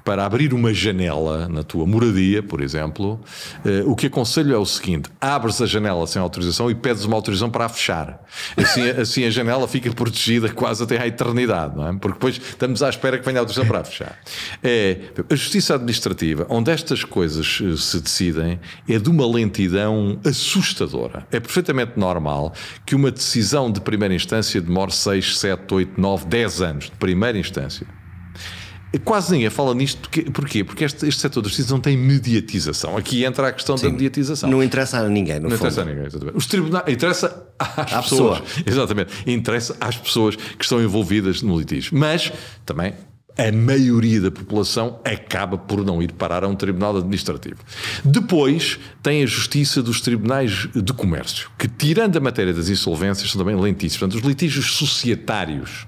para 0.05 0.27
abrir 0.27 0.53
uma 0.53 0.73
janela 0.75 1.49
na 1.49 1.63
tua 1.63 1.87
moradia, 1.87 2.43
por 2.43 2.61
exemplo, 2.61 3.19
eh, 3.65 3.83
o 3.87 3.97
que 3.97 4.09
aconselho 4.09 4.55
é 4.55 4.59
o 4.59 4.67
seguinte: 4.67 5.09
abres 5.19 5.63
a 5.63 5.67
janela 5.67 6.07
sem 6.07 6.21
autorização 6.21 6.71
e 6.71 6.75
pedes 6.75 7.05
uma 7.05 7.17
autorização 7.17 7.51
para 7.51 7.65
a 7.65 7.69
fechar. 7.69 8.23
Assim, 8.57 8.91
assim 9.01 9.25
a 9.25 9.31
janela 9.31 9.67
fica 9.67 9.91
protegida 9.93 10.51
quase 10.51 10.83
até 10.83 11.01
à 11.01 11.07
eternidade, 11.07 11.75
não 11.75 11.89
é? 11.89 11.93
Porque 11.95 12.15
depois 12.15 12.37
estamos 12.37 12.83
à 12.83 12.91
espera 12.91 13.19
que 13.19 13.25
venha 13.25 13.39
a 13.39 13.41
autorização 13.41 13.67
para 13.67 13.81
a 13.81 13.85
fechar. 13.85 14.19
É, 14.63 14.99
a 15.31 15.35
justiça 15.35 15.75
administrativa, 15.75 16.47
onde 16.51 16.71
estas 16.71 17.03
coisas 17.03 17.61
eh, 17.63 17.77
se 17.77 17.99
decidem, 18.01 18.61
é 18.87 18.99
de 18.99 19.09
uma 19.09 19.27
lentidão 19.27 20.19
assustadora. 20.23 21.27
É 21.33 21.41
perfeitamente 21.41 21.93
normal 21.97 22.53
que 22.85 22.95
uma 22.95 23.11
decisão 23.11 23.73
de 23.73 23.81
primeira 23.81 24.15
instância 24.15 24.61
demore 24.61 24.93
6, 24.93 25.39
7, 25.39 25.75
8, 25.75 26.01
9, 26.01 26.27
10 26.27 26.63
anos 26.63 26.85
de 26.85 26.93
primeira 26.93 27.39
instância. 27.39 27.87
Quase 28.99 29.33
ninguém 29.33 29.51
fala 29.51 29.75
nisto. 29.75 30.01
Porque, 30.01 30.31
porquê? 30.31 30.65
Porque 30.65 30.85
este, 30.85 31.07
este 31.07 31.21
setor 31.21 31.43
da 31.43 31.49
justiça 31.49 31.73
não 31.73 31.81
tem 31.81 31.97
mediatização. 31.97 32.97
Aqui 32.97 33.25
entra 33.25 33.49
a 33.49 33.53
questão 33.53 33.77
Sim, 33.77 33.87
da 33.87 33.93
mediatização. 33.93 34.51
Não 34.51 34.63
interessa 34.63 34.99
a 34.99 35.09
ninguém, 35.09 35.37
Não 35.37 35.51
fundo. 35.51 35.55
interessa 35.57 35.83
a 35.83 35.85
ninguém, 35.85 36.07
exatamente. 36.07 36.37
Os 36.37 36.47
tribunais. 36.47 36.85
Interessa 36.89 37.47
às 37.59 37.93
à 37.93 38.03
pessoas. 38.03 38.41
Pessoa. 38.41 38.65
Exatamente. 38.67 39.13
Interessa 39.27 39.77
às 39.81 39.97
pessoas 39.97 40.37
que 40.37 40.65
estão 40.65 40.83
envolvidas 40.83 41.43
no 41.43 41.59
litígio. 41.59 41.97
Mas 41.97 42.33
também 42.65 42.95
a 43.37 43.51
maioria 43.51 44.21
da 44.21 44.31
população 44.31 45.01
acaba 45.05 45.59
por 45.59 45.85
não 45.85 46.01
ir 46.01 46.13
parar 46.13 46.45
a 46.45 46.49
um 46.49 46.55
tribunal 46.55 46.97
administrativo. 46.97 47.57
Depois 48.05 48.79
tem 49.03 49.23
a 49.23 49.27
justiça 49.27 49.83
dos 49.83 50.01
tribunais 50.01 50.69
de 50.73 50.93
comércio, 50.93 51.51
que, 51.59 51.67
tirando 51.67 52.17
a 52.17 52.21
matéria 52.21 52.53
das 52.53 52.69
insolvências, 52.69 53.31
são 53.33 53.41
também 53.41 53.61
lentíssimos. 53.61 53.99
Portanto, 53.99 54.23
os 54.23 54.29
litígios 54.29 54.77
societários 54.77 55.87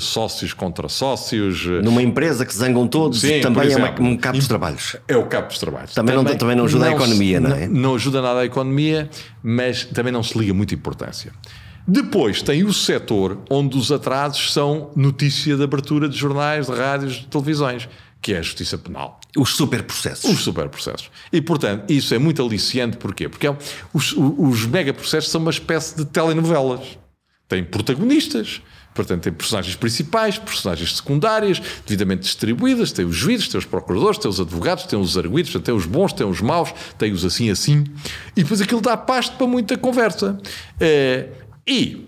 sócios 0.00 0.52
contra 0.52 0.88
sócios. 0.88 1.64
Eh, 1.66 1.82
Numa 1.82 2.02
empresa 2.02 2.44
que 2.44 2.52
se 2.52 2.58
zangam 2.58 2.86
todos, 2.88 3.20
Sim, 3.20 3.40
também 3.40 3.66
exemplo, 3.66 4.04
é 4.04 4.08
um 4.08 4.16
cabo 4.16 4.38
dos 4.38 4.48
trabalhos. 4.48 4.96
É 5.06 5.16
o 5.16 5.26
cabo 5.26 5.48
dos 5.48 5.58
trabalhos. 5.58 5.94
Também, 5.94 6.14
também, 6.16 6.32
não, 6.32 6.38
também 6.38 6.56
não 6.56 6.64
ajuda 6.64 6.84
não, 6.84 6.92
a 6.92 6.96
economia, 6.96 7.40
não 7.40 7.54
é? 7.54 7.68
Não 7.68 7.94
ajuda 7.94 8.20
nada 8.20 8.40
a 8.40 8.44
economia, 8.44 9.08
mas 9.42 9.84
também 9.84 10.12
não 10.12 10.22
se 10.22 10.36
liga 10.38 10.52
muita 10.52 10.74
importância. 10.74 11.32
Depois 11.88 12.42
tem 12.42 12.64
o 12.64 12.72
setor 12.72 13.38
onde 13.48 13.78
os 13.78 13.92
atrasos 13.92 14.52
são 14.52 14.90
notícia 14.96 15.56
de 15.56 15.62
abertura 15.62 16.08
de 16.08 16.16
jornais, 16.16 16.66
de 16.66 16.72
rádios, 16.72 17.14
de 17.14 17.26
televisões, 17.28 17.88
que 18.20 18.34
é 18.34 18.38
a 18.38 18.42
justiça 18.42 18.76
penal. 18.76 19.20
Os 19.36 19.50
superprocessos. 19.50 20.28
Os 20.28 20.42
superprocessos. 20.42 21.10
E, 21.32 21.40
portanto, 21.40 21.88
isso 21.88 22.12
é 22.12 22.18
muito 22.18 22.44
aliciante. 22.44 22.96
Porquê? 22.96 23.28
Porque 23.28 23.46
é 23.46 23.56
os, 23.94 24.12
os 24.16 24.66
megaprocessos 24.66 25.30
são 25.30 25.40
uma 25.40 25.52
espécie 25.52 25.96
de 25.96 26.04
telenovelas. 26.04 26.98
Têm 27.48 27.62
protagonistas, 27.62 28.60
Portanto, 28.96 29.22
tem 29.22 29.32
personagens 29.32 29.76
principais, 29.76 30.38
personagens 30.38 30.96
secundárias, 30.96 31.60
devidamente 31.86 32.22
distribuídas, 32.22 32.90
tem 32.90 33.04
os 33.04 33.14
juízes, 33.14 33.46
tem 33.46 33.58
os 33.58 33.66
procuradores, 33.66 34.18
tem 34.18 34.28
os 34.28 34.40
advogados, 34.40 34.84
tem 34.84 34.98
os 34.98 35.16
arguidos, 35.18 35.52
tem 35.62 35.74
os 35.74 35.84
bons, 35.84 36.12
tem 36.12 36.26
os 36.26 36.40
maus, 36.40 36.72
tem 36.98 37.12
os 37.12 37.24
assim 37.24 37.50
assim. 37.50 37.84
E 38.34 38.42
depois 38.42 38.60
aquilo 38.60 38.80
dá 38.80 38.96
pasto 38.96 39.36
para 39.36 39.46
muita 39.46 39.76
conversa. 39.76 40.40
É, 40.80 41.28
e 41.66 42.06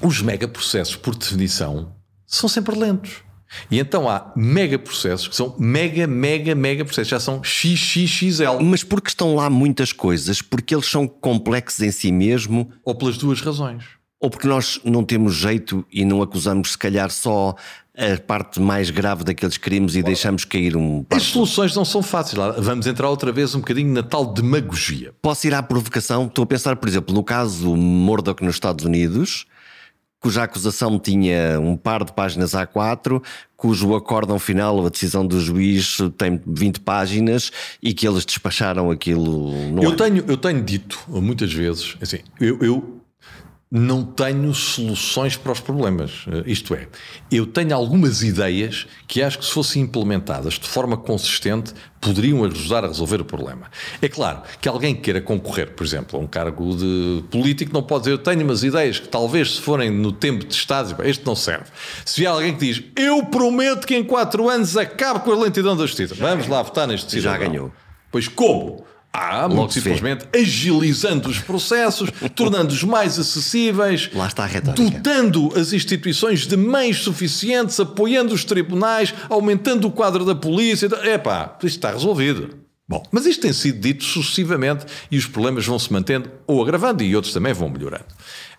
os 0.00 0.22
megaprocessos, 0.22 0.96
por 0.96 1.14
definição, 1.14 1.92
são 2.26 2.48
sempre 2.48 2.74
lentos. 2.74 3.26
E 3.70 3.78
então 3.78 4.08
há 4.08 4.32
megaprocessos 4.34 5.28
que 5.28 5.36
são 5.36 5.54
mega, 5.58 6.06
mega, 6.06 6.54
mega 6.54 6.84
processos, 6.84 7.08
já 7.08 7.20
são 7.20 7.42
XXXL. 7.42 8.60
Mas 8.62 8.82
porque 8.82 9.08
estão 9.08 9.34
lá 9.34 9.48
muitas 9.48 9.92
coisas? 9.92 10.42
Porque 10.42 10.74
eles 10.74 10.86
são 10.86 11.06
complexos 11.06 11.80
em 11.80 11.90
si 11.90 12.10
mesmo? 12.10 12.70
Ou 12.84 12.94
pelas 12.94 13.16
duas 13.16 13.40
razões. 13.40 13.84
Ou 14.26 14.30
porque 14.30 14.48
nós 14.48 14.80
não 14.84 15.04
temos 15.04 15.36
jeito 15.36 15.86
e 15.88 16.04
não 16.04 16.20
acusamos, 16.20 16.72
se 16.72 16.78
calhar, 16.78 17.12
só 17.12 17.54
a 17.96 18.20
parte 18.20 18.58
mais 18.58 18.90
grave 18.90 19.22
daqueles 19.22 19.56
crimes 19.56 19.94
e 19.94 20.02
deixamos 20.02 20.44
cair 20.44 20.76
um. 20.76 21.06
As 21.10 21.22
soluções 21.22 21.76
não 21.76 21.84
são 21.84 22.02
fáceis. 22.02 22.36
Vamos 22.58 22.88
entrar 22.88 23.08
outra 23.08 23.30
vez 23.30 23.54
um 23.54 23.60
bocadinho 23.60 23.92
na 23.92 24.02
tal 24.02 24.26
demagogia. 24.26 25.14
Posso 25.22 25.46
ir 25.46 25.54
à 25.54 25.62
provocação? 25.62 26.26
Estou 26.26 26.42
a 26.42 26.46
pensar, 26.46 26.74
por 26.74 26.88
exemplo, 26.88 27.14
no 27.14 27.22
caso 27.22 27.66
do 27.66 27.76
Murdoch 27.76 28.42
nos 28.42 28.56
Estados 28.56 28.84
Unidos, 28.84 29.46
cuja 30.18 30.42
acusação 30.42 30.98
tinha 30.98 31.60
um 31.60 31.76
par 31.76 32.02
de 32.02 32.12
páginas 32.12 32.50
A4, 32.50 33.22
cujo 33.56 33.94
acórdão 33.94 34.40
final 34.40 34.84
a 34.84 34.88
decisão 34.88 35.24
do 35.24 35.40
juiz 35.40 35.98
tem 36.18 36.42
20 36.44 36.80
páginas 36.80 37.52
e 37.80 37.94
que 37.94 38.08
eles 38.08 38.24
despacharam 38.24 38.90
aquilo. 38.90 39.52
eu, 39.80 39.94
tenho, 39.94 40.24
eu 40.26 40.36
tenho 40.36 40.60
dito 40.64 40.98
muitas 41.06 41.52
vezes, 41.52 41.96
assim, 42.02 42.18
eu, 42.40 42.58
eu 42.60 42.96
não 43.70 44.04
tenho 44.04 44.54
soluções 44.54 45.36
para 45.36 45.50
os 45.50 45.60
problemas. 45.60 46.24
Eh, 46.28 46.44
isto 46.46 46.72
é, 46.74 46.86
eu 47.30 47.46
tenho 47.46 47.74
algumas 47.74 48.22
ideias 48.22 48.86
que 49.08 49.20
acho 49.20 49.38
que, 49.38 49.44
se 49.44 49.50
fossem 49.50 49.82
implementadas 49.82 50.54
de 50.54 50.68
forma 50.68 50.96
consistente, 50.96 51.74
poderiam 52.00 52.44
ajudar 52.44 52.84
a 52.84 52.88
resolver 52.88 53.20
o 53.20 53.24
problema. 53.24 53.68
É 54.00 54.08
claro 54.08 54.42
que 54.60 54.68
alguém 54.68 54.94
que 54.94 55.00
queira 55.00 55.20
concorrer, 55.20 55.72
por 55.72 55.84
exemplo, 55.84 56.18
a 56.18 56.22
um 56.22 56.28
cargo 56.28 56.76
de 56.76 57.24
político, 57.28 57.72
não 57.72 57.82
pode 57.82 58.04
dizer 58.04 58.12
eu 58.12 58.18
tenho 58.18 58.42
umas 58.42 58.62
ideias 58.62 59.00
que 59.00 59.08
talvez, 59.08 59.56
se 59.56 59.60
forem 59.60 59.90
no 59.90 60.12
tempo 60.12 60.46
de 60.46 60.54
Estado, 60.54 61.02
este 61.02 61.26
não 61.26 61.34
serve. 61.34 61.66
Se 62.04 62.20
vier 62.20 62.30
alguém 62.30 62.54
que 62.54 62.60
diz 62.60 62.82
eu 62.94 63.24
prometo 63.26 63.84
que 63.84 63.96
em 63.96 64.04
quatro 64.04 64.48
anos 64.48 64.76
acabe 64.76 65.20
com 65.20 65.32
a 65.32 65.36
lentidão 65.36 65.76
da 65.76 65.84
justiça, 65.84 66.14
vamos 66.14 66.46
lá 66.46 66.62
votar 66.62 66.86
neste 66.86 67.10
cidadão. 67.10 67.32
Já 67.32 67.38
ganhou. 67.38 67.72
Pois 68.12 68.28
como? 68.28 68.86
Ah, 69.18 69.48
muito 69.48 69.72
simplesmente 69.72 70.26
agilizando 70.34 71.28
os 71.28 71.38
processos, 71.38 72.10
tornando-os 72.36 72.84
mais 72.84 73.18
acessíveis, 73.18 74.10
Lá 74.12 74.26
está 74.26 74.44
a 74.44 74.60
dotando 74.60 75.52
as 75.56 75.72
instituições 75.72 76.46
de 76.46 76.56
meios 76.56 76.98
suficientes, 76.98 77.80
apoiando 77.80 78.34
os 78.34 78.44
tribunais, 78.44 79.14
aumentando 79.30 79.88
o 79.88 79.90
quadro 79.90 80.24
da 80.24 80.34
polícia. 80.34 80.86
Epá, 81.04 81.56
isto 81.62 81.66
está 81.66 81.92
resolvido. 81.92 82.66
Bom, 82.88 83.02
mas 83.10 83.26
isto 83.26 83.42
tem 83.42 83.52
sido 83.52 83.80
dito 83.80 84.04
sucessivamente 84.04 84.86
e 85.10 85.16
os 85.16 85.26
problemas 85.26 85.66
vão 85.66 85.78
se 85.78 85.92
mantendo 85.92 86.30
ou 86.46 86.62
agravando 86.62 87.02
e 87.02 87.16
outros 87.16 87.32
também 87.32 87.52
vão 87.52 87.68
melhorando. 87.68 88.04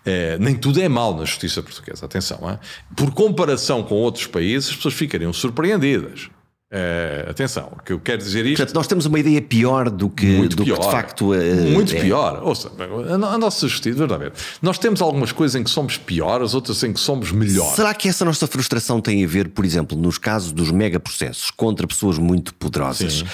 É, 0.04 0.38
nem 0.38 0.54
tudo 0.54 0.80
é 0.80 0.88
mal 0.88 1.16
na 1.16 1.24
justiça 1.24 1.62
portuguesa, 1.62 2.04
atenção. 2.04 2.58
Por 2.96 3.10
comparação 3.12 3.82
com 3.82 3.94
outros 3.94 4.26
países, 4.26 4.70
as 4.70 4.76
pessoas 4.76 4.94
ficariam 4.94 5.32
surpreendidas. 5.32 6.28
Uh, 6.70 7.30
atenção, 7.30 7.72
que 7.82 7.94
eu 7.94 7.98
quero 7.98 8.18
dizer 8.18 8.44
isto. 8.44 8.58
Portanto, 8.58 8.74
nós 8.74 8.86
temos 8.86 9.06
uma 9.06 9.18
ideia 9.18 9.40
pior 9.40 9.88
do 9.88 10.10
que, 10.10 10.26
muito 10.26 10.54
do 10.54 10.64
pior, 10.64 10.76
que 10.78 10.84
de 10.84 10.92
facto 10.92 11.32
uh, 11.32 11.70
Muito 11.72 11.96
é. 11.96 12.00
pior. 12.00 12.42
Ouça, 12.44 12.70
a 13.10 13.38
nossa 13.38 13.66
justiça, 13.66 14.06
verdade, 14.06 14.30
nós 14.60 14.78
temos 14.78 15.00
algumas 15.00 15.32
coisas 15.32 15.58
em 15.58 15.64
que 15.64 15.70
somos 15.70 15.96
piores, 15.96 16.52
outras 16.52 16.82
em 16.82 16.92
que 16.92 17.00
somos 17.00 17.32
melhores. 17.32 17.74
Será 17.74 17.94
que 17.94 18.06
essa 18.06 18.22
nossa 18.22 18.46
frustração 18.46 19.00
tem 19.00 19.24
a 19.24 19.26
ver, 19.26 19.48
por 19.48 19.64
exemplo, 19.64 19.96
nos 19.96 20.18
casos 20.18 20.52
dos 20.52 20.70
megaprocessos 20.70 21.50
contra 21.50 21.86
pessoas 21.86 22.18
muito 22.18 22.52
poderosas, 22.52 23.20
Sim. 23.20 23.24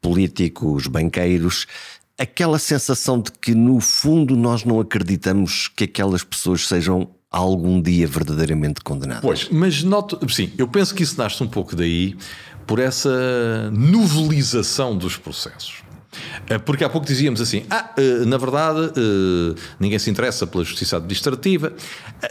políticos, 0.00 0.86
banqueiros? 0.86 1.66
Aquela 2.16 2.60
sensação 2.60 3.20
de 3.20 3.32
que, 3.32 3.56
no 3.56 3.80
fundo, 3.80 4.36
nós 4.36 4.64
não 4.64 4.78
acreditamos 4.78 5.66
que 5.66 5.82
aquelas 5.82 6.22
pessoas 6.22 6.68
sejam 6.68 7.08
algum 7.28 7.82
dia 7.82 8.06
verdadeiramente 8.06 8.80
condenadas. 8.82 9.22
Pois, 9.22 9.48
mas 9.50 9.82
noto, 9.82 10.18
sim, 10.30 10.52
eu 10.56 10.68
penso 10.68 10.94
que 10.94 11.02
isso 11.02 11.18
nasce 11.18 11.42
um 11.42 11.48
pouco 11.48 11.74
daí 11.74 12.16
por 12.66 12.78
essa 12.78 13.70
novelização 13.72 14.96
dos 14.96 15.16
processos. 15.16 15.84
Eh, 16.48 16.58
porque 16.58 16.84
há 16.84 16.88
pouco 16.88 17.06
dizíamos 17.06 17.40
assim: 17.40 17.64
ah, 17.70 17.90
eh, 17.96 18.24
na 18.24 18.36
verdade, 18.36 18.92
eh, 18.96 19.60
ninguém 19.78 19.98
se 19.98 20.10
interessa 20.10 20.46
pela 20.46 20.64
justiça 20.64 20.96
administrativa. 20.96 21.72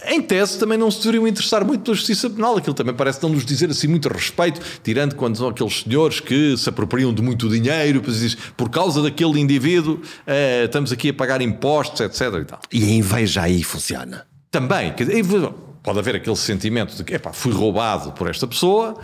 Em 0.07 0.21
tese, 0.21 0.57
também 0.57 0.77
não 0.77 0.89
se 0.89 0.99
deveriam 0.99 1.27
interessar 1.27 1.65
muito 1.65 1.83
pela 1.83 1.95
justiça 1.95 2.29
penal. 2.29 2.57
Aquilo 2.57 2.73
também 2.73 2.93
parece 2.93 3.21
não 3.21 3.29
nos 3.29 3.45
dizer 3.45 3.69
assim 3.69 3.87
muito 3.87 4.07
respeito, 4.09 4.61
tirando 4.83 5.15
quando 5.15 5.37
são 5.37 5.49
aqueles 5.49 5.81
senhores 5.81 6.19
que 6.19 6.55
se 6.57 6.69
apropriam 6.69 7.13
de 7.13 7.21
muito 7.21 7.49
dinheiro, 7.49 8.01
por 8.55 8.69
causa 8.69 9.01
daquele 9.01 9.39
indivíduo, 9.39 10.01
estamos 10.65 10.91
aqui 10.91 11.09
a 11.09 11.13
pagar 11.13 11.41
impostos, 11.41 12.01
etc. 12.01 12.21
E, 12.21 12.45
tal. 12.45 12.59
e 12.71 12.83
a 12.83 12.89
inveja 12.89 13.41
aí 13.43 13.63
funciona. 13.63 14.25
Também. 14.49 14.93
Pode 15.83 15.99
haver 15.99 16.15
aquele 16.15 16.35
sentimento 16.37 16.95
de 16.95 17.03
que 17.03 17.13
epá, 17.13 17.33
fui 17.33 17.51
roubado 17.51 18.13
por 18.13 18.29
esta 18.29 18.47
pessoa, 18.47 18.95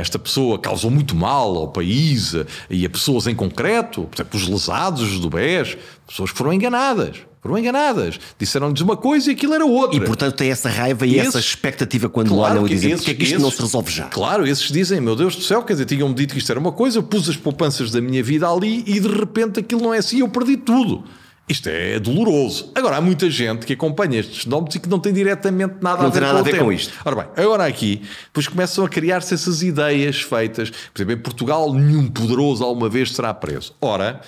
esta 0.00 0.18
pessoa 0.18 0.58
causou 0.58 0.90
muito 0.90 1.14
mal 1.14 1.56
ao 1.56 1.68
país 1.68 2.34
e 2.68 2.84
a 2.84 2.90
pessoas 2.90 3.28
em 3.28 3.34
concreto, 3.34 4.02
por 4.02 4.16
exemplo, 4.16 4.40
os 4.40 4.48
lesados 4.48 5.20
do 5.20 5.30
BES, 5.30 5.76
pessoas 6.04 6.32
que 6.32 6.36
foram 6.36 6.52
enganadas. 6.52 7.18
Foram 7.40 7.58
enganadas. 7.58 8.18
Disseram-lhes 8.38 8.80
uma 8.80 8.96
coisa 8.96 9.30
e 9.30 9.34
aquilo 9.34 9.52
era 9.52 9.66
outra. 9.66 9.96
E 9.96 10.00
portanto 10.00 10.34
tem 10.34 10.50
essa 10.50 10.68
raiva 10.68 11.06
e, 11.06 11.18
essa 11.18 11.38
expectativa 11.38 12.08
quando 12.08 12.30
claro 12.30 12.54
olham 12.54 12.66
e 12.66 12.70
dizem 12.70 12.96
porque 12.96 13.10
é 13.10 13.14
que 13.14 13.22
isto 13.22 13.34
esses, 13.34 13.42
não 13.42 13.50
se 13.50 13.60
resolve 13.60 13.92
já? 13.92 14.06
Claro, 14.06 14.46
esses 14.46 14.72
dizem, 14.72 14.98
meu 14.98 15.14
Deus 15.14 15.36
do 15.36 15.42
céu, 15.42 15.62
quer 15.62 15.74
dizer, 15.74 15.84
tinham-me 15.84 16.14
dito 16.14 16.32
que 16.32 16.38
isto 16.38 16.50
era 16.50 16.58
uma 16.58 16.72
coisa, 16.72 16.98
eu 16.98 17.02
pus 17.02 17.28
as 17.28 17.36
poupanças 17.36 17.90
da 17.90 18.00
minha 18.00 18.22
vida 18.22 18.48
ali 18.48 18.82
e 18.86 18.98
de 18.98 19.08
repente 19.08 19.60
aquilo 19.60 19.82
não 19.82 19.92
é 19.92 19.98
assim, 19.98 20.20
eu 20.20 20.28
perdi 20.28 20.56
tudo. 20.56 21.04
Isto 21.46 21.68
é 21.68 21.98
doloroso. 21.98 22.72
Agora, 22.74 22.96
há 22.96 23.00
muita 23.02 23.28
gente 23.28 23.66
que 23.66 23.74
acompanha 23.74 24.18
estes 24.18 24.46
nomes 24.46 24.74
e 24.76 24.80
que 24.80 24.88
não 24.88 24.98
tem 24.98 25.12
diretamente 25.12 25.74
nada 25.82 26.00
não 26.00 26.08
a 26.08 26.10
ver, 26.10 26.20
nada 26.20 26.32
com, 26.32 26.38
a 26.38 26.42
ver 26.42 26.58
com 26.58 26.72
isto. 26.72 26.94
Ora 27.04 27.16
bem, 27.16 27.44
agora 27.44 27.66
aqui, 27.66 28.00
depois 28.24 28.48
começam 28.48 28.82
a 28.82 28.88
criar-se 28.88 29.34
essas 29.34 29.62
ideias 29.62 30.22
feitas. 30.22 30.70
Por 30.70 31.02
exemplo, 31.02 31.12
em 31.12 31.18
Portugal, 31.18 31.74
nenhum 31.74 32.08
poderoso 32.08 32.64
alguma 32.64 32.88
vez 32.88 33.12
será 33.12 33.34
preso. 33.34 33.74
Ora, 33.78 34.22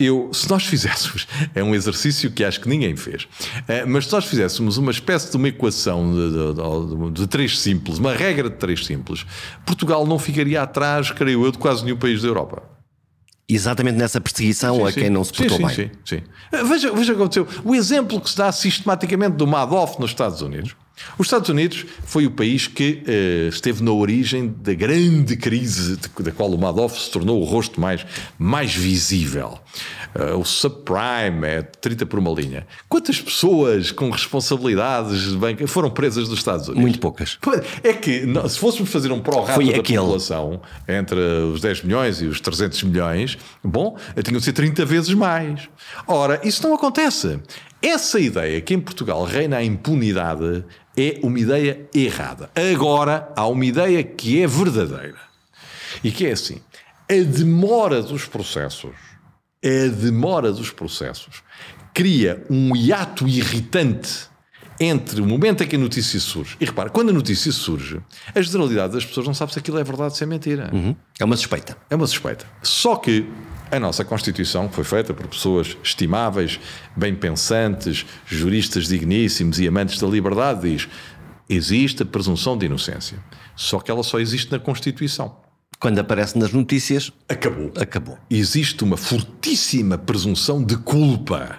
eu, 0.00 0.30
se 0.32 0.48
nós 0.48 0.64
fizéssemos, 0.66 1.28
é 1.54 1.62
um 1.62 1.74
exercício 1.74 2.30
que 2.30 2.42
acho 2.42 2.58
que 2.58 2.68
ninguém 2.70 2.96
fez, 2.96 3.28
eh, 3.68 3.84
mas 3.84 4.06
se 4.06 4.12
nós 4.12 4.24
fizéssemos 4.24 4.78
uma 4.78 4.90
espécie 4.90 5.30
de 5.30 5.36
uma 5.36 5.48
equação 5.48 6.10
de, 6.10 6.30
de, 6.30 7.06
de, 7.06 7.20
de 7.20 7.26
três 7.26 7.60
simples, 7.60 7.98
uma 7.98 8.14
regra 8.14 8.48
de 8.48 8.56
três 8.56 8.86
simples, 8.86 9.26
Portugal 9.66 10.06
não 10.06 10.18
ficaria 10.18 10.62
atrás, 10.62 11.10
creio 11.10 11.44
eu, 11.44 11.52
de 11.52 11.58
quase 11.58 11.84
nenhum 11.84 11.98
país 11.98 12.22
da 12.22 12.28
Europa 12.28 12.71
exatamente 13.54 13.96
nessa 13.96 14.20
perseguição 14.20 14.76
sim, 14.76 14.86
a 14.86 14.92
quem 14.92 15.10
não 15.10 15.24
se 15.24 15.32
portou 15.32 15.56
sim, 15.56 15.66
bem. 15.66 15.74
Sim, 15.74 15.90
sim. 16.04 16.22
Veja, 16.68 16.92
veja 16.92 17.12
o 17.12 17.16
que 17.16 17.22
aconteceu. 17.22 17.48
O 17.64 17.74
exemplo 17.74 18.20
que 18.20 18.30
se 18.30 18.36
dá 18.36 18.50
sistematicamente 18.52 19.36
do 19.36 19.46
Madoff 19.46 20.00
nos 20.00 20.10
Estados 20.10 20.40
Unidos. 20.42 20.76
Os 21.18 21.26
Estados 21.26 21.48
Unidos 21.48 21.84
foi 22.04 22.26
o 22.26 22.30
país 22.30 22.66
que 22.66 23.02
uh, 23.06 23.48
esteve 23.48 23.82
na 23.82 23.90
origem 23.90 24.54
da 24.62 24.74
grande 24.74 25.36
crise 25.36 25.96
de, 25.96 26.22
da 26.22 26.30
qual 26.30 26.50
o 26.50 26.58
Madoff 26.58 27.00
se 27.00 27.10
tornou 27.10 27.40
o 27.40 27.44
rosto 27.44 27.80
mais, 27.80 28.06
mais 28.38 28.74
visível. 28.74 29.58
Uh, 30.14 30.38
o 30.38 30.44
subprime 30.44 31.46
é 31.46 31.62
30 31.62 32.04
por 32.04 32.18
uma 32.18 32.30
linha. 32.30 32.66
Quantas 32.88 33.20
pessoas 33.20 33.90
com 33.90 34.10
responsabilidades 34.10 35.30
de 35.30 35.36
banca 35.36 35.66
foram 35.66 35.90
presas 35.90 36.28
dos 36.28 36.38
Estados 36.38 36.68
Unidos? 36.68 36.82
Muito 36.82 36.98
poucas. 36.98 37.38
É 37.82 37.92
que 37.94 38.26
se 38.48 38.58
fôssemos 38.58 38.90
fazer 38.90 39.10
um 39.10 39.20
pró-rato 39.20 39.64
da 39.64 39.78
aquele. 39.78 39.98
população 39.98 40.60
entre 40.86 41.18
os 41.18 41.60
10 41.60 41.84
milhões 41.84 42.20
e 42.20 42.26
os 42.26 42.40
300 42.40 42.82
milhões, 42.82 43.38
bom, 43.64 43.96
tinham 44.22 44.38
de 44.38 44.44
ser 44.44 44.52
30 44.52 44.84
vezes 44.84 45.14
mais. 45.14 45.68
Ora, 46.06 46.40
isso 46.44 46.62
não 46.62 46.74
acontece. 46.74 47.40
Essa 47.80 48.20
ideia 48.20 48.60
que 48.60 48.74
em 48.74 48.80
Portugal 48.80 49.24
reina 49.24 49.56
a 49.56 49.64
impunidade 49.64 50.64
é 50.96 51.18
uma 51.22 51.38
ideia 51.38 51.88
errada. 51.94 52.50
Agora 52.54 53.32
há 53.34 53.46
uma 53.46 53.64
ideia 53.64 54.02
que 54.04 54.42
é 54.42 54.46
verdadeira. 54.46 55.16
E 56.04 56.10
que 56.10 56.26
é 56.26 56.32
assim: 56.32 56.60
a 57.08 57.14
demora 57.14 58.02
dos 58.02 58.26
processos 58.26 59.11
a 59.64 59.88
demora 59.88 60.52
dos 60.52 60.70
processos 60.70 61.42
cria 61.94 62.44
um 62.50 62.74
hiato 62.74 63.28
irritante 63.28 64.30
entre 64.80 65.20
o 65.20 65.26
momento 65.26 65.62
em 65.62 65.66
que 65.66 65.76
a 65.76 65.78
notícia 65.78 66.18
surge. 66.18 66.56
E 66.60 66.64
repara, 66.64 66.90
quando 66.90 67.10
a 67.10 67.12
notícia 67.12 67.52
surge, 67.52 68.00
a 68.34 68.40
generalidade 68.40 68.94
das 68.94 69.04
pessoas 69.04 69.26
não 69.26 69.34
sabe 69.34 69.52
se 69.52 69.58
aquilo 69.58 69.78
é 69.78 69.84
verdade 69.84 70.10
ou 70.10 70.16
se 70.16 70.24
é 70.24 70.26
mentira. 70.26 70.70
Uhum. 70.72 70.96
É 71.20 71.24
uma 71.24 71.36
suspeita. 71.36 71.76
É 71.88 71.94
uma 71.94 72.06
suspeita. 72.06 72.46
Só 72.62 72.96
que 72.96 73.28
a 73.70 73.78
nossa 73.78 74.04
Constituição, 74.04 74.68
que 74.68 74.74
foi 74.74 74.84
feita 74.84 75.14
por 75.14 75.26
pessoas 75.28 75.76
estimáveis, 75.82 76.58
bem 76.96 77.14
pensantes, 77.14 78.04
juristas 78.26 78.88
digníssimos 78.88 79.60
e 79.60 79.68
amantes 79.68 80.00
da 80.00 80.06
liberdade, 80.06 80.70
diz: 80.70 80.88
existe 81.48 82.02
a 82.02 82.06
presunção 82.06 82.58
de 82.58 82.66
inocência. 82.66 83.18
Só 83.54 83.78
que 83.78 83.90
ela 83.90 84.02
só 84.02 84.18
existe 84.18 84.50
na 84.50 84.58
Constituição. 84.58 85.36
Quando 85.82 85.98
aparece 85.98 86.38
nas 86.38 86.52
notícias, 86.52 87.10
acabou. 87.28 87.72
Acabou. 87.76 88.16
Existe 88.30 88.84
uma 88.84 88.96
fortíssima 88.96 89.98
presunção 89.98 90.62
de 90.62 90.76
culpa, 90.76 91.58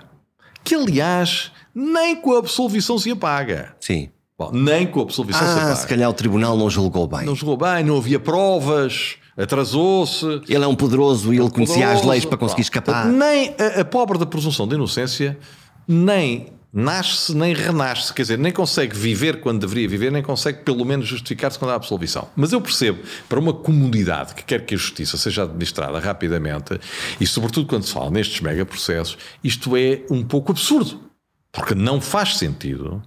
que 0.63 0.73
aliás 0.73 1.51
nem 1.75 2.15
com 2.15 2.33
a 2.33 2.39
absolvição 2.39 2.97
se 2.97 3.11
apaga. 3.11 3.75
Sim. 3.81 4.11
Bom, 4.39 4.49
nem 4.53 4.87
com 4.87 5.01
a 5.01 5.03
absolvição 5.03 5.45
ah, 5.45 5.53
se 5.53 5.59
apaga. 5.59 5.75
se 5.75 5.87
calhar 5.87 6.09
o 6.09 6.13
tribunal 6.13 6.55
não 6.55 6.69
julgou 6.69 7.05
bem. 7.05 7.25
Não 7.25 7.35
julgou 7.35 7.57
bem, 7.57 7.83
não 7.83 7.97
havia 7.97 8.17
provas, 8.17 9.17
atrasou-se. 9.35 10.25
Ele 10.47 10.63
é 10.63 10.67
um 10.67 10.75
poderoso 10.75 11.33
e 11.33 11.37
ele 11.37 11.49
conhecia 11.49 11.75
poderoso, 11.75 12.03
as 12.03 12.07
leis 12.07 12.23
para 12.23 12.37
conseguir 12.37 12.61
escapar. 12.61 13.05
Nem 13.07 13.53
a, 13.59 13.81
a 13.81 13.83
pobre 13.83 14.17
da 14.17 14.25
presunção 14.25 14.65
de 14.65 14.75
inocência, 14.75 15.37
nem 15.85 16.45
nasce 16.73 17.35
nem 17.35 17.53
renasce, 17.53 18.11
quer 18.11 18.23
dizer, 18.23 18.39
nem 18.39 18.51
consegue 18.51 18.97
viver 18.97 19.41
quando 19.41 19.61
deveria 19.61 19.87
viver, 19.87 20.11
nem 20.11 20.23
consegue 20.23 20.63
pelo 20.63 20.83
menos 20.83 21.05
justificar-se 21.05 21.59
quando 21.59 21.69
há 21.69 21.75
absolvição. 21.75 22.27
Mas 22.35 22.51
eu 22.51 22.59
percebo, 22.59 22.99
para 23.29 23.39
uma 23.39 23.53
comunidade 23.53 24.33
que 24.33 24.43
quer 24.43 24.65
que 24.65 24.73
a 24.73 24.77
justiça 24.77 25.15
seja 25.15 25.43
administrada 25.43 25.99
rapidamente, 25.99 26.79
e 27.21 27.27
sobretudo 27.27 27.67
quando 27.67 27.83
se 27.83 27.93
fala 27.93 28.09
nestes 28.09 28.41
megaprocessos, 28.41 29.19
isto 29.43 29.77
é 29.77 30.01
um 30.09 30.23
pouco 30.23 30.51
absurdo, 30.51 30.99
porque 31.51 31.75
não 31.75 32.01
faz 32.01 32.37
sentido 32.37 33.03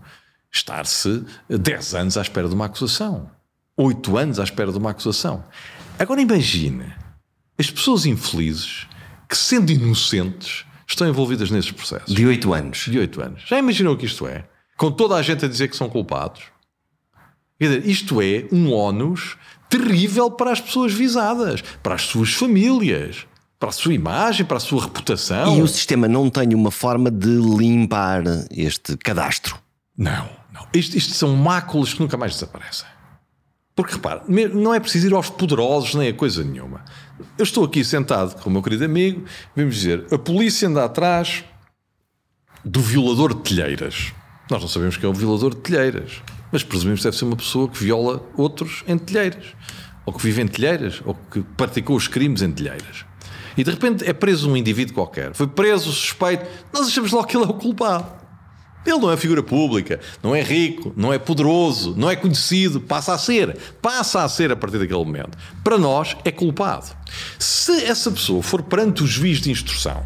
estar-se 0.52 1.24
10 1.48 1.94
anos 1.96 2.16
à 2.16 2.22
espera 2.22 2.48
de 2.48 2.54
uma 2.54 2.66
acusação, 2.66 3.28
8 3.76 4.16
anos 4.16 4.38
à 4.38 4.44
espera 4.44 4.70
de 4.70 4.78
uma 4.78 4.90
acusação. 4.90 5.44
Agora 5.98 6.20
imagine 6.20 6.84
as 7.58 7.68
pessoas 7.68 8.06
infelizes 8.06 8.86
que, 9.28 9.36
sendo 9.36 9.72
inocentes, 9.72 10.64
estão 10.86 11.08
envolvidas 11.08 11.50
nesses 11.50 11.70
processos. 11.70 12.14
De 12.14 12.26
oito 12.26 12.52
anos. 12.52 12.86
De 12.88 12.98
oito 12.98 13.20
anos. 13.20 13.42
Já 13.46 13.58
imaginou 13.58 13.94
o 13.94 13.96
que 13.96 14.06
isto 14.06 14.26
é? 14.26 14.44
Com 14.76 14.90
toda 14.90 15.16
a 15.16 15.22
gente 15.22 15.44
a 15.44 15.48
dizer 15.48 15.68
que 15.68 15.76
são 15.76 15.88
culpados. 15.88 16.42
Quer 17.58 17.68
dizer, 17.68 17.90
isto 17.90 18.20
é 18.20 18.46
um 18.52 18.72
ónus 18.72 19.36
terrível 19.68 20.30
para 20.30 20.52
as 20.52 20.60
pessoas 20.60 20.92
visadas, 20.92 21.62
para 21.82 21.94
as 21.94 22.02
suas 22.02 22.32
famílias, 22.32 23.26
para 23.58 23.70
a 23.70 23.72
sua 23.72 23.94
imagem, 23.94 24.44
para 24.44 24.58
a 24.58 24.60
sua 24.60 24.82
reputação. 24.82 25.56
E 25.56 25.62
o 25.62 25.66
sistema 25.66 26.06
não 26.06 26.28
tem 26.28 26.54
uma 26.54 26.70
forma 26.70 27.10
de 27.10 27.28
limpar 27.28 28.22
este 28.50 28.96
cadastro? 28.98 29.58
Não, 29.96 30.28
não. 30.52 30.66
Isto, 30.74 30.96
isto 30.96 31.14
são 31.14 31.34
máculas 31.34 31.94
que 31.94 32.00
nunca 32.00 32.16
mais 32.16 32.34
desaparecem. 32.34 32.86
Porque 33.74 33.94
repare, 33.94 34.22
não 34.54 34.74
é 34.74 34.80
preciso 34.80 35.06
ir 35.06 35.14
aos 35.14 35.28
poderosos 35.28 35.94
nem 35.94 36.08
a 36.08 36.14
coisa 36.14 36.42
nenhuma. 36.42 36.82
Eu 37.38 37.42
estou 37.42 37.64
aqui 37.64 37.84
sentado 37.84 38.40
com 38.42 38.50
o 38.50 38.52
meu 38.52 38.62
querido 38.62 38.84
amigo, 38.84 39.24
vamos 39.54 39.76
dizer, 39.76 40.06
a 40.10 40.18
polícia 40.18 40.68
anda 40.68 40.84
atrás 40.84 41.44
do 42.64 42.80
violador 42.80 43.34
de 43.34 43.42
telheiras. 43.42 44.12
Nós 44.50 44.60
não 44.60 44.68
sabemos 44.68 44.96
quem 44.96 45.06
é 45.06 45.10
o 45.10 45.14
violador 45.14 45.54
de 45.54 45.60
telheiras, 45.60 46.22
mas 46.52 46.62
presumimos 46.62 47.00
que 47.00 47.04
deve 47.04 47.16
ser 47.16 47.24
uma 47.24 47.36
pessoa 47.36 47.68
que 47.68 47.82
viola 47.82 48.22
outros 48.36 48.84
em 48.86 48.98
telheiras, 48.98 49.54
ou 50.04 50.12
que 50.12 50.22
vive 50.22 50.42
em 50.42 50.46
telheiras, 50.46 51.00
ou 51.04 51.14
que 51.14 51.42
praticou 51.56 51.96
os 51.96 52.06
crimes 52.06 52.42
em 52.42 52.52
telheiras. 52.52 53.04
E 53.56 53.64
de 53.64 53.70
repente 53.70 54.04
é 54.06 54.12
preso 54.12 54.50
um 54.50 54.56
indivíduo 54.56 54.94
qualquer. 54.94 55.34
Foi 55.34 55.46
preso, 55.46 55.90
suspeito. 55.90 56.44
Nós 56.72 56.88
achamos 56.88 57.10
logo 57.12 57.26
que 57.26 57.36
ele 57.36 57.44
é 57.44 57.48
o 57.48 57.54
culpado. 57.54 58.25
Ele 58.86 58.98
não 58.98 59.10
é 59.10 59.16
figura 59.16 59.42
pública, 59.42 60.00
não 60.22 60.34
é 60.34 60.42
rico, 60.42 60.92
não 60.96 61.12
é 61.12 61.18
poderoso, 61.18 61.94
não 61.96 62.08
é 62.08 62.16
conhecido, 62.16 62.80
passa 62.80 63.14
a 63.14 63.18
ser. 63.18 63.56
Passa 63.82 64.22
a 64.22 64.28
ser 64.28 64.52
a 64.52 64.56
partir 64.56 64.78
daquele 64.78 64.98
momento. 64.98 65.36
Para 65.64 65.76
nós 65.76 66.16
é 66.24 66.30
culpado. 66.30 66.86
Se 67.38 67.84
essa 67.84 68.10
pessoa 68.10 68.42
for 68.42 68.62
perante 68.62 69.02
o 69.02 69.06
juiz 69.06 69.40
de 69.40 69.50
instrução, 69.50 70.04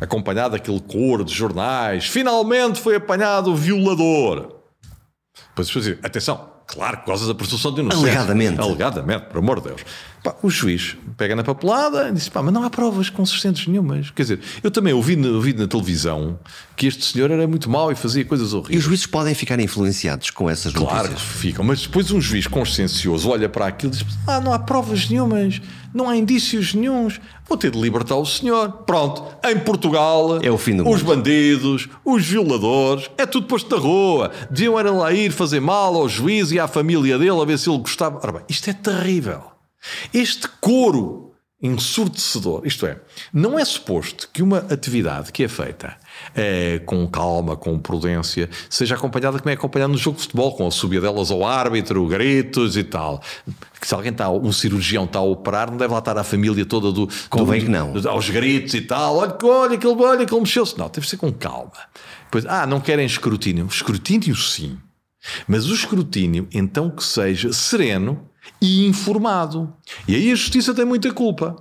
acompanhado 0.00 0.52
daquele 0.52 0.80
coro 0.80 1.24
de 1.24 1.32
jornais, 1.32 2.06
finalmente 2.06 2.80
foi 2.80 2.96
apanhado 2.96 3.52
o 3.52 3.56
violador. 3.56 4.56
Depois, 5.48 5.68
dizer, 5.68 5.98
atenção, 6.02 6.50
claro, 6.66 6.98
por 6.98 7.06
causa 7.06 7.26
da 7.26 7.34
presunção 7.34 7.72
de 7.72 7.80
inocência. 7.80 8.08
Alegadamente. 8.08 8.60
Alegadamente, 8.60 9.26
por 9.26 9.38
amor 9.38 9.60
de 9.60 9.68
Deus. 9.68 9.82
Pá, 10.26 10.34
o 10.42 10.50
juiz 10.50 10.96
pega 11.16 11.36
na 11.36 11.44
papelada 11.44 12.08
e 12.08 12.12
diz: 12.12 12.28
pá, 12.28 12.42
mas 12.42 12.52
não 12.52 12.64
há 12.64 12.68
provas 12.68 13.08
consistentes 13.08 13.68
nenhumas. 13.68 14.10
Quer 14.10 14.22
dizer, 14.22 14.40
eu 14.60 14.72
também 14.72 14.92
ouvi, 14.92 15.16
ouvi 15.24 15.52
na 15.52 15.68
televisão 15.68 16.36
que 16.74 16.88
este 16.88 17.04
senhor 17.04 17.30
era 17.30 17.46
muito 17.46 17.70
mau 17.70 17.92
e 17.92 17.94
fazia 17.94 18.24
coisas 18.24 18.52
horríveis. 18.52 18.74
E 18.74 18.78
os 18.78 18.84
juízes 18.84 19.06
podem 19.06 19.36
ficar 19.36 19.60
influenciados 19.60 20.30
com 20.30 20.50
essas 20.50 20.72
claro 20.72 20.86
notícias? 20.88 21.22
Claro 21.22 21.32
que 21.32 21.38
ficam, 21.38 21.64
mas 21.64 21.82
depois 21.82 22.10
um 22.10 22.20
juiz 22.20 22.48
consciencioso 22.48 23.30
olha 23.30 23.48
para 23.48 23.68
aquilo 23.68 23.92
e 23.92 23.98
diz: 23.98 24.06
ah, 24.26 24.40
não 24.40 24.52
há 24.52 24.58
provas 24.58 25.08
nenhumas, 25.08 25.62
não 25.94 26.10
há 26.10 26.16
indícios 26.16 26.74
nenhums, 26.74 27.20
vou 27.48 27.56
ter 27.56 27.70
de 27.70 27.80
libertar 27.80 28.16
o 28.16 28.26
senhor. 28.26 28.68
Pronto, 28.84 29.22
em 29.48 29.56
Portugal, 29.60 30.40
é 30.42 30.50
o 30.50 30.58
fim 30.58 30.76
do 30.76 30.90
os 30.90 31.04
mundo. 31.04 31.14
bandidos, 31.14 31.88
os 32.04 32.26
violadores, 32.26 33.08
é 33.16 33.26
tudo 33.26 33.46
posto 33.46 33.72
na 33.76 33.80
rua. 33.80 34.32
Deviam 34.50 34.76
era 34.76 34.90
lá 34.90 35.12
ir 35.12 35.30
fazer 35.30 35.60
mal 35.60 35.94
ao 35.94 36.08
juiz 36.08 36.50
e 36.50 36.58
à 36.58 36.66
família 36.66 37.16
dele 37.16 37.40
a 37.40 37.44
ver 37.44 37.60
se 37.60 37.70
ele 37.70 37.78
gostava. 37.78 38.18
Ora 38.20 38.32
bem, 38.32 38.42
isto 38.48 38.68
é 38.68 38.72
terrível. 38.72 39.55
Este 40.12 40.48
coro 40.60 41.26
ensurdecedor. 41.62 42.66
Isto 42.66 42.86
é, 42.86 42.98
não 43.32 43.58
é 43.58 43.64
suposto 43.64 44.28
que 44.32 44.42
uma 44.42 44.58
atividade 44.58 45.32
que 45.32 45.42
é 45.42 45.48
feita 45.48 45.96
é, 46.34 46.80
com 46.84 47.06
calma, 47.06 47.56
com 47.56 47.78
prudência, 47.78 48.48
seja 48.68 48.94
acompanhada 48.94 49.38
como 49.38 49.50
é 49.50 49.54
acompanhada 49.54 49.92
no 49.92 49.98
jogo 49.98 50.16
de 50.16 50.24
futebol, 50.24 50.54
com 50.54 50.66
a 50.66 50.70
subida 50.70 51.02
delas 51.02 51.30
ao 51.30 51.44
árbitro, 51.44 52.06
gritos 52.06 52.76
e 52.76 52.84
tal. 52.84 53.22
Que 53.80 53.86
se 53.86 53.94
alguém 53.94 54.12
está, 54.12 54.30
um 54.30 54.52
cirurgião 54.52 55.04
está 55.04 55.18
a 55.18 55.22
operar, 55.22 55.70
não 55.70 55.78
deve 55.78 55.92
lá 55.92 55.98
estar 55.98 56.18
a 56.18 56.24
família 56.24 56.64
toda 56.66 56.92
do. 56.92 57.08
Convém 57.30 57.62
que 57.62 57.70
não. 57.70 57.94
Aos 58.08 58.28
gritos 58.28 58.74
e 58.74 58.82
tal. 58.82 59.16
Olha, 59.16 59.36
olha, 59.42 59.74
aquele, 59.76 59.94
olha, 59.94 60.22
aquele 60.22 60.40
mexeu-se. 60.40 60.78
Não, 60.78 60.88
deve 60.88 61.08
ser 61.08 61.16
com 61.16 61.32
calma. 61.32 61.72
Pois, 62.30 62.44
ah, 62.46 62.66
não 62.66 62.80
querem 62.80 63.06
escrutínio. 63.06 63.66
Escrutínio 63.66 64.36
sim. 64.36 64.78
Mas 65.48 65.68
o 65.68 65.74
escrutínio, 65.74 66.46
então 66.52 66.90
que 66.90 67.02
seja 67.02 67.52
sereno 67.52 68.28
e 68.60 68.86
informado. 68.86 69.72
E 70.06 70.14
aí 70.14 70.32
a 70.32 70.34
justiça 70.34 70.74
tem 70.74 70.84
muita 70.84 71.12
culpa. 71.12 71.56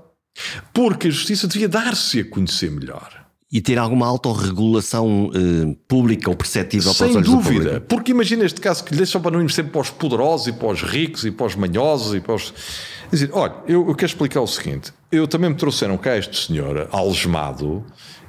Porque 0.73 1.07
a 1.07 1.11
justiça 1.11 1.47
devia 1.47 1.69
dar-se 1.69 2.19
a 2.19 2.25
conhecer 2.29 2.69
melhor. 2.69 3.25
E 3.51 3.61
ter 3.61 3.77
alguma 3.77 4.05
autorregulação 4.05 5.31
eh, 5.33 5.75
pública 5.87 6.29
ou 6.29 6.35
perceptível 6.35 6.93
Sem 6.93 6.97
para 6.97 7.09
os 7.09 7.15
olhos 7.15 7.29
do 7.29 7.35
dúvida. 7.37 7.65
público. 7.65 7.85
Porque 7.87 8.11
imagina 8.11 8.43
este 8.43 8.59
caso 8.59 8.83
que 8.83 8.91
lhe 8.91 8.97
deixam 8.97 9.21
para 9.21 9.31
não 9.31 9.39
irmos 9.39 9.55
sempre 9.55 9.71
para 9.71 9.81
os 9.81 9.89
poderosos 9.89 10.47
e 10.47 10.53
para 10.53 10.67
os 10.67 10.81
ricos 10.81 11.23
e 11.23 11.31
para 11.31 11.45
os 11.45 11.55
manhosos 11.55 12.15
e 12.15 12.19
para 12.19 12.35
os. 12.35 12.53
Dizer, 13.09 13.29
olha, 13.31 13.53
eu, 13.67 13.87
eu 13.87 13.95
quero 13.95 14.11
explicar 14.11 14.41
o 14.41 14.47
seguinte: 14.47 14.91
eu 15.09 15.25
também 15.27 15.51
me 15.51 15.55
trouxeram 15.55 15.97
cá 15.97 16.17
este 16.17 16.47
senhor 16.47 16.89
algemado. 16.91 17.85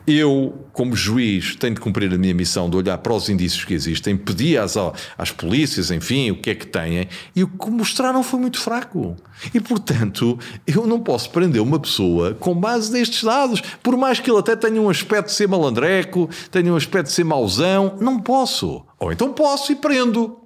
Eu, 0.06 0.66
como 0.72 0.94
juiz, 0.94 1.56
tenho 1.56 1.74
de 1.74 1.80
cumprir 1.80 2.12
a 2.14 2.16
minha 2.16 2.32
missão 2.32 2.70
de 2.70 2.76
olhar 2.76 2.96
para 2.98 3.12
os 3.12 3.28
indícios 3.28 3.64
que 3.64 3.74
existem, 3.74 4.16
pedir 4.16 4.56
às, 4.58 4.76
às 5.18 5.32
polícias, 5.32 5.90
enfim, 5.90 6.30
o 6.30 6.36
que 6.36 6.50
é 6.50 6.54
que 6.54 6.66
têm, 6.66 7.08
e 7.34 7.42
o 7.42 7.48
que 7.48 7.70
mostraram 7.70 8.22
foi 8.22 8.38
muito 8.38 8.60
fraco. 8.60 9.16
E, 9.52 9.60
portanto, 9.60 10.38
eu 10.64 10.86
não 10.86 11.00
posso 11.00 11.30
prender 11.30 11.60
uma 11.60 11.80
pessoa 11.80 12.34
com 12.34 12.54
base 12.54 12.92
nestes 12.92 13.24
dados, 13.24 13.60
por 13.82 13.96
mais 13.96 14.20
que 14.20 14.30
ele 14.30 14.38
até 14.38 14.54
tenha 14.54 14.80
um 14.80 14.88
aspecto 14.88 15.26
de 15.26 15.34
ser 15.34 15.48
malandreco, 15.48 16.30
tenha 16.52 16.72
um 16.72 16.76
aspecto 16.76 17.08
de 17.08 17.12
ser 17.12 17.24
mauzão, 17.24 17.96
não 18.00 18.20
posso. 18.20 18.84
Ou 19.00 19.10
então 19.10 19.32
posso 19.32 19.72
e 19.72 19.74
prendo. 19.74 20.45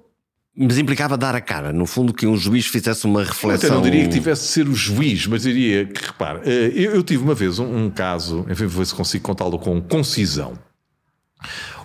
Mas 0.55 0.77
implicava 0.77 1.17
dar 1.17 1.33
a 1.33 1.39
cara, 1.39 1.71
no 1.71 1.85
fundo, 1.85 2.13
que 2.13 2.27
um 2.27 2.35
juiz 2.35 2.65
fizesse 2.65 3.05
uma 3.05 3.21
Eu 3.21 3.25
reflexão. 3.27 3.75
não 3.75 3.81
diria 3.81 4.03
que 4.03 4.09
tivesse 4.09 4.43
de 4.43 4.47
ser 4.49 4.67
o 4.67 4.75
juiz, 4.75 5.25
mas 5.25 5.43
diria 5.43 5.85
que, 5.85 6.05
repare, 6.05 6.41
eh, 6.43 6.71
eu, 6.75 6.91
eu 6.95 7.03
tive 7.03 7.23
uma 7.23 7.33
vez 7.33 7.57
um, 7.57 7.85
um 7.85 7.89
caso, 7.89 8.45
enfim, 8.49 8.65
vou 8.65 8.79
ver 8.79 8.85
se 8.85 8.93
consigo 8.93 9.23
contá-lo 9.23 9.57
com 9.57 9.81
concisão. 9.81 10.59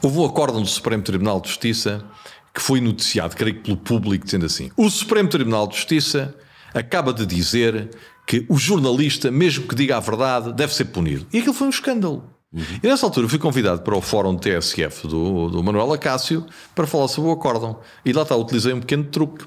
Houve 0.03 0.19
um 0.19 0.25
acórdão 0.25 0.61
do 0.61 0.69
Supremo 0.69 1.03
Tribunal 1.03 1.41
de 1.41 1.49
Justiça 1.49 2.05
que 2.53 2.61
foi 2.61 2.81
noticiado, 2.81 3.37
creio 3.37 3.57
que 3.57 3.63
pelo 3.63 3.77
público, 3.77 4.25
dizendo 4.25 4.47
assim: 4.47 4.71
o 4.77 4.89
Supremo 4.91 5.29
Tribunal 5.29 5.67
de 5.69 5.77
Justiça 5.77 6.35
acaba 6.75 7.13
de 7.13 7.25
dizer 7.25 7.91
que 8.27 8.45
o 8.49 8.57
jornalista, 8.57 9.31
mesmo 9.31 9.69
que 9.69 9.75
diga 9.75 9.97
a 9.97 10.01
verdade, 10.01 10.53
deve 10.53 10.75
ser 10.75 10.87
punido. 10.87 11.27
E 11.33 11.39
aquilo 11.39 11.55
foi 11.55 11.69
um 11.69 11.71
escândalo. 11.71 12.29
E 12.83 12.87
nessa 12.87 13.05
altura 13.05 13.29
fui 13.29 13.39
convidado 13.39 13.83
para 13.83 13.97
o 13.97 14.01
fórum 14.01 14.37
TSF 14.37 15.07
do, 15.07 15.51
do 15.51 15.63
Manuel 15.63 15.93
Acácio 15.93 16.45
para 16.75 16.87
falar 16.87 17.09
sobre 17.09 17.31
o 17.31 17.33
acórdão. 17.35 17.79
E 18.05 18.13
lá 18.13 18.23
está, 18.23 18.35
utilizei 18.35 18.73
um 18.73 18.81
pequeno 18.81 19.05
truque. 19.05 19.45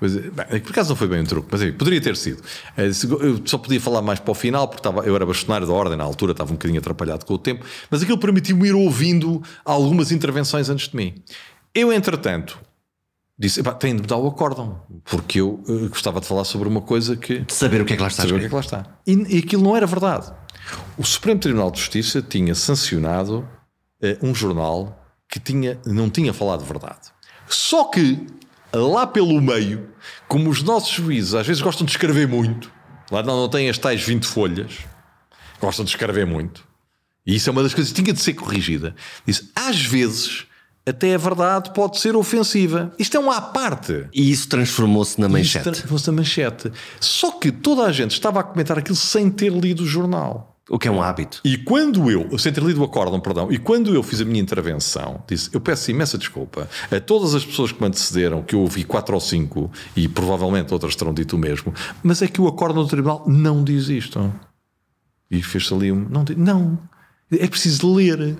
Mas, 0.00 0.16
bem, 0.16 0.60
por 0.60 0.70
acaso 0.70 0.88
não 0.90 0.96
foi 0.96 1.06
bem 1.08 1.20
um 1.20 1.24
truque, 1.24 1.48
mas 1.50 1.62
enfim, 1.62 1.72
poderia 1.72 2.00
ter 2.00 2.16
sido. 2.16 2.42
Eh, 2.76 2.88
Eu 2.88 3.40
só 3.44 3.58
podia 3.58 3.80
falar 3.80 4.02
mais 4.02 4.18
para 4.18 4.32
o 4.32 4.34
final, 4.34 4.66
porque 4.66 4.80
estava, 4.80 5.06
eu 5.06 5.14
era 5.14 5.24
bastonário 5.24 5.66
da 5.66 5.72
ordem 5.72 5.96
na 5.96 6.04
altura, 6.04 6.32
estava 6.32 6.50
um 6.50 6.54
bocadinho 6.54 6.80
atrapalhado 6.80 7.24
com 7.24 7.34
o 7.34 7.38
tempo, 7.38 7.64
mas 7.90 8.02
aquilo 8.02 8.18
permitiu-me 8.18 8.68
ir 8.68 8.74
ouvindo 8.74 9.42
algumas 9.64 10.10
intervenções 10.10 10.68
antes 10.68 10.88
de 10.88 10.96
mim. 10.96 11.14
Eu, 11.74 11.92
entretanto, 11.92 12.58
disse: 13.38 13.60
"Epá, 13.60 13.72
tenho 13.72 13.96
de 13.96 14.02
mudar 14.02 14.16
o 14.16 14.26
acórdão, 14.26 14.82
porque 15.04 15.40
eu 15.40 15.62
eh, 15.68 15.88
gostava 15.88 16.20
de 16.20 16.26
falar 16.26 16.44
sobre 16.44 16.68
uma 16.68 16.80
coisa 16.80 17.16
que 17.16 17.40
De 17.40 17.54
saber 17.54 17.80
o 17.80 17.84
que 17.84 17.92
é 17.92 17.96
que 17.96 18.02
lá 18.02 18.08
está 18.08 18.22
saber 18.22 18.34
o 18.34 18.38
que 18.38 18.46
é 18.46 18.48
que 18.48 18.54
lá 18.54 18.60
está. 18.60 18.86
E, 19.06 19.36
e 19.36 19.38
aquilo 19.38 19.62
não 19.62 19.76
era 19.76 19.86
verdade. 19.86 20.32
O 20.96 21.04
Supremo 21.04 21.40
Tribunal 21.40 21.70
de 21.70 21.78
Justiça 21.78 22.20
tinha 22.20 22.54
sancionado 22.54 23.48
eh, 24.02 24.18
um 24.22 24.34
jornal 24.34 24.98
que 25.28 25.38
tinha, 25.38 25.78
não 25.86 26.10
tinha 26.10 26.32
falado 26.32 26.64
verdade. 26.64 27.12
Só 27.46 27.84
que, 27.84 28.26
lá 28.72 29.06
pelo 29.06 29.40
meio, 29.40 29.90
como 30.26 30.50
os 30.50 30.62
nossos 30.62 30.90
juízes 30.90 31.34
às 31.34 31.46
vezes 31.46 31.62
gostam 31.62 31.84
de 31.84 31.92
escrever 31.92 32.26
muito, 32.26 32.70
lá 33.10 33.22
não, 33.22 33.36
não 33.42 33.48
têm 33.48 33.68
as 33.68 33.78
tais 33.78 34.02
20 34.02 34.24
folhas, 34.24 34.78
gostam 35.60 35.84
de 35.84 35.90
escrever 35.90 36.26
muito, 36.26 36.66
e 37.26 37.34
isso 37.34 37.50
é 37.50 37.52
uma 37.52 37.62
das 37.62 37.74
coisas 37.74 37.92
que 37.92 38.02
tinha 38.02 38.14
de 38.14 38.20
ser 38.20 38.32
corrigida. 38.32 38.94
Disse, 39.26 39.50
às 39.54 39.84
vezes, 39.84 40.46
até 40.88 41.14
a 41.14 41.18
verdade 41.18 41.72
pode 41.72 41.98
ser 41.98 42.16
ofensiva. 42.16 42.92
Isto 42.98 43.16
é 43.16 43.20
um 43.20 43.30
à 43.30 43.40
parte. 43.40 44.06
E 44.12 44.30
isso 44.30 44.48
transformou-se 44.48 45.20
na 45.20 45.28
manchete. 45.28 45.64
Transformou-se 45.64 46.06
na 46.06 46.12
manchete. 46.12 46.72
Só 47.00 47.32
que 47.32 47.52
toda 47.52 47.82
a 47.84 47.92
gente 47.92 48.12
estava 48.12 48.40
a 48.40 48.42
comentar 48.42 48.78
aquilo 48.78 48.96
sem 48.96 49.30
ter 49.30 49.52
lido 49.52 49.82
o 49.82 49.86
jornal. 49.86 50.56
O 50.70 50.78
que 50.78 50.86
é 50.86 50.90
um 50.90 51.02
hábito. 51.02 51.40
E 51.42 51.56
quando 51.56 52.10
eu, 52.10 52.38
sem 52.38 52.52
ter 52.52 52.62
lido 52.62 52.82
o 52.82 52.84
acórdão, 52.84 53.18
perdão, 53.18 53.50
e 53.50 53.56
quando 53.56 53.94
eu 53.94 54.02
fiz 54.02 54.20
a 54.20 54.24
minha 54.24 54.40
intervenção, 54.40 55.22
disse, 55.26 55.48
eu 55.52 55.60
peço 55.60 55.90
imensa 55.90 56.18
desculpa 56.18 56.68
a 56.90 57.00
todas 57.00 57.34
as 57.34 57.42
pessoas 57.42 57.72
que 57.72 57.80
me 57.80 57.88
antecederam, 57.88 58.42
que 58.42 58.54
eu 58.54 58.60
ouvi 58.60 58.84
quatro 58.84 59.14
ou 59.14 59.20
cinco, 59.20 59.70
e 59.96 60.06
provavelmente 60.06 60.74
outras 60.74 60.94
terão 60.94 61.14
dito 61.14 61.36
o 61.36 61.38
mesmo, 61.38 61.72
mas 62.02 62.20
é 62.20 62.28
que 62.28 62.40
o 62.40 62.46
acórdão 62.46 62.82
do 62.82 62.88
tribunal 62.88 63.24
não 63.26 63.64
diz 63.64 63.88
isto. 63.88 64.30
E 65.30 65.42
fez-se 65.42 65.72
ali 65.72 65.90
um... 65.90 66.06
Não, 66.08 66.24
não, 66.36 66.78
é 67.30 67.46
preciso 67.46 67.94
ler. 67.94 68.36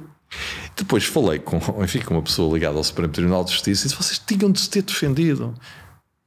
Depois 0.76 1.04
falei 1.04 1.38
com, 1.38 1.58
enfim, 1.82 2.00
com 2.00 2.14
uma 2.14 2.22
pessoa 2.22 2.52
ligada 2.52 2.76
ao 2.76 2.84
Supremo 2.84 3.12
Tribunal 3.12 3.44
de 3.44 3.52
Justiça 3.52 3.86
e 3.86 3.88
disse, 3.88 4.00
vocês 4.00 4.18
tinham 4.18 4.50
de 4.50 4.60
se 4.60 4.70
ter 4.70 4.82
defendido. 4.82 5.54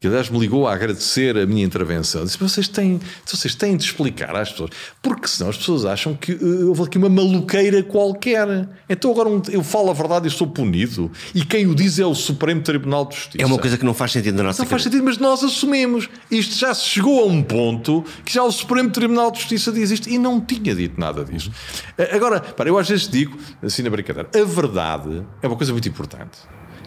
Que 0.02 0.08
aliás 0.08 0.32
me 0.32 0.40
ligou 0.40 0.68
a 0.68 0.74
agradecer 0.74 1.38
a 1.38 1.46
minha 1.46 1.64
intervenção. 1.64 2.26
Disse: 2.26 2.36
vocês 2.40 2.68
têm, 2.68 3.00
vocês 3.24 3.54
têm 3.54 3.78
de 3.78 3.84
explicar 3.84 4.36
às 4.36 4.50
pessoas, 4.50 4.72
porque 5.00 5.28
senão 5.28 5.52
as 5.52 5.58
pessoas 5.58 5.86
acham 5.86 6.16
que 6.16 6.32
uh, 6.34 6.70
houve 6.70 6.82
aqui 6.86 6.98
uma 6.98 7.08
maluqueira 7.08 7.84
qualquer. 7.84 8.68
Então 8.90 9.12
agora 9.12 9.30
um- 9.30 9.40
eu 9.52 9.64
falo 9.64 9.92
a 9.92 9.94
verdade 9.94 10.28
e 10.28 10.32
sou 10.32 10.48
punido. 10.48 11.12
E 11.36 11.46
quem 11.46 11.68
o 11.68 11.76
diz 11.76 12.00
é 12.00 12.06
o 12.06 12.16
Supremo 12.16 12.62
Tribunal 12.64 13.06
de 13.06 13.16
Justiça. 13.16 13.44
É 13.44 13.46
uma 13.46 13.60
coisa 13.60 13.78
que 13.78 13.86
não 13.86 13.94
faz 13.94 14.12
sentido 14.12 14.38
na 14.38 14.44
nossa 14.46 14.64
Não 14.64 14.68
faz 14.68 14.82
sentido, 14.82 15.04
mas 15.04 15.20
nós 15.20 15.44
assumimos. 15.44 16.10
Isto 16.32 16.56
já 16.58 16.74
se 16.74 16.86
chegou 16.86 17.22
a 17.22 17.28
um 17.28 17.44
ponto 17.44 18.04
que 18.26 18.34
já 18.34 18.44
o 18.44 18.52
Supremo 18.52 18.90
Tribunal 18.90 19.30
de 19.30 19.38
Justiça 19.38 19.72
diz 19.72 19.92
isto 19.92 20.10
e 20.10 20.18
não 20.18 20.42
tinha 20.42 20.74
dito 20.74 21.00
nada 21.00 21.24
disso. 21.24 21.52
Eh, 21.96 22.16
Agora, 22.16 22.40
para, 22.40 22.68
eu 22.68 22.76
às 22.80 22.90
vezes 22.90 23.08
digo, 23.08 23.38
assim 23.62 23.84
na 23.84 23.92
brincadeira, 23.92 24.28
a 24.34 24.44
verdade 24.46 25.22
é 25.44 25.48
uma 25.48 25.56
coisa 25.56 25.72
muito 25.72 25.88
importante. 25.88 26.40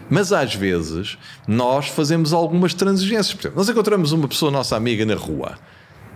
Mas 0.09 0.31
às 0.31 0.53
vezes 0.53 1.17
nós 1.47 1.87
fazemos 1.87 2.33
algumas 2.33 2.73
transigências. 2.73 3.33
Por 3.33 3.41
exemplo, 3.41 3.57
nós 3.57 3.69
encontramos 3.69 4.11
uma 4.11 4.27
pessoa 4.27 4.51
nossa 4.51 4.75
amiga 4.75 5.05
na 5.05 5.15
rua. 5.15 5.57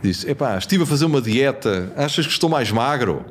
Diz: 0.02 0.26
Epá, 0.26 0.58
estive 0.58 0.84
a 0.84 0.86
fazer 0.86 1.06
uma 1.06 1.22
dieta, 1.22 1.92
achas 1.96 2.26
que 2.26 2.32
estou 2.32 2.50
mais 2.50 2.72
magro? 2.72 3.26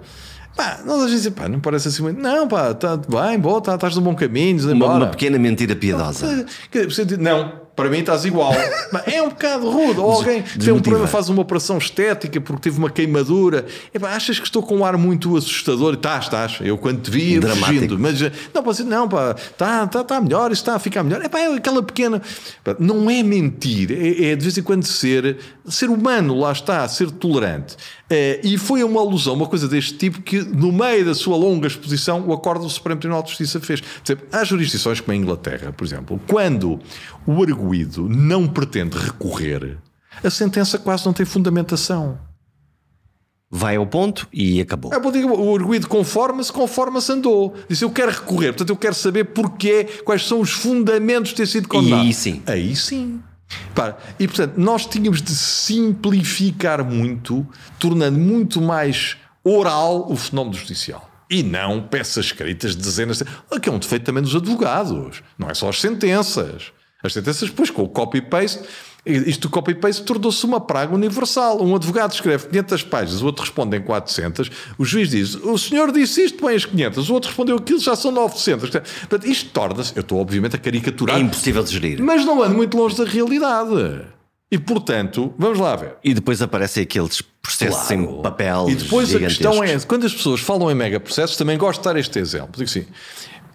Pá, 0.57 0.81
nós 0.85 1.05
às 1.05 1.11
vezes, 1.13 1.29
pá, 1.33 1.49
não 1.49 1.61
parece 1.61 1.87
assim 1.87 2.03
muito. 2.03 2.21
Não, 2.21 2.49
pá, 2.49 2.73
está 2.73 2.97
bem, 2.97 3.39
boa, 3.39 3.61
tá, 3.61 3.77
estás 3.77 3.95
no 3.95 4.03
bom 4.03 4.15
caminho, 4.15 4.61
Uma, 4.73 4.87
uma 4.87 5.07
pequena 5.07 5.39
mentira 5.39 5.77
piedosa. 5.77 6.45
Diz, 6.73 7.19
Não, 7.19 7.53
para 7.79 7.89
mim 7.89 7.99
estás 7.99 8.25
igual. 8.25 8.53
É 9.07 9.23
um 9.23 9.29
bocado 9.29 9.71
rude. 9.71 10.01
Ou 10.01 10.11
alguém 10.11 10.43
tem 10.43 10.73
um 10.73 10.81
problema, 10.81 11.07
faz 11.07 11.29
uma 11.29 11.43
operação 11.43 11.79
estética 11.79 12.41
porque 12.41 12.63
teve 12.63 12.79
uma 12.79 12.91
queimadura. 12.91 13.67
Epá, 13.95 14.11
achas 14.11 14.39
que 14.39 14.47
estou 14.47 14.63
com 14.63 14.79
um 14.79 14.85
ar 14.85 14.97
muito 14.97 15.37
assustador? 15.37 15.95
Estás, 15.95 16.25
estás. 16.25 16.59
Eu 16.61 16.77
quando 16.77 17.01
te 17.01 17.11
vi, 17.11 17.39
Dramático. 17.39 17.67
fugindo. 17.67 17.99
Mas 17.99 18.21
eh, 18.21 18.33
não, 18.53 18.63
dizer, 18.63 18.85
não, 18.85 19.09
pá, 19.09 19.37
está 19.39 19.87
tá, 19.87 20.03
tá 20.03 20.21
melhor, 20.21 20.51
está 20.51 20.75
a 20.75 20.79
ficar 20.79 21.05
melhor. 21.05 21.25
Epá, 21.25 21.39
é 21.39 21.55
aquela 21.55 21.83
pequena. 21.83 22.21
Pá, 22.65 22.75
não 22.79 23.09
é 23.09 23.23
mentir, 23.23 23.93
é, 23.93 24.33
é 24.33 24.37
de 24.37 24.43
vez 24.43 24.59
em 24.59 24.63
quando 24.63 24.85
ser, 24.85 25.37
ser 25.71 25.91
humano, 25.91 26.39
lá 26.39 26.53
está, 26.53 26.87
ser 26.89 27.11
tolerante. 27.11 27.77
Eh, 28.09 28.41
e 28.43 28.59
foi 28.59 28.83
uma 28.83 29.01
alusão, 29.01 29.35
uma 29.35 29.47
coisa 29.47 29.69
deste 29.69 29.95
tipo, 29.95 30.23
que 30.23 30.41
no 30.41 30.73
meio 30.73 31.05
da 31.05 31.15
sua 31.15 31.37
longa 31.37 31.67
exposição, 31.67 32.27
o 32.27 32.33
Acordo 32.33 32.65
do 32.65 32.71
Supremo 32.71 33.01
Tribunal 33.01 33.23
de 33.23 33.31
Justiça 33.31 33.61
fez. 33.61 33.81
Por 33.81 34.13
exemplo, 34.13 34.27
há 34.33 34.45
jurisdições 34.45 35.01
como 35.01 35.13
a 35.13 35.17
Inglaterra, 35.17 35.73
por 35.73 35.85
exemplo, 35.85 36.21
quando 36.27 36.79
o 37.27 37.43
arguído 37.43 38.09
não 38.09 38.47
pretende 38.47 38.97
recorrer, 38.99 39.79
a 40.23 40.31
sentença 40.31 40.79
quase 40.79 41.05
não 41.07 41.13
tem 41.13 41.27
fundamentação. 41.27 42.19
Vai 43.51 43.77
ao 43.77 43.87
ponto 43.87 44.29
e 44.31 44.61
acabou. 44.61 44.93
É, 44.93 45.11
digo, 45.11 45.35
o 45.35 45.57
arguído 45.57 45.89
conforma-se, 45.89 46.53
conforma-se 46.53 47.11
andou. 47.11 47.55
Disse, 47.67 47.83
eu 47.83 47.91
quero 47.91 48.11
recorrer, 48.13 48.49
portanto 48.49 48.69
eu 48.69 48.77
quero 48.77 48.95
saber 48.95 49.25
porquê, 49.25 49.85
quais 50.05 50.27
são 50.27 50.41
os 50.41 50.51
fundamentos 50.51 51.31
de 51.31 51.37
ter 51.37 51.47
sido 51.47 51.67
condenado. 51.67 52.03
aí 52.03 52.13
sim. 52.13 52.43
Aí 52.47 52.77
sim. 52.77 53.21
Pá, 53.75 53.97
e 54.19 54.27
portanto, 54.27 54.55
nós 54.57 54.87
tínhamos 54.87 55.23
de 55.23 55.31
simplificar 55.31 56.85
muito, 56.85 57.47
tornando 57.79 58.19
muito 58.19 58.61
mais 58.61 59.17
oral 59.43 60.11
o 60.11 60.17
fenómeno 60.17 60.57
judicial. 60.57 61.09
E 61.31 61.43
não 61.43 61.83
peças 61.83 62.27
escritas 62.27 62.75
de 62.75 62.83
dezenas 62.83 63.19
de... 63.19 63.25
Que 63.61 63.69
é 63.69 63.73
um 63.73 63.79
defeito 63.79 64.05
também 64.05 64.23
dos 64.23 64.35
advogados. 64.35 65.23
Não 65.39 65.49
é 65.49 65.55
só 65.55 65.69
as 65.69 65.81
sentenças. 65.81 66.73
As 67.03 67.13
sentenças, 67.13 67.49
depois, 67.49 67.71
com 67.71 67.83
o 67.83 67.89
copy-paste, 67.89 68.63
isto 69.13 69.49
do 69.49 69.51
copy-paste 69.51 70.03
tornou-se 70.03 70.45
uma 70.45 70.61
praga 70.61 70.95
universal. 70.95 71.63
Um 71.63 71.75
advogado 71.75 72.13
escreve 72.13 72.49
500 72.49 72.83
páginas, 72.85 73.23
o 73.23 73.27
outro 73.27 73.43
responde 73.43 73.77
em 73.77 73.81
400. 73.81 74.51
O 74.77 74.85
juiz 74.85 75.11
diz: 75.11 75.35
O 75.35 75.57
senhor 75.57 75.91
disse 75.93 76.25
isto, 76.25 76.39
põe 76.39 76.55
as 76.55 76.65
500. 76.65 77.09
O 77.09 77.15
outro 77.15 77.29
respondeu 77.29 77.57
aquilo, 77.57 77.81
já 77.81 77.97
são 77.97 78.11
900. 78.11 78.71
Portanto, 78.71 79.27
isto 79.27 79.51
torna-se. 79.51 79.93
Eu 79.97 80.03
estou, 80.03 80.21
obviamente, 80.21 80.57
a 80.57 80.59
caricaturar, 80.59 81.17
É 81.17 81.21
impossível 81.21 81.63
de 81.63 81.73
gerir. 81.73 82.03
mas 82.03 82.25
não 82.25 82.43
ando 82.43 82.55
muito 82.55 82.77
longe 82.77 82.97
da 82.97 83.05
realidade. 83.05 84.03
E, 84.51 84.59
portanto, 84.59 85.35
vamos 85.39 85.59
lá 85.59 85.77
ver. 85.77 85.97
E 86.03 86.15
depois 86.15 86.41
aparecem 86.41 86.83
aqueles 86.83 87.23
Processos 87.49 87.87
claro. 87.87 88.03
em 88.03 88.23
papel. 88.23 88.67
E 88.69 88.75
depois 88.75 89.15
a 89.15 89.19
questão 89.19 89.65
é: 89.65 89.79
quando 89.81 90.05
as 90.05 90.13
pessoas 90.13 90.41
falam 90.41 90.71
em 90.71 90.75
megaprocessos, 90.75 91.35
também 91.37 91.57
gosto 91.57 91.81
de 91.81 91.85
dar 91.85 91.97
este 91.99 92.19
exemplo. 92.19 92.51
Digo 92.53 92.65
assim: 92.65 92.85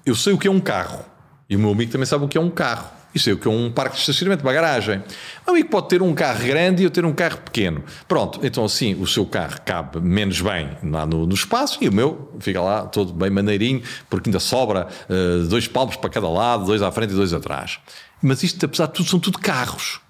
eu 0.03 0.15
sei 0.15 0.33
o 0.33 0.37
que 0.37 0.47
é 0.47 0.51
um 0.51 0.59
carro, 0.59 1.05
e 1.47 1.55
o 1.55 1.59
meu 1.59 1.71
amigo 1.71 1.91
também 1.91 2.05
sabe 2.07 2.25
o 2.25 2.27
que 2.27 2.37
é 2.37 2.41
um 2.41 2.49
carro. 2.49 2.87
E 3.13 3.19
sei 3.19 3.33
o 3.33 3.37
que 3.37 3.47
é 3.47 3.51
um 3.51 3.71
parque 3.71 3.95
de 3.95 4.01
estacionamento, 4.01 4.43
uma 4.43 4.53
garagem. 4.53 5.03
O 5.45 5.51
amigo 5.51 5.69
pode 5.69 5.89
ter 5.89 6.01
um 6.01 6.13
carro 6.13 6.45
grande 6.45 6.81
e 6.81 6.85
eu 6.85 6.91
ter 6.91 7.05
um 7.05 7.13
carro 7.13 7.37
pequeno. 7.37 7.83
Pronto, 8.07 8.39
então 8.43 8.65
assim 8.65 8.95
o 8.95 9.05
seu 9.05 9.25
carro 9.25 9.59
cabe 9.65 9.99
menos 9.99 10.41
bem 10.41 10.69
lá 10.83 11.05
no, 11.05 11.25
no 11.25 11.33
espaço 11.33 11.77
e 11.81 11.89
o 11.89 11.93
meu 11.93 12.31
fica 12.39 12.61
lá 12.61 12.85
todo 12.85 13.13
bem 13.13 13.29
maneirinho, 13.29 13.81
porque 14.09 14.29
ainda 14.29 14.39
sobra 14.39 14.87
uh, 15.09 15.47
dois 15.47 15.67
palmos 15.67 15.95
para 15.95 16.09
cada 16.09 16.29
lado, 16.29 16.65
dois 16.65 16.81
à 16.81 16.91
frente 16.91 17.11
e 17.11 17.15
dois 17.15 17.33
atrás. 17.33 17.79
Mas 18.21 18.41
isto, 18.41 18.65
apesar 18.65 18.87
de 18.87 18.93
tudo, 18.93 19.09
são 19.09 19.19
tudo 19.19 19.37
carros 19.37 20.02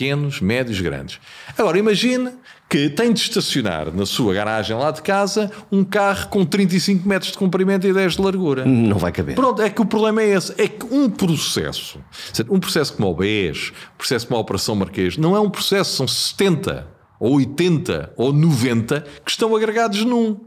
pequenos, 0.00 0.40
médios, 0.40 0.80
grandes. 0.80 1.20
Agora 1.58 1.78
imagine 1.78 2.30
que 2.70 2.88
tem 2.88 3.12
de 3.12 3.20
estacionar 3.20 3.94
na 3.94 4.06
sua 4.06 4.32
garagem 4.32 4.74
lá 4.74 4.90
de 4.90 5.02
casa 5.02 5.50
um 5.70 5.84
carro 5.84 6.28
com 6.28 6.42
35 6.42 7.06
metros 7.06 7.32
de 7.32 7.36
comprimento 7.36 7.86
e 7.86 7.92
10 7.92 8.14
de 8.14 8.22
largura. 8.22 8.64
Não 8.64 8.96
vai 8.96 9.12
caber. 9.12 9.34
Pronto, 9.34 9.60
é 9.60 9.68
que 9.68 9.82
o 9.82 9.84
problema 9.84 10.22
é 10.22 10.30
esse. 10.30 10.54
É 10.56 10.66
que 10.66 10.86
um 10.86 11.10
processo, 11.10 12.00
um 12.48 12.58
processo 12.58 12.94
como 12.94 13.10
o 13.10 13.14
BES, 13.14 13.72
um 13.94 13.98
processo 13.98 14.26
como 14.26 14.38
a 14.38 14.40
Operação 14.40 14.74
Marquês, 14.74 15.18
não 15.18 15.36
é 15.36 15.40
um 15.40 15.50
processo, 15.50 15.96
são 15.96 16.08
70, 16.08 16.88
ou 17.18 17.34
80, 17.34 18.14
ou 18.16 18.32
90 18.32 19.04
que 19.22 19.30
estão 19.30 19.54
agregados 19.54 20.02
num. 20.02 20.40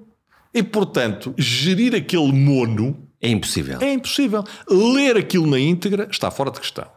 E, 0.51 0.63
portanto, 0.63 1.31
gerir 1.37 1.93
aquele 1.93 2.31
mono... 2.31 3.07
É 3.21 3.29
impossível. 3.29 3.77
É 3.81 3.93
impossível. 3.93 4.43
Ler 4.67 5.15
aquilo 5.15 5.45
na 5.45 5.59
íntegra 5.59 6.07
está 6.09 6.31
fora 6.31 6.49
de 6.49 6.59
questão 6.59 6.87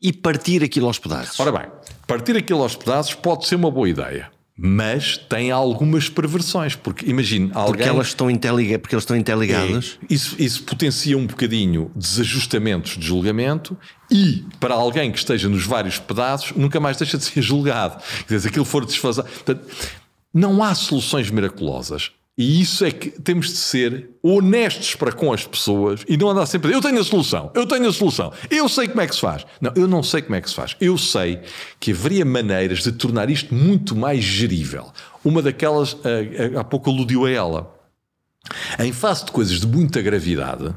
e 0.00 0.12
partir 0.12 0.62
aquilo 0.62 0.86
aos 0.86 0.98
pedaços. 0.98 1.38
Ora 1.40 1.52
bem, 1.52 1.66
partir 2.06 2.36
aquilo 2.36 2.62
aos 2.62 2.76
pedaços 2.76 3.14
pode 3.14 3.46
ser 3.46 3.56
uma 3.56 3.70
boa 3.70 3.88
ideia. 3.88 4.30
Mas 4.58 5.18
tem 5.18 5.50
algumas 5.50 6.08
perversões, 6.08 6.74
porque 6.74 7.04
imagine 7.10 7.50
alguém... 7.52 7.74
Porque 7.74 7.82
elas 7.82 8.06
estão, 8.06 8.30
interligadas, 8.30 8.80
porque 8.80 8.94
eles 8.94 9.02
estão 9.02 9.14
interligados. 9.14 9.98
É, 10.02 10.14
isso, 10.14 10.34
isso 10.38 10.62
potencia 10.62 11.18
um 11.18 11.26
bocadinho 11.26 11.90
desajustamentos 11.94 12.96
de 12.96 13.06
julgamento 13.06 13.76
e, 14.10 14.46
para 14.58 14.74
alguém 14.74 15.12
que 15.12 15.18
esteja 15.18 15.46
nos 15.46 15.66
vários 15.66 15.98
pedaços, 15.98 16.52
nunca 16.56 16.80
mais 16.80 16.96
deixa 16.96 17.18
de 17.18 17.24
ser 17.24 17.42
julgado. 17.42 18.02
Quer 18.20 18.24
dizer, 18.24 18.40
se 18.40 18.48
aquilo 18.48 18.64
for 18.64 18.86
desfasado... 18.86 19.28
Portanto, 19.28 19.66
não 20.32 20.62
há 20.62 20.74
soluções 20.74 21.30
miraculosas. 21.30 22.12
E 22.38 22.60
isso 22.60 22.84
é 22.84 22.90
que 22.90 23.10
temos 23.10 23.46
de 23.46 23.56
ser 23.56 24.10
honestos 24.22 24.94
para 24.94 25.10
com 25.10 25.32
as 25.32 25.46
pessoas 25.46 26.04
e 26.06 26.18
não 26.18 26.28
andar 26.28 26.44
sempre 26.44 26.68
a 26.68 26.70
dizer, 26.70 26.78
eu 26.78 26.90
tenho 26.90 27.00
a 27.00 27.04
solução, 27.04 27.50
eu 27.54 27.66
tenho 27.66 27.88
a 27.88 27.92
solução, 27.92 28.30
eu 28.50 28.68
sei 28.68 28.88
como 28.88 29.00
é 29.00 29.06
que 29.06 29.14
se 29.14 29.22
faz. 29.22 29.46
Não, 29.58 29.72
eu 29.74 29.88
não 29.88 30.02
sei 30.02 30.20
como 30.20 30.34
é 30.34 30.40
que 30.42 30.50
se 30.50 30.54
faz. 30.54 30.76
Eu 30.78 30.98
sei 30.98 31.40
que 31.80 31.92
haveria 31.92 32.26
maneiras 32.26 32.82
de 32.82 32.92
tornar 32.92 33.30
isto 33.30 33.54
muito 33.54 33.96
mais 33.96 34.22
gerível. 34.22 34.92
Uma 35.24 35.40
daquelas, 35.40 35.96
eh, 36.04 36.50
eh, 36.54 36.58
há 36.58 36.62
pouco 36.62 36.90
aludiu 36.90 37.24
a 37.24 37.30
ela. 37.30 37.74
Em 38.78 38.92
face 38.92 39.24
de 39.24 39.32
coisas 39.32 39.58
de 39.58 39.66
muita 39.66 40.02
gravidade, 40.02 40.74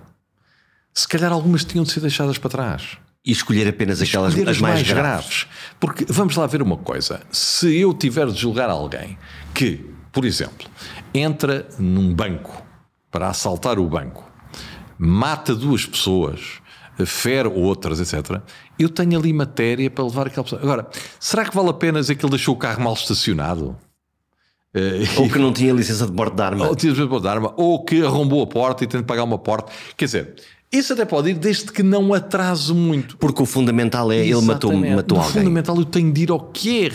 se 0.93 1.07
calhar 1.09 1.31
algumas 1.31 1.65
tinham 1.65 1.83
de 1.83 1.91
ser 1.91 1.99
deixadas 1.99 2.37
para 2.37 2.49
trás. 2.49 2.97
E 3.25 3.33
escolher 3.33 3.67
apenas 3.67 4.01
aquelas 4.01 4.29
escolher 4.29 4.49
as 4.49 4.61
mais, 4.61 4.75
mais 4.75 4.87
graves. 4.87 5.43
graves. 5.43 5.47
Porque 5.77 6.05
vamos 6.07 6.37
lá 6.37 6.47
ver 6.47 6.61
uma 6.61 6.77
coisa: 6.77 7.21
se 7.29 7.77
eu 7.77 7.93
tiver 7.93 8.27
de 8.27 8.39
julgar 8.39 8.69
alguém 8.69 9.17
que 9.53 9.99
por 10.11 10.25
exemplo, 10.25 10.67
entra 11.13 11.67
num 11.77 12.13
banco 12.13 12.63
para 13.11 13.29
assaltar 13.29 13.79
o 13.79 13.87
banco, 13.87 14.29
mata 14.97 15.55
duas 15.55 15.85
pessoas, 15.85 16.61
fere 17.05 17.47
outras, 17.47 17.99
etc. 17.99 18.41
Eu 18.77 18.89
tenho 18.89 19.17
ali 19.17 19.31
matéria 19.33 19.89
para 19.89 20.03
levar 20.03 20.27
aquela 20.27 20.43
pessoa. 20.43 20.61
Agora, 20.61 20.87
será 21.19 21.45
que 21.45 21.55
vale 21.55 21.69
a 21.69 21.73
pena 21.73 21.99
dizer 21.99 22.15
que 22.15 22.25
ele 22.25 22.31
deixou 22.31 22.55
o 22.55 22.57
carro 22.57 22.83
mal 22.83 22.93
estacionado? 22.93 23.75
Ou 25.17 25.29
que 25.29 25.39
não 25.39 25.51
tinha 25.51 25.73
licença 25.73 26.05
de 26.05 26.11
bordo 26.11 26.35
de 26.35 26.41
arma. 26.43 26.67
Ou, 26.67 26.75
tinha 26.75 26.91
licença 26.91 27.09
de 27.09 27.21
de 27.21 27.27
arma, 27.27 27.53
ou 27.57 27.83
que 27.83 28.03
arrombou 28.03 28.43
a 28.43 28.47
porta 28.47 28.83
e 28.83 28.87
tem 28.87 29.01
de 29.01 29.05
pagar 29.05 29.23
uma 29.23 29.37
porta. 29.37 29.71
Quer 29.97 30.05
dizer, 30.05 30.35
isso 30.71 30.93
até 30.93 31.03
pode 31.03 31.31
ir 31.31 31.33
desde 31.33 31.71
que 31.71 31.81
não 31.81 32.13
atrase 32.13 32.71
muito. 32.73 33.17
Porque 33.17 33.41
o 33.41 33.45
fundamental 33.45 34.11
é 34.11 34.17
Exatamente. 34.17 34.37
ele 34.37 34.47
matou, 34.53 34.95
matou 34.97 35.17
o 35.17 35.21
alguém. 35.21 35.31
O 35.31 35.43
fundamental 35.43 35.77
eu 35.77 35.85
tenho 35.85 36.13
de 36.13 36.21
ir 36.21 36.29
ao 36.29 36.39
que 36.39 36.85
é. 36.85 36.91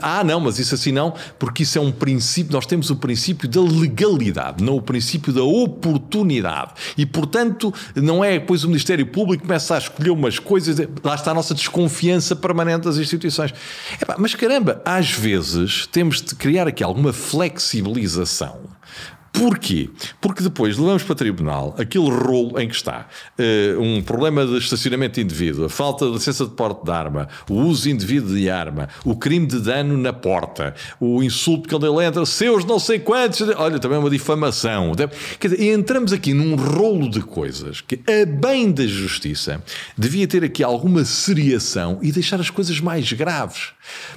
Ah, 0.00 0.24
não, 0.24 0.40
mas 0.40 0.58
isso 0.58 0.74
assim 0.74 0.90
não, 0.90 1.12
porque 1.38 1.64
isso 1.64 1.76
é 1.76 1.80
um 1.82 1.92
princípio. 1.92 2.50
Nós 2.50 2.64
temos 2.64 2.88
o 2.88 2.96
princípio 2.96 3.46
da 3.46 3.60
legalidade, 3.60 4.64
não 4.64 4.76
o 4.76 4.80
princípio 4.80 5.34
da 5.34 5.42
oportunidade. 5.42 6.72
E, 6.96 7.04
portanto, 7.04 7.74
não 7.94 8.24
é 8.24 8.38
depois 8.38 8.64
o 8.64 8.68
Ministério 8.68 9.06
Público 9.06 9.42
começa 9.42 9.74
a 9.74 9.78
escolher 9.78 10.10
umas 10.10 10.38
coisas. 10.38 10.78
Lá 11.04 11.14
está 11.14 11.32
a 11.32 11.34
nossa 11.34 11.54
desconfiança 11.54 12.34
permanente 12.34 12.84
das 12.84 12.96
instituições. 12.96 13.52
Epá, 14.00 14.16
mas 14.18 14.34
caramba, 14.34 14.80
às 14.82 15.10
vezes 15.10 15.86
temos 15.86 16.22
de 16.22 16.34
criar 16.34 16.66
aqui 16.66 16.82
alguma 16.82 17.12
flexibilização 17.12 18.79
Porquê? 19.32 19.88
Porque 20.20 20.42
depois 20.42 20.76
levamos 20.76 21.02
para 21.02 21.14
tribunal 21.14 21.74
aquele 21.78 22.10
rolo 22.10 22.58
em 22.60 22.68
que 22.68 22.74
está 22.74 23.06
uh, 23.38 23.80
um 23.80 24.02
problema 24.02 24.44
de 24.44 24.58
estacionamento 24.58 25.20
indevido, 25.20 25.64
a 25.64 25.68
falta 25.68 26.06
de 26.06 26.12
licença 26.12 26.44
de 26.44 26.50
porte 26.50 26.84
de 26.84 26.90
arma, 26.90 27.28
o 27.48 27.54
uso 27.54 27.88
indevido 27.88 28.34
de 28.34 28.50
arma, 28.50 28.88
o 29.04 29.16
crime 29.16 29.46
de 29.46 29.60
dano 29.60 29.96
na 29.96 30.12
porta, 30.12 30.74
o 30.98 31.22
insulto 31.22 31.68
quando 31.68 31.86
ele 31.86 32.04
entra, 32.04 32.26
seus 32.26 32.64
não 32.64 32.78
sei 32.78 32.98
quantos, 32.98 33.40
olha, 33.56 33.78
também 33.78 33.98
uma 33.98 34.10
difamação. 34.10 34.92
Quer 35.38 35.48
dizer, 35.48 35.72
entramos 35.72 36.12
aqui 36.12 36.34
num 36.34 36.56
rolo 36.56 37.08
de 37.08 37.20
coisas 37.20 37.80
que, 37.80 38.00
a 38.06 38.26
bem 38.26 38.70
da 38.72 38.86
justiça, 38.86 39.62
devia 39.96 40.26
ter 40.26 40.44
aqui 40.44 40.62
alguma 40.62 41.04
seriação 41.04 41.98
e 42.02 42.10
deixar 42.10 42.40
as 42.40 42.50
coisas 42.50 42.80
mais 42.80 43.12
graves. 43.12 43.72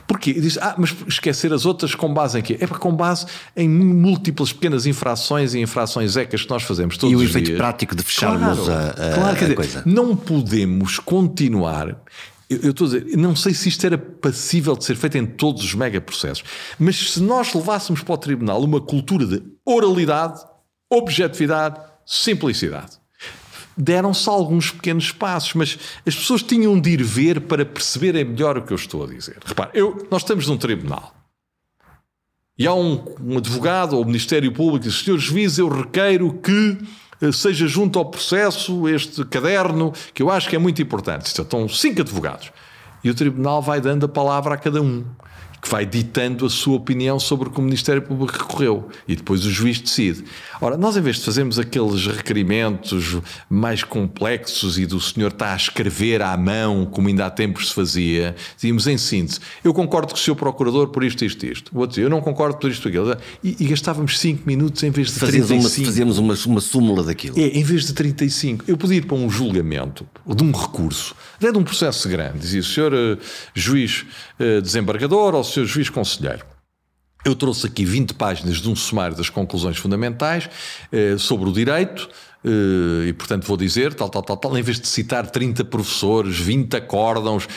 Porquê? 0.07 0.33
Diz, 0.33 0.57
ah, 0.57 0.75
mas 0.77 0.95
esquecer 1.07 1.53
as 1.53 1.65
outras 1.65 1.95
com 1.95 2.13
base 2.13 2.39
em 2.39 2.41
quê? 2.41 2.57
É 2.59 2.67
com 2.67 2.93
base 2.93 3.25
em 3.55 3.69
múltiplas 3.69 4.51
pequenas 4.51 4.85
infrações 5.03 5.53
e 5.53 5.59
infrações 5.59 6.15
ecas 6.15 6.43
que 6.43 6.49
nós 6.49 6.63
fazemos 6.63 6.97
todos 6.97 7.13
os 7.13 7.19
dias. 7.19 7.33
E 7.33 7.37
o 7.37 7.43
efeito 7.43 7.57
prático 7.57 7.95
de 7.95 8.03
fecharmos 8.03 8.59
claro, 8.59 8.71
a, 8.71 8.89
a, 8.89 9.13
claro, 9.13 9.29
a 9.29 9.33
dizer, 9.33 9.55
coisa. 9.55 9.83
Não 9.85 10.15
podemos 10.15 10.99
continuar 10.99 11.97
eu, 12.49 12.59
eu 12.61 12.71
estou 12.71 12.87
a 12.87 12.89
dizer, 12.89 13.17
não 13.17 13.35
sei 13.35 13.53
se 13.53 13.69
isto 13.69 13.85
era 13.85 13.97
passível 13.97 14.75
de 14.75 14.83
ser 14.85 14.95
feito 14.95 15.17
em 15.17 15.25
todos 15.25 15.63
os 15.63 15.73
megaprocessos, 15.73 16.43
mas 16.77 17.13
se 17.13 17.21
nós 17.21 17.53
levássemos 17.53 18.01
para 18.01 18.13
o 18.13 18.17
tribunal 18.17 18.61
uma 18.61 18.81
cultura 18.81 19.25
de 19.25 19.41
oralidade, 19.65 20.41
objetividade, 20.89 21.79
simplicidade 22.05 23.01
deram-se 23.75 24.29
alguns 24.29 24.69
pequenos 24.69 25.11
passos, 25.11 25.55
mas 25.55 25.79
as 26.05 26.15
pessoas 26.15 26.43
tinham 26.43 26.79
de 26.79 26.91
ir 26.91 27.01
ver 27.01 27.41
para 27.41 27.65
perceberem 27.65 28.23
melhor 28.23 28.55
o 28.55 28.61
que 28.61 28.71
eu 28.71 28.75
estou 28.75 29.03
a 29.03 29.07
dizer. 29.07 29.37
Repare, 29.43 29.71
eu, 29.73 30.07
nós 30.11 30.21
estamos 30.21 30.47
num 30.47 30.57
tribunal 30.57 31.11
e 32.57 32.67
há 32.67 32.73
um, 32.73 33.03
um 33.21 33.37
advogado 33.37 33.97
ou 33.97 34.05
Ministério 34.05 34.51
Público 34.51 34.85
e 34.85 34.89
diz: 34.89 34.99
Senhor 34.99 35.17
juiz, 35.17 35.57
eu 35.57 35.67
requeiro 35.67 36.33
que 36.33 36.77
eh, 37.21 37.31
seja 37.31 37.67
junto 37.67 37.97
ao 37.97 38.05
processo 38.05 38.87
este 38.87 39.25
caderno, 39.25 39.93
que 40.13 40.21
eu 40.21 40.29
acho 40.29 40.49
que 40.49 40.55
é 40.55 40.59
muito 40.59 40.81
importante. 40.81 41.25
Estão 41.25 41.67
cinco 41.67 42.01
advogados. 42.01 42.51
E 43.03 43.09
o 43.09 43.15
tribunal 43.15 43.61
vai 43.61 43.81
dando 43.81 44.05
a 44.05 44.09
palavra 44.09 44.53
a 44.53 44.57
cada 44.57 44.81
um 44.81 45.03
que 45.63 45.69
vai 45.69 45.85
ditando 45.85 46.45
a 46.45 46.49
sua 46.49 46.75
opinião 46.75 47.17
sobre 47.17 47.47
o 47.47 47.51
que 47.51 47.57
o 47.57 47.63
Ministério 47.63 48.01
Público 48.01 48.37
recorreu 48.37 48.89
e 49.07 49.15
depois 49.15 49.45
o 49.45 49.49
juiz 49.49 49.79
decide. 49.79 50.25
Ora, 50.59 50.75
nós 50.75 50.97
em 50.97 51.01
vez 51.01 51.15
de 51.15 51.23
fazermos 51.23 51.57
aqueles 51.57 52.05
requerimentos 52.05 53.17
mais 53.49 53.81
complexos 53.81 54.77
e 54.77 54.85
do 54.85 54.99
senhor 54.99 55.31
está 55.31 55.53
a 55.53 55.55
escrever 55.55 56.21
à 56.21 56.35
mão, 56.35 56.85
como 56.85 57.07
ainda 57.07 57.25
há 57.25 57.29
tempos 57.29 57.69
se 57.69 57.73
fazia, 57.73 58.35
dizíamos 58.57 58.87
em 58.87 58.97
síntese, 58.97 59.39
eu 59.63 59.73
concordo 59.73 60.09
com 60.09 60.15
o 60.15 60.19
seu 60.19 60.35
procurador 60.35 60.89
por 60.89 61.01
isto, 61.01 61.23
isto, 61.23 61.45
isto. 61.45 61.71
O 61.73 61.79
outro 61.79 62.01
eu 62.01 62.09
não 62.09 62.19
concordo 62.19 62.57
por 62.57 62.69
isto, 62.69 62.89
aquilo. 62.89 63.15
E, 63.41 63.55
e 63.57 63.65
gastávamos 63.65 64.19
5 64.19 64.45
minutos 64.45 64.83
em 64.83 64.91
vez 64.91 65.13
de 65.13 65.19
Fazíamos 65.19 65.47
35. 65.47 65.79
Uma, 65.79 65.85
fazíamos 65.85 66.17
uma, 66.17 66.33
uma 66.45 66.61
súmula 66.61 67.03
daquilo. 67.03 67.39
É, 67.39 67.47
em 67.47 67.63
vez 67.63 67.85
de 67.85 67.93
35. 67.93 68.65
Eu 68.67 68.75
podia 68.75 68.97
ir 68.97 69.05
para 69.05 69.15
um 69.15 69.29
julgamento 69.29 70.05
de 70.27 70.43
um 70.43 70.51
recurso, 70.51 71.15
até 71.37 71.53
de 71.53 71.57
um 71.57 71.63
processo 71.63 72.09
grande, 72.09 72.39
dizia 72.39 72.59
o 72.59 72.63
senhor 72.63 72.93
uh, 72.93 73.17
juiz 73.53 74.05
desembargador 74.61 75.35
ou 75.35 75.43
Sr. 75.43 75.65
Juiz 75.65 75.89
Conselheiro. 75.89 76.45
Eu 77.25 77.35
trouxe 77.35 77.67
aqui 77.67 77.85
20 77.85 78.13
páginas 78.15 78.57
de 78.57 78.69
um 78.69 78.75
sumário 78.75 79.15
das 79.15 79.29
conclusões 79.29 79.77
fundamentais 79.77 80.49
eh, 80.91 81.15
sobre 81.17 81.49
o 81.49 81.53
direito, 81.53 82.09
eh, 82.43 83.07
e 83.07 83.13
portanto 83.13 83.47
vou 83.47 83.55
dizer 83.55 83.93
tal, 83.93 84.09
tal, 84.09 84.21
tal, 84.21 84.35
tal, 84.35 84.57
em 84.57 84.61
vez 84.61 84.79
de 84.79 84.87
citar 84.87 85.29
30 85.29 85.63
professores, 85.65 86.37
20 86.37 86.75
acórdãos, 86.75 87.47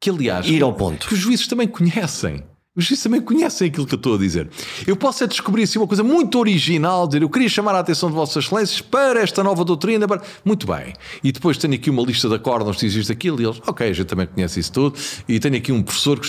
que 0.00 0.10
aliás. 0.10 0.46
Ir 0.46 0.62
ao 0.62 0.72
ponto. 0.72 1.08
Que 1.08 1.14
os 1.14 1.20
juízes 1.20 1.48
também 1.48 1.66
conhecem. 1.66 2.44
Os 2.76 2.84
juízes 2.84 3.02
também 3.02 3.22
conhecem 3.22 3.68
aquilo 3.68 3.86
que 3.86 3.94
eu 3.94 3.96
estou 3.96 4.16
a 4.16 4.18
dizer. 4.18 4.50
Eu 4.86 4.96
posso 4.96 5.24
é 5.24 5.26
descobrir 5.26 5.62
assim 5.62 5.78
uma 5.78 5.86
coisa 5.86 6.04
muito 6.04 6.38
original, 6.38 7.06
dizer 7.06 7.22
eu 7.22 7.30
queria 7.30 7.48
chamar 7.48 7.74
a 7.74 7.78
atenção 7.78 8.10
de 8.10 8.14
Vossas 8.14 8.44
Excelências 8.44 8.82
para 8.82 9.20
esta 9.20 9.42
nova 9.42 9.64
doutrina. 9.64 10.06
Para... 10.06 10.20
Muito 10.44 10.66
bem. 10.66 10.92
E 11.24 11.32
depois 11.32 11.56
tenho 11.56 11.72
aqui 11.72 11.88
uma 11.88 12.02
lista 12.02 12.28
de 12.28 12.34
acordos 12.34 12.76
diz 12.76 12.94
isto 12.94 13.10
aquilo, 13.10 13.40
e 13.40 13.46
eles, 13.46 13.62
ok, 13.66 13.88
a 13.88 13.92
gente 13.94 14.06
também 14.06 14.26
conhece 14.26 14.60
isso 14.60 14.72
tudo. 14.72 14.98
E 15.26 15.40
tenho 15.40 15.56
aqui 15.56 15.72
um 15.72 15.82
professor 15.82 16.20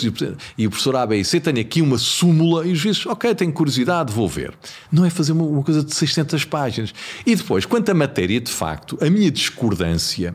e 0.58 0.68
o 0.68 0.70
professor 0.70 0.96
A, 0.96 1.06
B 1.06 1.18
e 1.18 1.26
C, 1.26 1.40
tenho 1.42 1.60
aqui 1.60 1.82
uma 1.82 1.98
súmula, 1.98 2.66
e 2.66 2.72
os 2.72 2.80
juízes, 2.80 3.06
ok, 3.06 3.36
tenho 3.36 3.52
curiosidade, 3.52 4.14
vou 4.14 4.30
ver. 4.30 4.54
Não 4.90 5.04
é 5.04 5.10
fazer 5.10 5.34
uma, 5.34 5.44
uma 5.44 5.64
coisa 5.64 5.84
de 5.84 5.94
600 5.94 6.46
páginas. 6.46 6.94
E 7.26 7.36
depois, 7.36 7.66
quanto 7.66 7.90
à 7.90 7.94
matéria, 7.94 8.40
de 8.40 8.52
facto, 8.52 8.98
a 9.02 9.10
minha 9.10 9.30
discordância, 9.30 10.34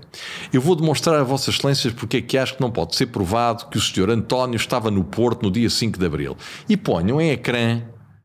eu 0.52 0.60
vou 0.60 0.76
demonstrar 0.76 1.18
a 1.18 1.22
Vossas 1.22 1.54
Excelências 1.54 1.94
porque 1.94 2.18
é 2.18 2.20
que 2.20 2.36
acho 2.36 2.56
que 2.56 2.60
não 2.60 2.70
pode 2.70 2.96
ser 2.96 3.06
provado 3.06 3.66
que 3.70 3.78
o 3.78 3.80
senhor 3.80 4.10
António 4.10 4.56
estava 4.56 4.90
no 4.90 5.02
Porto 5.04 5.42
no 5.42 5.50
dia 5.50 5.70
5 5.70 6.01
de 6.02 6.06
Abril. 6.06 6.36
E 6.68 6.76
ponham 6.76 7.20
em 7.20 7.30
ecrã 7.30 7.82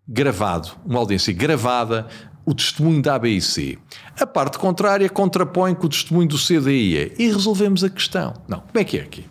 gravado, 0.08 0.72
uma 0.86 1.00
audiência 1.00 1.34
gravada, 1.34 2.08
o 2.46 2.54
testemunho 2.54 3.02
da 3.02 3.16
ABIC. 3.16 3.78
A 4.20 4.26
parte 4.26 4.58
contrária 4.58 5.10
contrapõe 5.10 5.76
com 5.76 5.86
o 5.86 5.90
testemunho 5.90 6.30
do 6.30 6.38
CDI 6.38 7.14
e 7.20 7.28
resolvemos 7.28 7.84
a 7.84 7.90
questão. 7.90 8.34
Não, 8.48 8.62
como 8.62 8.80
é 8.80 8.84
que 8.86 8.98
é 8.98 9.02
aqui? 9.02 9.26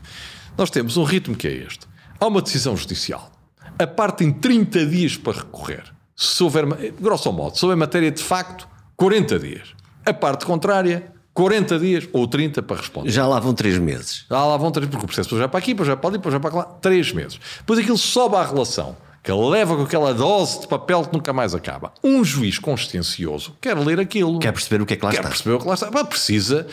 Nós 0.57 0.69
temos 0.71 0.97
um 0.97 1.05
ritmo 1.05 1.35
que 1.35 1.49
é 1.49 1.53
este. 1.53 1.87
Há 2.21 2.27
uma 2.27 2.43
decisão 2.43 2.77
judicial. 2.77 3.31
A 3.79 3.87
parte 3.87 4.19
tem 4.19 4.33
30 4.33 4.87
dias 4.87 5.17
para 5.17 5.39
recorrer. 5.39 5.85
Se 6.15 6.43
houver, 6.43 6.67
grosso 7.01 7.33
modo, 7.33 7.57
se 7.57 7.65
houver 7.65 7.77
matéria 7.77 8.11
de 8.11 8.23
facto, 8.23 8.69
40 8.97 9.39
dias. 9.39 9.75
A 10.05 10.13
parte 10.13 10.47
contrária, 10.47 11.13
40 11.37 11.79
dias 11.79 12.09
ou 12.15 12.27
30 12.27 12.63
para 12.63 12.79
responder. 12.79 13.11
Já 13.11 13.27
lá 13.27 13.39
vão 13.39 13.53
3 13.53 13.77
meses. 13.79 14.25
Já 14.29 14.43
lá 14.43 14.57
vão 14.57 14.71
3, 14.71 14.89
porque 14.89 15.05
o 15.05 15.07
processo 15.07 15.37
já 15.37 15.47
para 15.47 15.59
aqui, 15.59 15.75
depois 15.75 15.87
já 15.87 15.95
para 15.95 16.09
ali, 16.09 16.17
depois 16.17 16.33
já 16.33 16.41
para 16.41 16.55
lá, 16.57 16.65
3 16.65 17.13
meses. 17.13 17.39
Depois 17.59 17.79
aquilo 17.79 17.99
sobe 17.99 18.37
à 18.37 18.43
relação 18.43 18.97
que 19.23 19.33
leva 19.33 19.77
com 19.77 19.83
aquela 19.83 20.15
dose 20.15 20.61
de 20.61 20.69
papel 20.69 21.05
que 21.05 21.13
nunca 21.13 21.33
mais 21.33 21.55
acaba. 21.55 21.93
Um 22.03 22.25
juiz 22.25 22.59
consciencioso 22.59 23.55
quer 23.61 23.77
ler 23.77 24.01
aquilo. 24.01 24.39
Quer 24.39 24.53
perceber 24.53 24.81
o 24.81 24.87
que 24.87 24.95
é 24.95 24.97
que 24.97 25.05
lá 25.05 25.11
quer 25.11 25.19
está. 25.19 25.29
perceber 25.29 25.57
o 25.57 25.59
que 25.59 25.67
lá 25.67 25.75
está. 25.75 25.91
Pá, 25.91 26.05
precisa, 26.05 26.67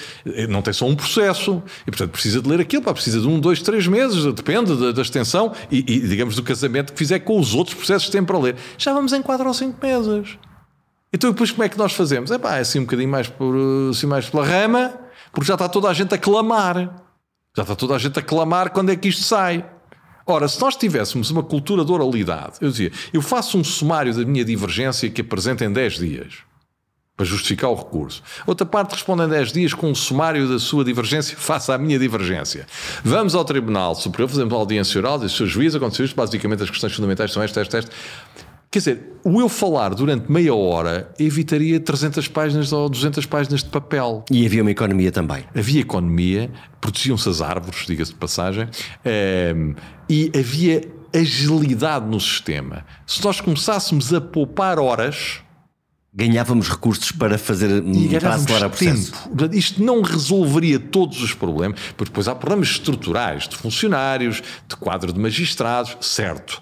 não 0.47 0.61
tem 0.61 0.71
só 0.71 0.85
um 0.85 0.95
processo, 0.95 1.61
e 1.81 1.91
portanto 1.91 2.11
precisa 2.11 2.41
de 2.41 2.47
ler 2.47 2.61
aquilo, 2.61 2.83
pá, 2.83 2.93
precisa 2.93 3.19
de 3.19 3.27
um, 3.27 3.39
dois, 3.39 3.59
três 3.61 3.87
meses, 3.87 4.23
depende 4.33 4.75
da, 4.77 4.91
da 4.91 5.01
extensão 5.01 5.51
e, 5.69 5.79
e, 5.79 6.07
digamos, 6.07 6.35
do 6.35 6.43
casamento 6.43 6.93
que 6.93 6.99
fizer 6.99 7.19
com 7.19 7.37
os 7.39 7.53
outros 7.55 7.75
processos 7.75 8.05
que 8.05 8.11
tem 8.11 8.23
para 8.23 8.37
ler. 8.37 8.55
Já 8.77 8.93
vamos 8.93 9.11
em 9.11 9.21
quatro 9.21 9.47
ou 9.47 9.53
cinco 9.53 9.83
meses. 9.83 10.37
Então 11.13 11.31
depois 11.31 11.51
como 11.51 11.63
é 11.63 11.69
que 11.69 11.77
nós 11.77 11.93
fazemos? 11.93 12.31
É 12.31 12.39
pá, 12.39 12.57
assim 12.57 12.79
um 12.79 12.83
bocadinho 12.83 13.09
mais, 13.09 13.27
por, 13.27 13.55
assim 13.91 14.07
mais 14.07 14.27
pela 14.27 14.43
rama, 14.43 14.99
porque 15.31 15.45
já 15.45 15.53
está 15.53 15.69
toda 15.69 15.87
a 15.87 15.93
gente 15.93 16.13
a 16.13 16.17
clamar. 16.17 16.75
Já 17.55 17.61
está 17.61 17.75
toda 17.75 17.95
a 17.95 17.99
gente 17.99 18.17
a 18.17 18.21
clamar 18.21 18.71
quando 18.71 18.91
é 18.91 18.95
que 18.95 19.07
isto 19.07 19.21
sai. 19.21 19.63
Ora, 20.25 20.47
se 20.47 20.59
nós 20.59 20.75
tivéssemos 20.75 21.29
uma 21.29 21.43
cultura 21.43 21.85
de 21.85 21.91
oralidade, 21.91 22.53
eu 22.61 22.69
dizia, 22.69 22.91
eu 23.11 23.21
faço 23.21 23.57
um 23.57 23.63
sumário 23.63 24.13
da 24.13 24.25
minha 24.25 24.43
divergência 24.43 25.09
que 25.09 25.21
apresento 25.21 25.63
em 25.63 25.71
10 25.71 25.93
dias 25.95 26.33
para 27.15 27.25
justificar 27.25 27.69
o 27.69 27.75
recurso. 27.75 28.23
Outra 28.47 28.65
parte 28.65 28.93
responde 28.93 29.23
em 29.23 29.29
10 29.29 29.51
dias 29.51 29.73
com 29.73 29.91
um 29.91 29.93
sumário 29.93 30.47
da 30.47 30.57
sua 30.57 30.83
divergência 30.83 31.35
face 31.37 31.71
à 31.71 31.77
minha 31.77 31.99
divergência. 31.99 32.65
Vamos 33.03 33.35
ao 33.35 33.45
Tribunal 33.45 33.93
Superior, 33.93 34.29
fazemos 34.29 34.51
uma 34.51 34.59
audiência 34.59 34.97
oral, 34.97 35.19
diz, 35.19 35.31
Sr. 35.33 35.45
Juiz, 35.45 35.75
aconteceu 35.75 36.05
isto, 36.05 36.15
basicamente 36.15 36.63
as 36.63 36.69
questões 36.69 36.93
fundamentais 36.93 37.31
são 37.31 37.43
estas, 37.43 37.67
estas, 37.67 37.85
estas. 37.85 37.95
Quer 38.73 38.79
dizer, 38.79 39.01
o 39.23 39.39
eu 39.39 39.47
falar 39.47 39.93
durante 39.93 40.31
meia 40.31 40.55
hora 40.55 41.13
evitaria 41.19 41.79
300 41.79 42.27
páginas 42.27 42.73
ou 42.73 42.89
200 42.89 43.23
páginas 43.27 43.61
de 43.61 43.69
papel. 43.69 44.25
E 44.31 44.43
havia 44.47 44.63
uma 44.63 44.71
economia 44.71 45.11
também. 45.11 45.43
Havia 45.55 45.81
economia, 45.81 46.49
protegiam-se 46.81 47.29
as 47.29 47.39
árvores, 47.39 47.85
diga-se 47.85 48.13
de 48.13 48.17
passagem, 48.17 48.67
um, 49.55 49.75
e 50.09 50.31
havia 50.35 50.81
agilidade 51.15 52.07
no 52.07 52.19
sistema. 52.19 52.83
Se 53.05 53.23
nós 53.23 53.39
começássemos 53.39 54.11
a 54.11 54.19
poupar 54.19 54.79
horas. 54.79 55.41
Ganhávamos 56.15 56.69
recursos 56.69 57.11
para 57.11 57.39
fazer 57.39 57.69
para 58.19 58.35
acelerar 58.35 58.67
o 58.67 58.69
processo. 58.71 59.11
Tempo. 59.35 59.55
Isto 59.55 59.83
não 59.83 60.01
resolveria 60.01 60.79
todos 60.79 61.21
os 61.21 61.33
problemas, 61.33 61.79
porque 61.95 62.11
depois 62.11 62.27
há 62.27 62.33
problemas 62.35 62.69
estruturais 62.69 63.47
de 63.47 63.55
funcionários, 63.55 64.41
de 64.67 64.75
quadro 64.75 65.13
de 65.13 65.19
magistrados, 65.19 65.95
certo 66.01 66.61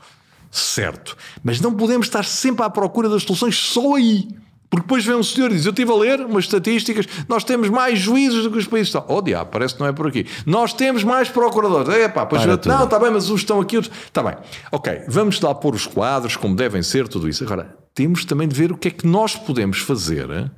certo. 0.52 1.18
Mas 1.44 1.60
não 1.60 1.74
podemos 1.74 2.08
estar 2.08 2.24
sempre 2.24 2.66
à 2.66 2.70
procura 2.70 3.10
das 3.10 3.24
soluções 3.24 3.56
só 3.56 3.96
aí. 3.96 4.28
Porque 4.72 4.84
depois 4.84 5.06
vem 5.06 5.16
um 5.16 5.24
senhor 5.24 5.52
e 5.52 5.56
diz: 5.56 5.66
Eu 5.66 5.72
estive 5.72 5.92
a 5.92 5.96
ler 5.96 6.22
umas 6.22 6.46
estatísticas, 6.46 7.06
nós 7.28 7.44
temos 7.44 7.70
mais 7.70 8.00
juízes 8.00 8.44
do 8.44 8.50
que 8.50 8.58
os 8.58 8.66
países. 8.66 8.94
Oh, 9.08 9.22
diabo, 9.22 9.50
parece 9.52 9.74
que 9.74 9.82
não 9.82 9.88
é 9.88 9.92
por 9.92 10.08
aqui. 10.08 10.26
Nós 10.46 10.72
temos 10.72 11.04
mais 11.04 11.28
procuradores. 11.28 11.90
É 11.94 12.08
pá, 12.08 12.26
pois 12.26 12.46
não, 12.46 12.86
está 12.86 12.98
bem, 12.98 13.12
mas 13.12 13.30
uns 13.30 13.42
estão 13.42 13.60
aqui, 13.60 13.76
outros. 13.76 13.94
Está 14.06 14.24
bem. 14.24 14.36
Ok, 14.72 15.02
vamos 15.10 15.42
lá 15.42 15.54
pôr 15.54 15.76
os 15.76 15.86
quadros 15.86 16.38
como 16.38 16.56
devem 16.56 16.82
ser, 16.82 17.10
tudo 17.10 17.28
isso. 17.28 17.44
Agora, 17.44 17.76
temos 17.94 18.24
também 18.24 18.48
de 18.48 18.56
ver 18.56 18.72
o 18.72 18.78
que 18.78 18.88
é 18.88 18.92
que 18.92 19.06
nós 19.06 19.36
podemos 19.36 19.80
fazer 19.80 20.50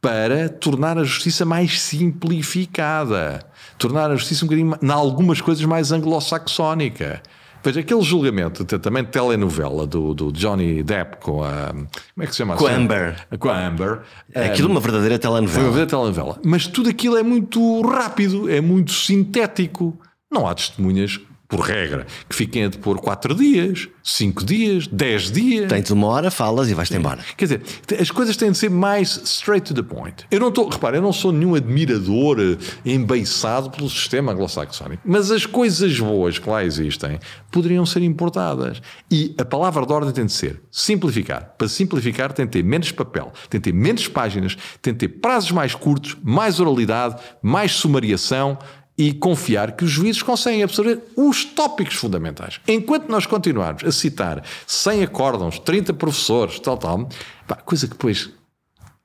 para 0.00 0.48
tornar 0.48 0.96
a 0.96 1.02
justiça 1.02 1.44
mais 1.44 1.80
simplificada, 1.80 3.44
tornar 3.76 4.08
a 4.12 4.14
justiça 4.14 4.44
um 4.44 4.48
bocadinho, 4.48 4.78
em 4.80 4.90
algumas 4.90 5.40
coisas, 5.40 5.64
mais 5.64 5.90
anglo-saxónica. 5.90 7.20
Veja, 7.68 7.80
aquele 7.80 8.00
julgamento 8.00 8.64
também 8.64 9.04
de 9.04 9.10
telenovela 9.10 9.86
do, 9.86 10.14
do 10.14 10.32
Johnny 10.32 10.82
Depp 10.82 11.18
com 11.18 11.44
a. 11.44 11.68
Como 11.68 11.88
é 12.22 12.26
que 12.26 12.32
se 12.32 12.38
chama? 12.38 12.56
Com 12.56 12.66
a 12.66 12.72
Amber. 12.72 13.28
Com 13.38 13.50
a 13.50 13.66
Amber. 13.66 14.00
Aquilo 14.34 14.68
é 14.68 14.70
uma 14.70 14.80
verdadeira 14.80 15.18
telenovela. 15.18 15.52
Foi 15.52 15.62
uma 15.64 15.72
verdadeira 15.72 15.90
telenovela. 15.90 16.40
Mas 16.42 16.66
tudo 16.66 16.88
aquilo 16.88 17.18
é 17.18 17.22
muito 17.22 17.82
rápido, 17.82 18.48
é 18.48 18.62
muito 18.62 18.92
sintético. 18.92 20.00
Não 20.32 20.48
há 20.48 20.54
testemunhas 20.54 21.20
por 21.48 21.60
regra, 21.60 22.06
que 22.28 22.36
fiquem 22.36 22.64
a 22.64 22.68
depor 22.68 23.00
4 23.00 23.34
dias, 23.34 23.88
5 24.04 24.44
dias, 24.44 24.86
10 24.86 25.30
dias. 25.30 25.68
Tens 25.68 25.90
uma 25.90 26.06
hora, 26.08 26.30
falas 26.30 26.68
e 26.68 26.74
vais-te 26.74 26.94
embora. 26.94 27.24
Quer 27.38 27.44
dizer, 27.46 27.62
as 27.98 28.10
coisas 28.10 28.36
têm 28.36 28.52
de 28.52 28.58
ser 28.58 28.68
mais 28.68 29.18
straight 29.24 29.72
to 29.72 29.82
the 29.82 29.82
point. 29.82 30.26
Eu 30.30 30.40
não 30.40 30.48
estou, 30.48 30.68
repara, 30.68 30.98
eu 30.98 31.02
não 31.02 31.12
sou 31.12 31.32
nenhum 31.32 31.54
admirador 31.54 32.36
eh, 32.38 32.56
embeiçado 32.84 33.70
pelo 33.70 33.88
sistema 33.88 34.32
anglo-saxónico, 34.32 35.02
mas 35.06 35.30
as 35.30 35.46
coisas 35.46 35.98
boas 35.98 36.38
que 36.38 36.48
lá 36.48 36.62
existem 36.62 37.18
poderiam 37.50 37.86
ser 37.86 38.02
importadas. 38.02 38.82
E 39.10 39.34
a 39.38 39.44
palavra 39.44 39.86
de 39.86 39.92
ordem 39.92 40.12
tem 40.12 40.26
de 40.26 40.32
ser 40.32 40.60
simplificar. 40.70 41.54
Para 41.56 41.66
simplificar, 41.66 42.30
tem 42.30 42.44
de 42.44 42.52
ter 42.52 42.62
menos 42.62 42.92
papel, 42.92 43.32
tem 43.48 43.58
de 43.58 43.70
ter 43.70 43.74
menos 43.74 44.06
páginas, 44.06 44.54
tem 44.82 44.92
de 44.92 44.98
ter 44.98 45.08
prazos 45.08 45.50
mais 45.52 45.74
curtos, 45.74 46.14
mais 46.22 46.60
oralidade, 46.60 47.16
mais 47.42 47.72
sumariação 47.72 48.58
e 48.98 49.12
confiar 49.12 49.76
que 49.76 49.84
os 49.84 49.90
juízes 49.90 50.22
conseguem 50.22 50.64
absorver 50.64 51.00
os 51.14 51.44
tópicos 51.44 51.94
fundamentais. 51.94 52.60
Enquanto 52.66 53.08
nós 53.08 53.26
continuarmos 53.26 53.84
a 53.84 53.92
citar 53.92 54.44
100 54.66 55.04
acórdãos, 55.04 55.60
30 55.60 55.94
professores, 55.94 56.58
tal, 56.58 56.76
tal, 56.76 57.08
pá, 57.46 57.54
coisa 57.54 57.86
que 57.86 57.92
depois 57.92 58.28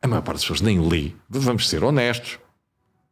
a 0.02 0.08
maior 0.08 0.24
parte 0.24 0.38
das 0.38 0.42
pessoas 0.42 0.62
nem 0.62 0.82
lê, 0.82 1.12
vamos 1.30 1.70
ser 1.70 1.84
honestos, 1.84 2.40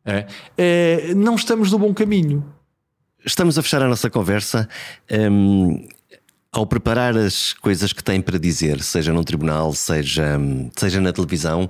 é, 0.03 0.25
é, 0.57 1.13
não 1.13 1.35
estamos 1.35 1.71
no 1.71 1.77
bom 1.77 1.93
caminho. 1.93 2.43
Estamos 3.23 3.59
a 3.59 3.61
fechar 3.61 3.83
a 3.83 3.87
nossa 3.87 4.09
conversa. 4.09 4.67
Hum, 5.09 5.87
ao 6.51 6.65
preparar 6.65 7.15
as 7.15 7.53
coisas 7.53 7.93
que 7.93 8.03
tem 8.03 8.19
para 8.19 8.39
dizer, 8.39 8.81
seja 8.81 9.13
num 9.13 9.23
tribunal, 9.23 9.71
seja, 9.73 10.37
seja 10.75 10.99
na 10.99 11.13
televisão, 11.13 11.69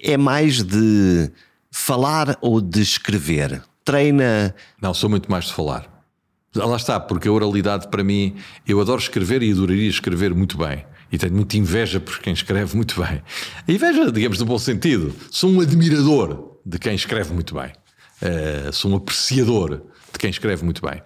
é 0.00 0.16
mais 0.16 0.62
de 0.62 1.30
falar 1.70 2.38
ou 2.40 2.60
de 2.60 2.80
escrever? 2.80 3.60
Treina. 3.84 4.54
Não, 4.80 4.94
sou 4.94 5.10
muito 5.10 5.30
mais 5.30 5.46
de 5.46 5.52
falar. 5.52 5.92
Lá 6.54 6.76
está, 6.76 7.00
porque 7.00 7.26
a 7.26 7.32
oralidade 7.32 7.88
para 7.88 8.04
mim, 8.04 8.36
eu 8.66 8.80
adoro 8.80 9.00
escrever 9.00 9.42
e 9.42 9.50
adoraria 9.50 9.88
escrever 9.88 10.32
muito 10.32 10.56
bem. 10.56 10.84
E 11.10 11.18
tenho 11.18 11.34
muita 11.34 11.56
inveja 11.56 12.00
por 12.00 12.18
quem 12.18 12.32
escreve 12.32 12.74
muito 12.76 13.00
bem. 13.00 13.22
A 13.66 13.72
inveja, 13.72 14.10
digamos, 14.10 14.38
no 14.38 14.46
bom 14.46 14.58
sentido. 14.58 15.14
Sou 15.30 15.50
um 15.50 15.60
admirador 15.60 16.58
de 16.64 16.78
quem 16.78 16.94
escreve 16.94 17.32
muito 17.32 17.54
bem. 17.54 17.72
Uh, 18.22 18.72
sou 18.72 18.90
um 18.90 18.96
apreciador 18.96 19.82
de 20.12 20.18
quem 20.18 20.30
escreve 20.30 20.64
muito 20.64 20.80
bem. 20.80 21.02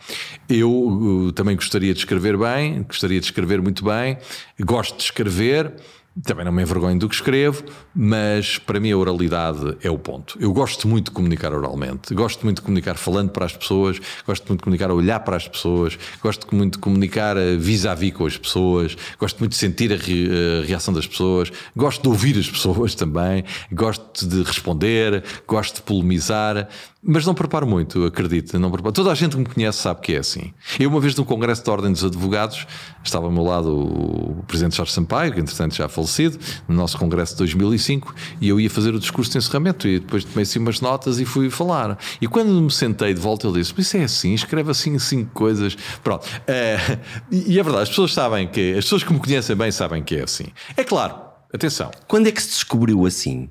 Eu 0.48 0.70
uh, 0.70 1.32
também 1.32 1.56
gostaria 1.56 1.92
de 1.92 2.00
escrever 2.00 2.36
bem, 2.36 2.82
gostaria 2.82 3.18
de 3.18 3.26
escrever 3.26 3.60
muito 3.60 3.84
bem, 3.84 4.18
gosto 4.60 4.96
de 4.96 5.04
escrever 5.04 5.74
também 6.22 6.44
não 6.44 6.52
me 6.52 6.62
envergonho 6.62 6.98
do 6.98 7.08
que 7.08 7.14
escrevo, 7.14 7.64
mas 7.94 8.58
para 8.58 8.80
mim 8.80 8.90
a 8.92 8.96
oralidade 8.96 9.76
é 9.82 9.90
o 9.90 9.98
ponto. 9.98 10.36
Eu 10.40 10.52
gosto 10.52 10.88
muito 10.88 11.06
de 11.06 11.10
comunicar 11.12 11.52
oralmente, 11.52 12.14
gosto 12.14 12.44
muito 12.44 12.56
de 12.56 12.62
comunicar 12.62 12.96
falando 12.96 13.30
para 13.30 13.44
as 13.44 13.56
pessoas, 13.56 14.00
gosto 14.26 14.46
muito 14.48 14.60
de 14.60 14.64
comunicar 14.64 14.90
a 14.90 14.94
olhar 14.94 15.20
para 15.20 15.36
as 15.36 15.46
pessoas, 15.46 15.98
gosto 16.22 16.54
muito 16.54 16.74
de 16.74 16.78
comunicar 16.78 17.36
vis-à-vis 17.58 18.12
com 18.12 18.26
as 18.26 18.36
pessoas, 18.36 18.96
gosto 19.18 19.38
muito 19.38 19.52
de 19.52 19.58
sentir 19.58 19.92
a, 19.92 20.66
reação 20.66 20.92
das 20.92 21.06
pessoas, 21.06 21.52
gosto 21.76 22.02
de 22.02 22.08
ouvir 22.08 22.38
as 22.38 22.50
pessoas 22.50 22.94
também, 22.96 23.44
gosto 23.72 24.26
de 24.26 24.42
responder, 24.42 25.22
gosto 25.46 25.76
de 25.76 25.82
polemizar. 25.82 26.68
Mas 27.00 27.24
não 27.24 27.32
preparo 27.32 27.64
muito, 27.64 28.04
acredito. 28.04 28.58
Não 28.58 28.72
preparo. 28.72 28.92
Toda 28.92 29.12
a 29.12 29.14
gente 29.14 29.32
que 29.32 29.38
me 29.38 29.46
conhece 29.46 29.78
sabe 29.78 30.00
que 30.00 30.14
é 30.14 30.18
assim. 30.18 30.52
Eu, 30.80 30.90
uma 30.90 31.00
vez 31.00 31.14
num 31.14 31.24
congresso 31.24 31.64
da 31.64 31.70
Ordem 31.70 31.92
dos 31.92 32.04
Advogados, 32.04 32.66
estava 33.04 33.26
ao 33.26 33.32
meu 33.32 33.44
lado 33.44 33.70
o 33.72 34.42
presidente 34.48 34.76
Jorge 34.76 34.92
Sampaio, 34.92 35.32
que 35.32 35.38
entretanto 35.38 35.76
já 35.76 35.88
falecido, 35.88 36.38
no 36.66 36.74
nosso 36.74 36.98
congresso 36.98 37.34
de 37.34 37.38
2005, 37.38 38.12
e 38.40 38.48
eu 38.48 38.58
ia 38.58 38.68
fazer 38.68 38.94
o 38.94 38.98
discurso 38.98 39.30
de 39.30 39.38
encerramento. 39.38 39.86
E 39.86 40.00
depois 40.00 40.24
tomei 40.24 40.42
assim 40.42 40.58
umas 40.58 40.80
notas 40.80 41.20
e 41.20 41.24
fui 41.24 41.50
falar. 41.50 41.96
E 42.20 42.26
quando 42.26 42.50
me 42.60 42.70
sentei 42.70 43.14
de 43.14 43.20
volta, 43.20 43.46
ele 43.46 43.60
disse: 43.60 43.72
Mas 43.76 43.86
isso 43.86 43.96
é 43.96 44.02
assim, 44.02 44.34
escreve 44.34 44.70
assim 44.72 44.98
cinco 44.98 45.30
coisas. 45.32 45.76
Pronto. 46.02 46.26
É, 46.48 46.98
e 47.30 47.60
é 47.60 47.62
verdade, 47.62 47.84
as 47.84 47.88
pessoas 47.90 48.12
sabem 48.12 48.48
que, 48.48 48.72
as 48.72 48.84
pessoas 48.84 49.04
que 49.04 49.12
me 49.12 49.20
conhecem 49.20 49.54
bem 49.54 49.70
sabem 49.70 50.02
que 50.02 50.16
é 50.16 50.24
assim. 50.24 50.46
É 50.76 50.82
claro, 50.82 51.14
atenção. 51.54 51.92
Quando 52.08 52.26
é 52.26 52.32
que 52.32 52.42
se 52.42 52.48
descobriu 52.48 53.06
assim? 53.06 53.48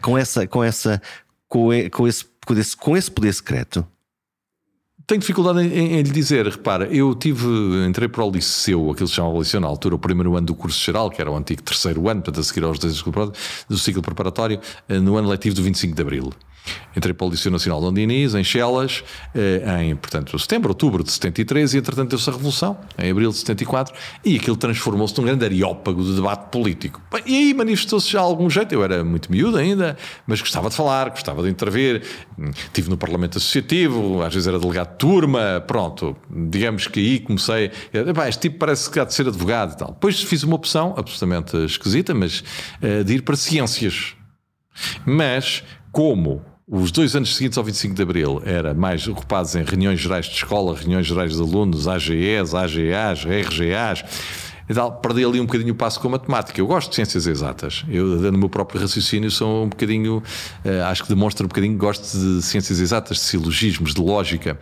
com 0.00 0.16
essa, 0.16 0.46
com 0.46 0.62
essa 0.62 1.00
com, 1.52 1.68
com, 1.90 2.08
esse, 2.08 2.24
com, 2.46 2.54
esse, 2.54 2.74
com 2.74 2.96
esse 2.96 3.10
poder 3.10 3.34
secreto? 3.34 3.86
Tenho 5.06 5.20
dificuldade 5.20 5.60
em, 5.60 5.98
em, 5.98 6.02
lhe 6.02 6.10
dizer, 6.10 6.46
repara, 6.46 6.86
eu 6.86 7.14
tive, 7.14 7.46
entrei 7.86 8.08
para 8.08 8.24
o 8.24 8.30
liceu, 8.30 8.90
aquilo 8.90 9.06
que 9.06 9.08
se 9.08 9.16
chamava 9.16 9.38
liceu 9.38 9.60
na 9.60 9.66
altura, 9.66 9.96
o 9.96 9.98
primeiro 9.98 10.34
ano 10.34 10.46
do 10.46 10.54
curso 10.54 10.82
geral, 10.82 11.10
que 11.10 11.20
era 11.20 11.30
o 11.30 11.36
antigo 11.36 11.60
terceiro 11.60 12.08
ano, 12.08 12.22
portanto 12.22 12.40
a 12.40 12.42
seguir 12.42 12.64
aos 12.64 12.78
dois 12.78 13.04
do 13.68 13.78
ciclo 13.78 14.00
preparatório, 14.00 14.58
eh, 14.88 14.98
no 14.98 15.16
ano 15.16 15.28
letivo 15.28 15.54
do 15.54 15.62
25 15.62 15.94
de 15.94 16.00
Abril. 16.00 16.32
Entrei 16.96 17.14
para 17.14 17.26
o 17.26 17.30
Liceu 17.30 17.50
Nacional 17.50 17.80
de 17.80 17.86
Ondiniz, 17.86 18.34
em 18.34 18.44
Chelas, 18.44 19.02
eh, 19.34 19.82
em, 19.82 19.96
portanto, 19.96 20.38
setembro, 20.38 20.70
outubro 20.70 21.02
de 21.02 21.10
73, 21.10 21.74
e 21.74 21.78
entretanto 21.78 22.10
deu-se 22.10 22.28
a 22.28 22.32
Revolução, 22.32 22.78
em 22.98 23.10
abril 23.10 23.30
de 23.30 23.38
74, 23.38 23.94
e 24.24 24.36
aquilo 24.36 24.56
transformou-se 24.56 25.16
num 25.18 25.24
grande 25.24 25.44
areópago 25.44 26.02
de 26.04 26.14
debate 26.14 26.50
político. 26.50 27.00
E 27.26 27.34
aí 27.34 27.54
manifestou-se 27.54 28.10
já 28.10 28.20
algum 28.20 28.48
jeito, 28.50 28.74
eu 28.74 28.84
era 28.84 29.02
muito 29.02 29.30
miúdo 29.32 29.56
ainda, 29.56 29.96
mas 30.26 30.40
gostava 30.40 30.68
de 30.68 30.76
falar, 30.76 31.10
gostava 31.10 31.42
de 31.42 31.48
intervir, 31.48 32.02
estive 32.38 32.90
no 32.90 32.96
Parlamento 32.96 33.38
Associativo, 33.38 34.22
às 34.22 34.34
vezes 34.34 34.46
era 34.46 34.58
delegado 34.58 34.92
de 34.92 34.98
turma, 34.98 35.64
pronto, 35.66 36.16
digamos 36.30 36.86
que 36.86 37.00
aí 37.00 37.18
comecei, 37.20 37.70
este 38.28 38.40
tipo 38.42 38.58
parece 38.58 38.90
que 38.90 39.00
há 39.00 39.04
de 39.04 39.14
ser 39.14 39.26
advogado 39.26 39.72
e 39.72 39.76
tal. 39.76 39.92
Depois 39.92 40.22
fiz 40.22 40.42
uma 40.42 40.56
opção, 40.56 40.94
absolutamente 40.96 41.56
esquisita, 41.64 42.14
mas 42.14 42.44
eh, 42.80 43.02
de 43.02 43.14
ir 43.14 43.22
para 43.22 43.36
ciências. 43.36 44.14
Mas, 45.04 45.62
como 45.90 46.42
os 46.74 46.90
dois 46.90 47.14
anos 47.14 47.36
seguintes 47.36 47.58
ao 47.58 47.64
25 47.64 47.94
de 47.94 48.00
Abril 48.00 48.42
era 48.46 48.72
mais 48.72 49.06
ocupados 49.06 49.54
em 49.54 49.62
reuniões 49.62 50.00
gerais 50.00 50.24
de 50.24 50.36
escola, 50.36 50.74
reuniões 50.74 51.06
gerais 51.06 51.36
de 51.36 51.42
alunos, 51.42 51.86
AGEs, 51.86 52.54
AGAs, 52.54 53.24
RGAs 53.26 54.04
e 54.66 54.72
tal, 54.72 54.90
perdi 54.90 55.22
ali 55.22 55.38
um 55.38 55.44
bocadinho 55.44 55.74
o 55.74 55.76
passo 55.76 56.00
com 56.00 56.08
a 56.08 56.12
matemática. 56.12 56.58
Eu 56.58 56.66
gosto 56.66 56.88
de 56.88 56.94
ciências 56.94 57.26
exatas. 57.26 57.84
Eu, 57.86 58.06
no 58.06 58.38
meu 58.38 58.48
próprio 58.48 58.80
raciocínio, 58.80 59.30
sou 59.30 59.64
um 59.64 59.68
bocadinho, 59.68 60.22
uh, 60.64 60.84
acho 60.86 61.02
que 61.02 61.10
demonstra 61.10 61.44
um 61.44 61.48
bocadinho 61.48 61.74
que 61.74 61.78
gosto 61.78 62.16
de 62.16 62.40
ciências 62.40 62.80
exatas, 62.80 63.18
de 63.18 63.24
silogismos, 63.24 63.92
de 63.92 64.00
lógica. 64.00 64.58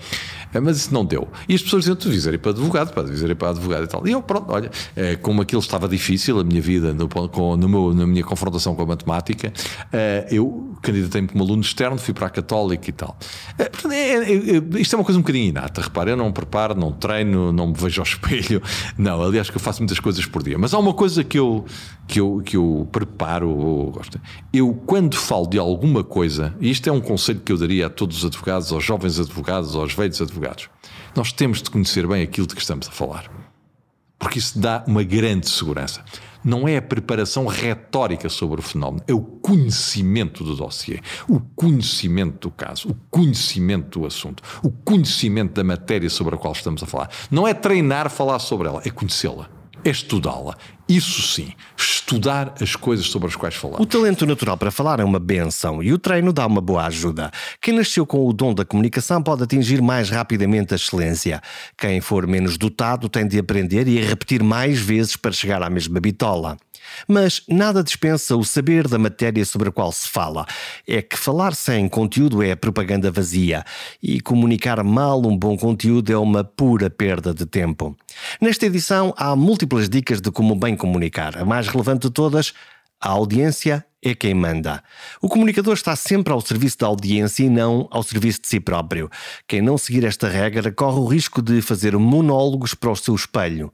Uh, 0.54 0.62
mas 0.62 0.78
isso 0.78 0.92
não 0.92 1.04
deu. 1.04 1.28
E 1.48 1.54
as 1.54 1.62
pessoas 1.62 1.82
diziam: 1.82 1.96
tu 1.96 2.08
devias 2.08 2.36
para 2.36 2.50
advogado, 2.50 2.92
para 2.92 3.02
devias 3.04 3.32
para 3.34 3.50
advogado 3.50 3.84
e 3.84 3.86
tal. 3.86 4.06
E 4.06 4.12
eu, 4.12 4.22
pronto, 4.22 4.52
olha, 4.52 4.68
uh, 4.70 5.18
como 5.20 5.42
aquilo 5.42 5.60
estava 5.60 5.88
difícil, 5.88 6.38
a 6.38 6.44
minha 6.44 6.60
vida, 6.60 6.92
no, 6.92 7.08
com, 7.08 7.56
no 7.56 7.68
meu, 7.68 7.94
na 7.94 8.06
minha 8.06 8.24
confrontação 8.24 8.74
com 8.74 8.82
a 8.82 8.86
matemática, 8.86 9.52
eu 10.30 10.70
candidatei-me 10.82 11.28
como 11.28 11.44
aluno 11.44 11.62
externo, 11.62 11.98
fui 11.98 12.14
para 12.14 12.26
a 12.26 12.30
Católica 12.30 12.88
e 12.88 12.92
tal. 12.92 13.16
É, 13.58 13.64
é, 13.64 14.56
é, 14.56 14.80
isto 14.80 14.94
é 14.94 14.98
uma 14.98 15.04
coisa 15.04 15.18
um 15.18 15.22
bocadinho 15.22 15.48
inata, 15.48 15.82
repara, 15.82 16.10
eu 16.10 16.16
não 16.16 16.32
preparo, 16.32 16.74
não 16.74 16.92
treino, 16.92 17.52
não 17.52 17.68
me 17.68 17.74
vejo 17.74 18.00
ao 18.00 18.06
espelho. 18.06 18.62
Não, 18.96 19.22
aliás, 19.22 19.50
que 19.50 19.56
eu 19.56 19.60
faço 19.60 19.80
muitas 19.80 20.00
coisas 20.00 20.24
por 20.26 20.42
dia. 20.42 20.58
Mas 20.58 20.72
há 20.74 20.78
uma 20.78 20.94
coisa 20.94 21.22
que 21.22 21.38
eu, 21.38 21.64
que 22.06 22.20
eu, 22.20 22.42
que 22.44 22.56
eu 22.56 22.88
preparo, 22.90 23.90
gosto. 23.92 24.20
Eu, 24.52 24.74
quando 24.86 25.16
falo 25.16 25.46
de 25.46 25.58
alguma 25.58 26.02
coisa, 26.02 26.54
e 26.60 26.70
isto 26.70 26.88
é 26.88 26.92
um 26.92 27.00
conselho 27.00 27.40
que 27.40 27.52
eu 27.52 27.58
daria 27.58 27.86
a 27.86 27.90
todos 27.90 28.18
os 28.18 28.24
advogados, 28.24 28.72
aos 28.72 28.84
jovens 28.84 29.18
advogados, 29.18 29.76
aos 29.76 29.94
velhos 29.94 30.20
advogados, 30.20 30.39
nós 31.14 31.32
temos 31.32 31.62
de 31.62 31.70
conhecer 31.70 32.06
bem 32.06 32.22
aquilo 32.22 32.46
de 32.46 32.54
que 32.54 32.60
estamos 32.60 32.88
a 32.88 32.90
falar. 32.90 33.30
Porque 34.18 34.38
isso 34.38 34.58
dá 34.58 34.84
uma 34.86 35.02
grande 35.02 35.48
segurança. 35.48 36.04
Não 36.44 36.66
é 36.66 36.76
a 36.76 36.82
preparação 36.82 37.46
retórica 37.46 38.28
sobre 38.28 38.60
o 38.60 38.62
fenómeno, 38.62 39.04
é 39.06 39.12
o 39.12 39.20
conhecimento 39.20 40.42
do 40.42 40.56
dossiê, 40.56 41.00
o 41.28 41.38
conhecimento 41.38 42.48
do 42.48 42.50
caso, 42.50 42.88
o 42.88 42.96
conhecimento 43.10 43.98
do 43.98 44.06
assunto, 44.06 44.42
o 44.62 44.70
conhecimento 44.70 45.52
da 45.52 45.64
matéria 45.64 46.08
sobre 46.08 46.34
a 46.34 46.38
qual 46.38 46.52
estamos 46.52 46.82
a 46.82 46.86
falar. 46.86 47.10
Não 47.30 47.46
é 47.46 47.52
treinar 47.52 48.08
falar 48.08 48.38
sobre 48.38 48.68
ela, 48.68 48.80
é 48.84 48.90
conhecê-la 48.90 49.60
é 49.84 49.90
estudá-la. 49.90 50.56
Isso 50.90 51.22
sim, 51.22 51.52
estudar 51.76 52.54
as 52.60 52.74
coisas 52.74 53.06
sobre 53.06 53.28
as 53.28 53.36
quais 53.36 53.54
falamos. 53.54 53.80
O 53.80 53.86
talento 53.86 54.26
natural 54.26 54.56
para 54.56 54.72
falar 54.72 54.98
é 54.98 55.04
uma 55.04 55.20
benção 55.20 55.80
e 55.80 55.92
o 55.92 55.98
treino 55.98 56.32
dá 56.32 56.44
uma 56.44 56.60
boa 56.60 56.84
ajuda. 56.86 57.30
Quem 57.60 57.72
nasceu 57.72 58.04
com 58.04 58.26
o 58.26 58.32
dom 58.32 58.52
da 58.52 58.64
comunicação 58.64 59.22
pode 59.22 59.44
atingir 59.44 59.80
mais 59.80 60.10
rapidamente 60.10 60.74
a 60.74 60.76
excelência. 60.76 61.40
Quem 61.78 62.00
for 62.00 62.26
menos 62.26 62.58
dotado 62.58 63.08
tem 63.08 63.24
de 63.24 63.38
aprender 63.38 63.86
e 63.86 64.00
repetir 64.00 64.42
mais 64.42 64.80
vezes 64.80 65.14
para 65.14 65.30
chegar 65.30 65.62
à 65.62 65.70
mesma 65.70 66.00
bitola. 66.00 66.58
Mas 67.06 67.42
nada 67.48 67.82
dispensa 67.82 68.36
o 68.36 68.44
saber 68.44 68.88
da 68.88 68.98
matéria 68.98 69.44
sobre 69.44 69.68
a 69.68 69.72
qual 69.72 69.92
se 69.92 70.08
fala. 70.08 70.46
É 70.86 71.02
que 71.02 71.18
falar 71.18 71.54
sem 71.54 71.88
conteúdo 71.88 72.42
é 72.42 72.54
propaganda 72.54 73.10
vazia 73.10 73.64
e 74.02 74.20
comunicar 74.20 74.82
mal 74.82 75.24
um 75.26 75.36
bom 75.36 75.56
conteúdo 75.56 76.12
é 76.12 76.16
uma 76.16 76.44
pura 76.44 76.90
perda 76.90 77.34
de 77.34 77.46
tempo. 77.46 77.96
Nesta 78.40 78.66
edição 78.66 79.14
há 79.16 79.34
múltiplas 79.34 79.88
dicas 79.88 80.20
de 80.20 80.30
como 80.30 80.54
bem 80.54 80.76
comunicar. 80.76 81.36
A 81.36 81.44
mais 81.44 81.68
relevante 81.68 82.08
de 82.08 82.12
todas, 82.12 82.52
a 83.00 83.08
audiência 83.10 83.84
é 84.02 84.14
quem 84.14 84.34
manda. 84.34 84.82
O 85.20 85.28
comunicador 85.28 85.74
está 85.74 85.94
sempre 85.94 86.32
ao 86.32 86.40
serviço 86.40 86.78
da 86.78 86.86
audiência 86.86 87.44
e 87.44 87.50
não 87.50 87.86
ao 87.90 88.02
serviço 88.02 88.42
de 88.42 88.48
si 88.48 88.60
próprio. 88.60 89.10
Quem 89.46 89.60
não 89.60 89.76
seguir 89.76 90.04
esta 90.04 90.28
regra 90.28 90.72
corre 90.72 90.98
o 90.98 91.06
risco 91.06 91.42
de 91.42 91.60
fazer 91.60 91.96
monólogos 91.96 92.74
para 92.74 92.90
o 92.90 92.96
seu 92.96 93.14
espelho. 93.14 93.70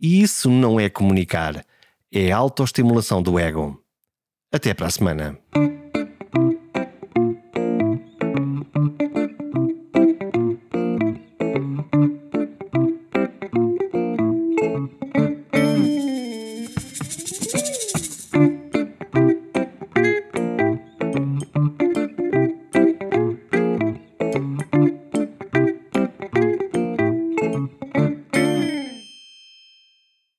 E 0.00 0.22
isso 0.22 0.50
não 0.50 0.78
é 0.78 0.88
comunicar 0.88 1.64
é 2.12 2.32
a 2.32 2.36
autoestimulação 2.36 3.22
do 3.22 3.38
ego. 3.38 3.82
Até 4.52 4.72
para 4.72 4.86
a 4.86 4.90
semana. 4.90 5.38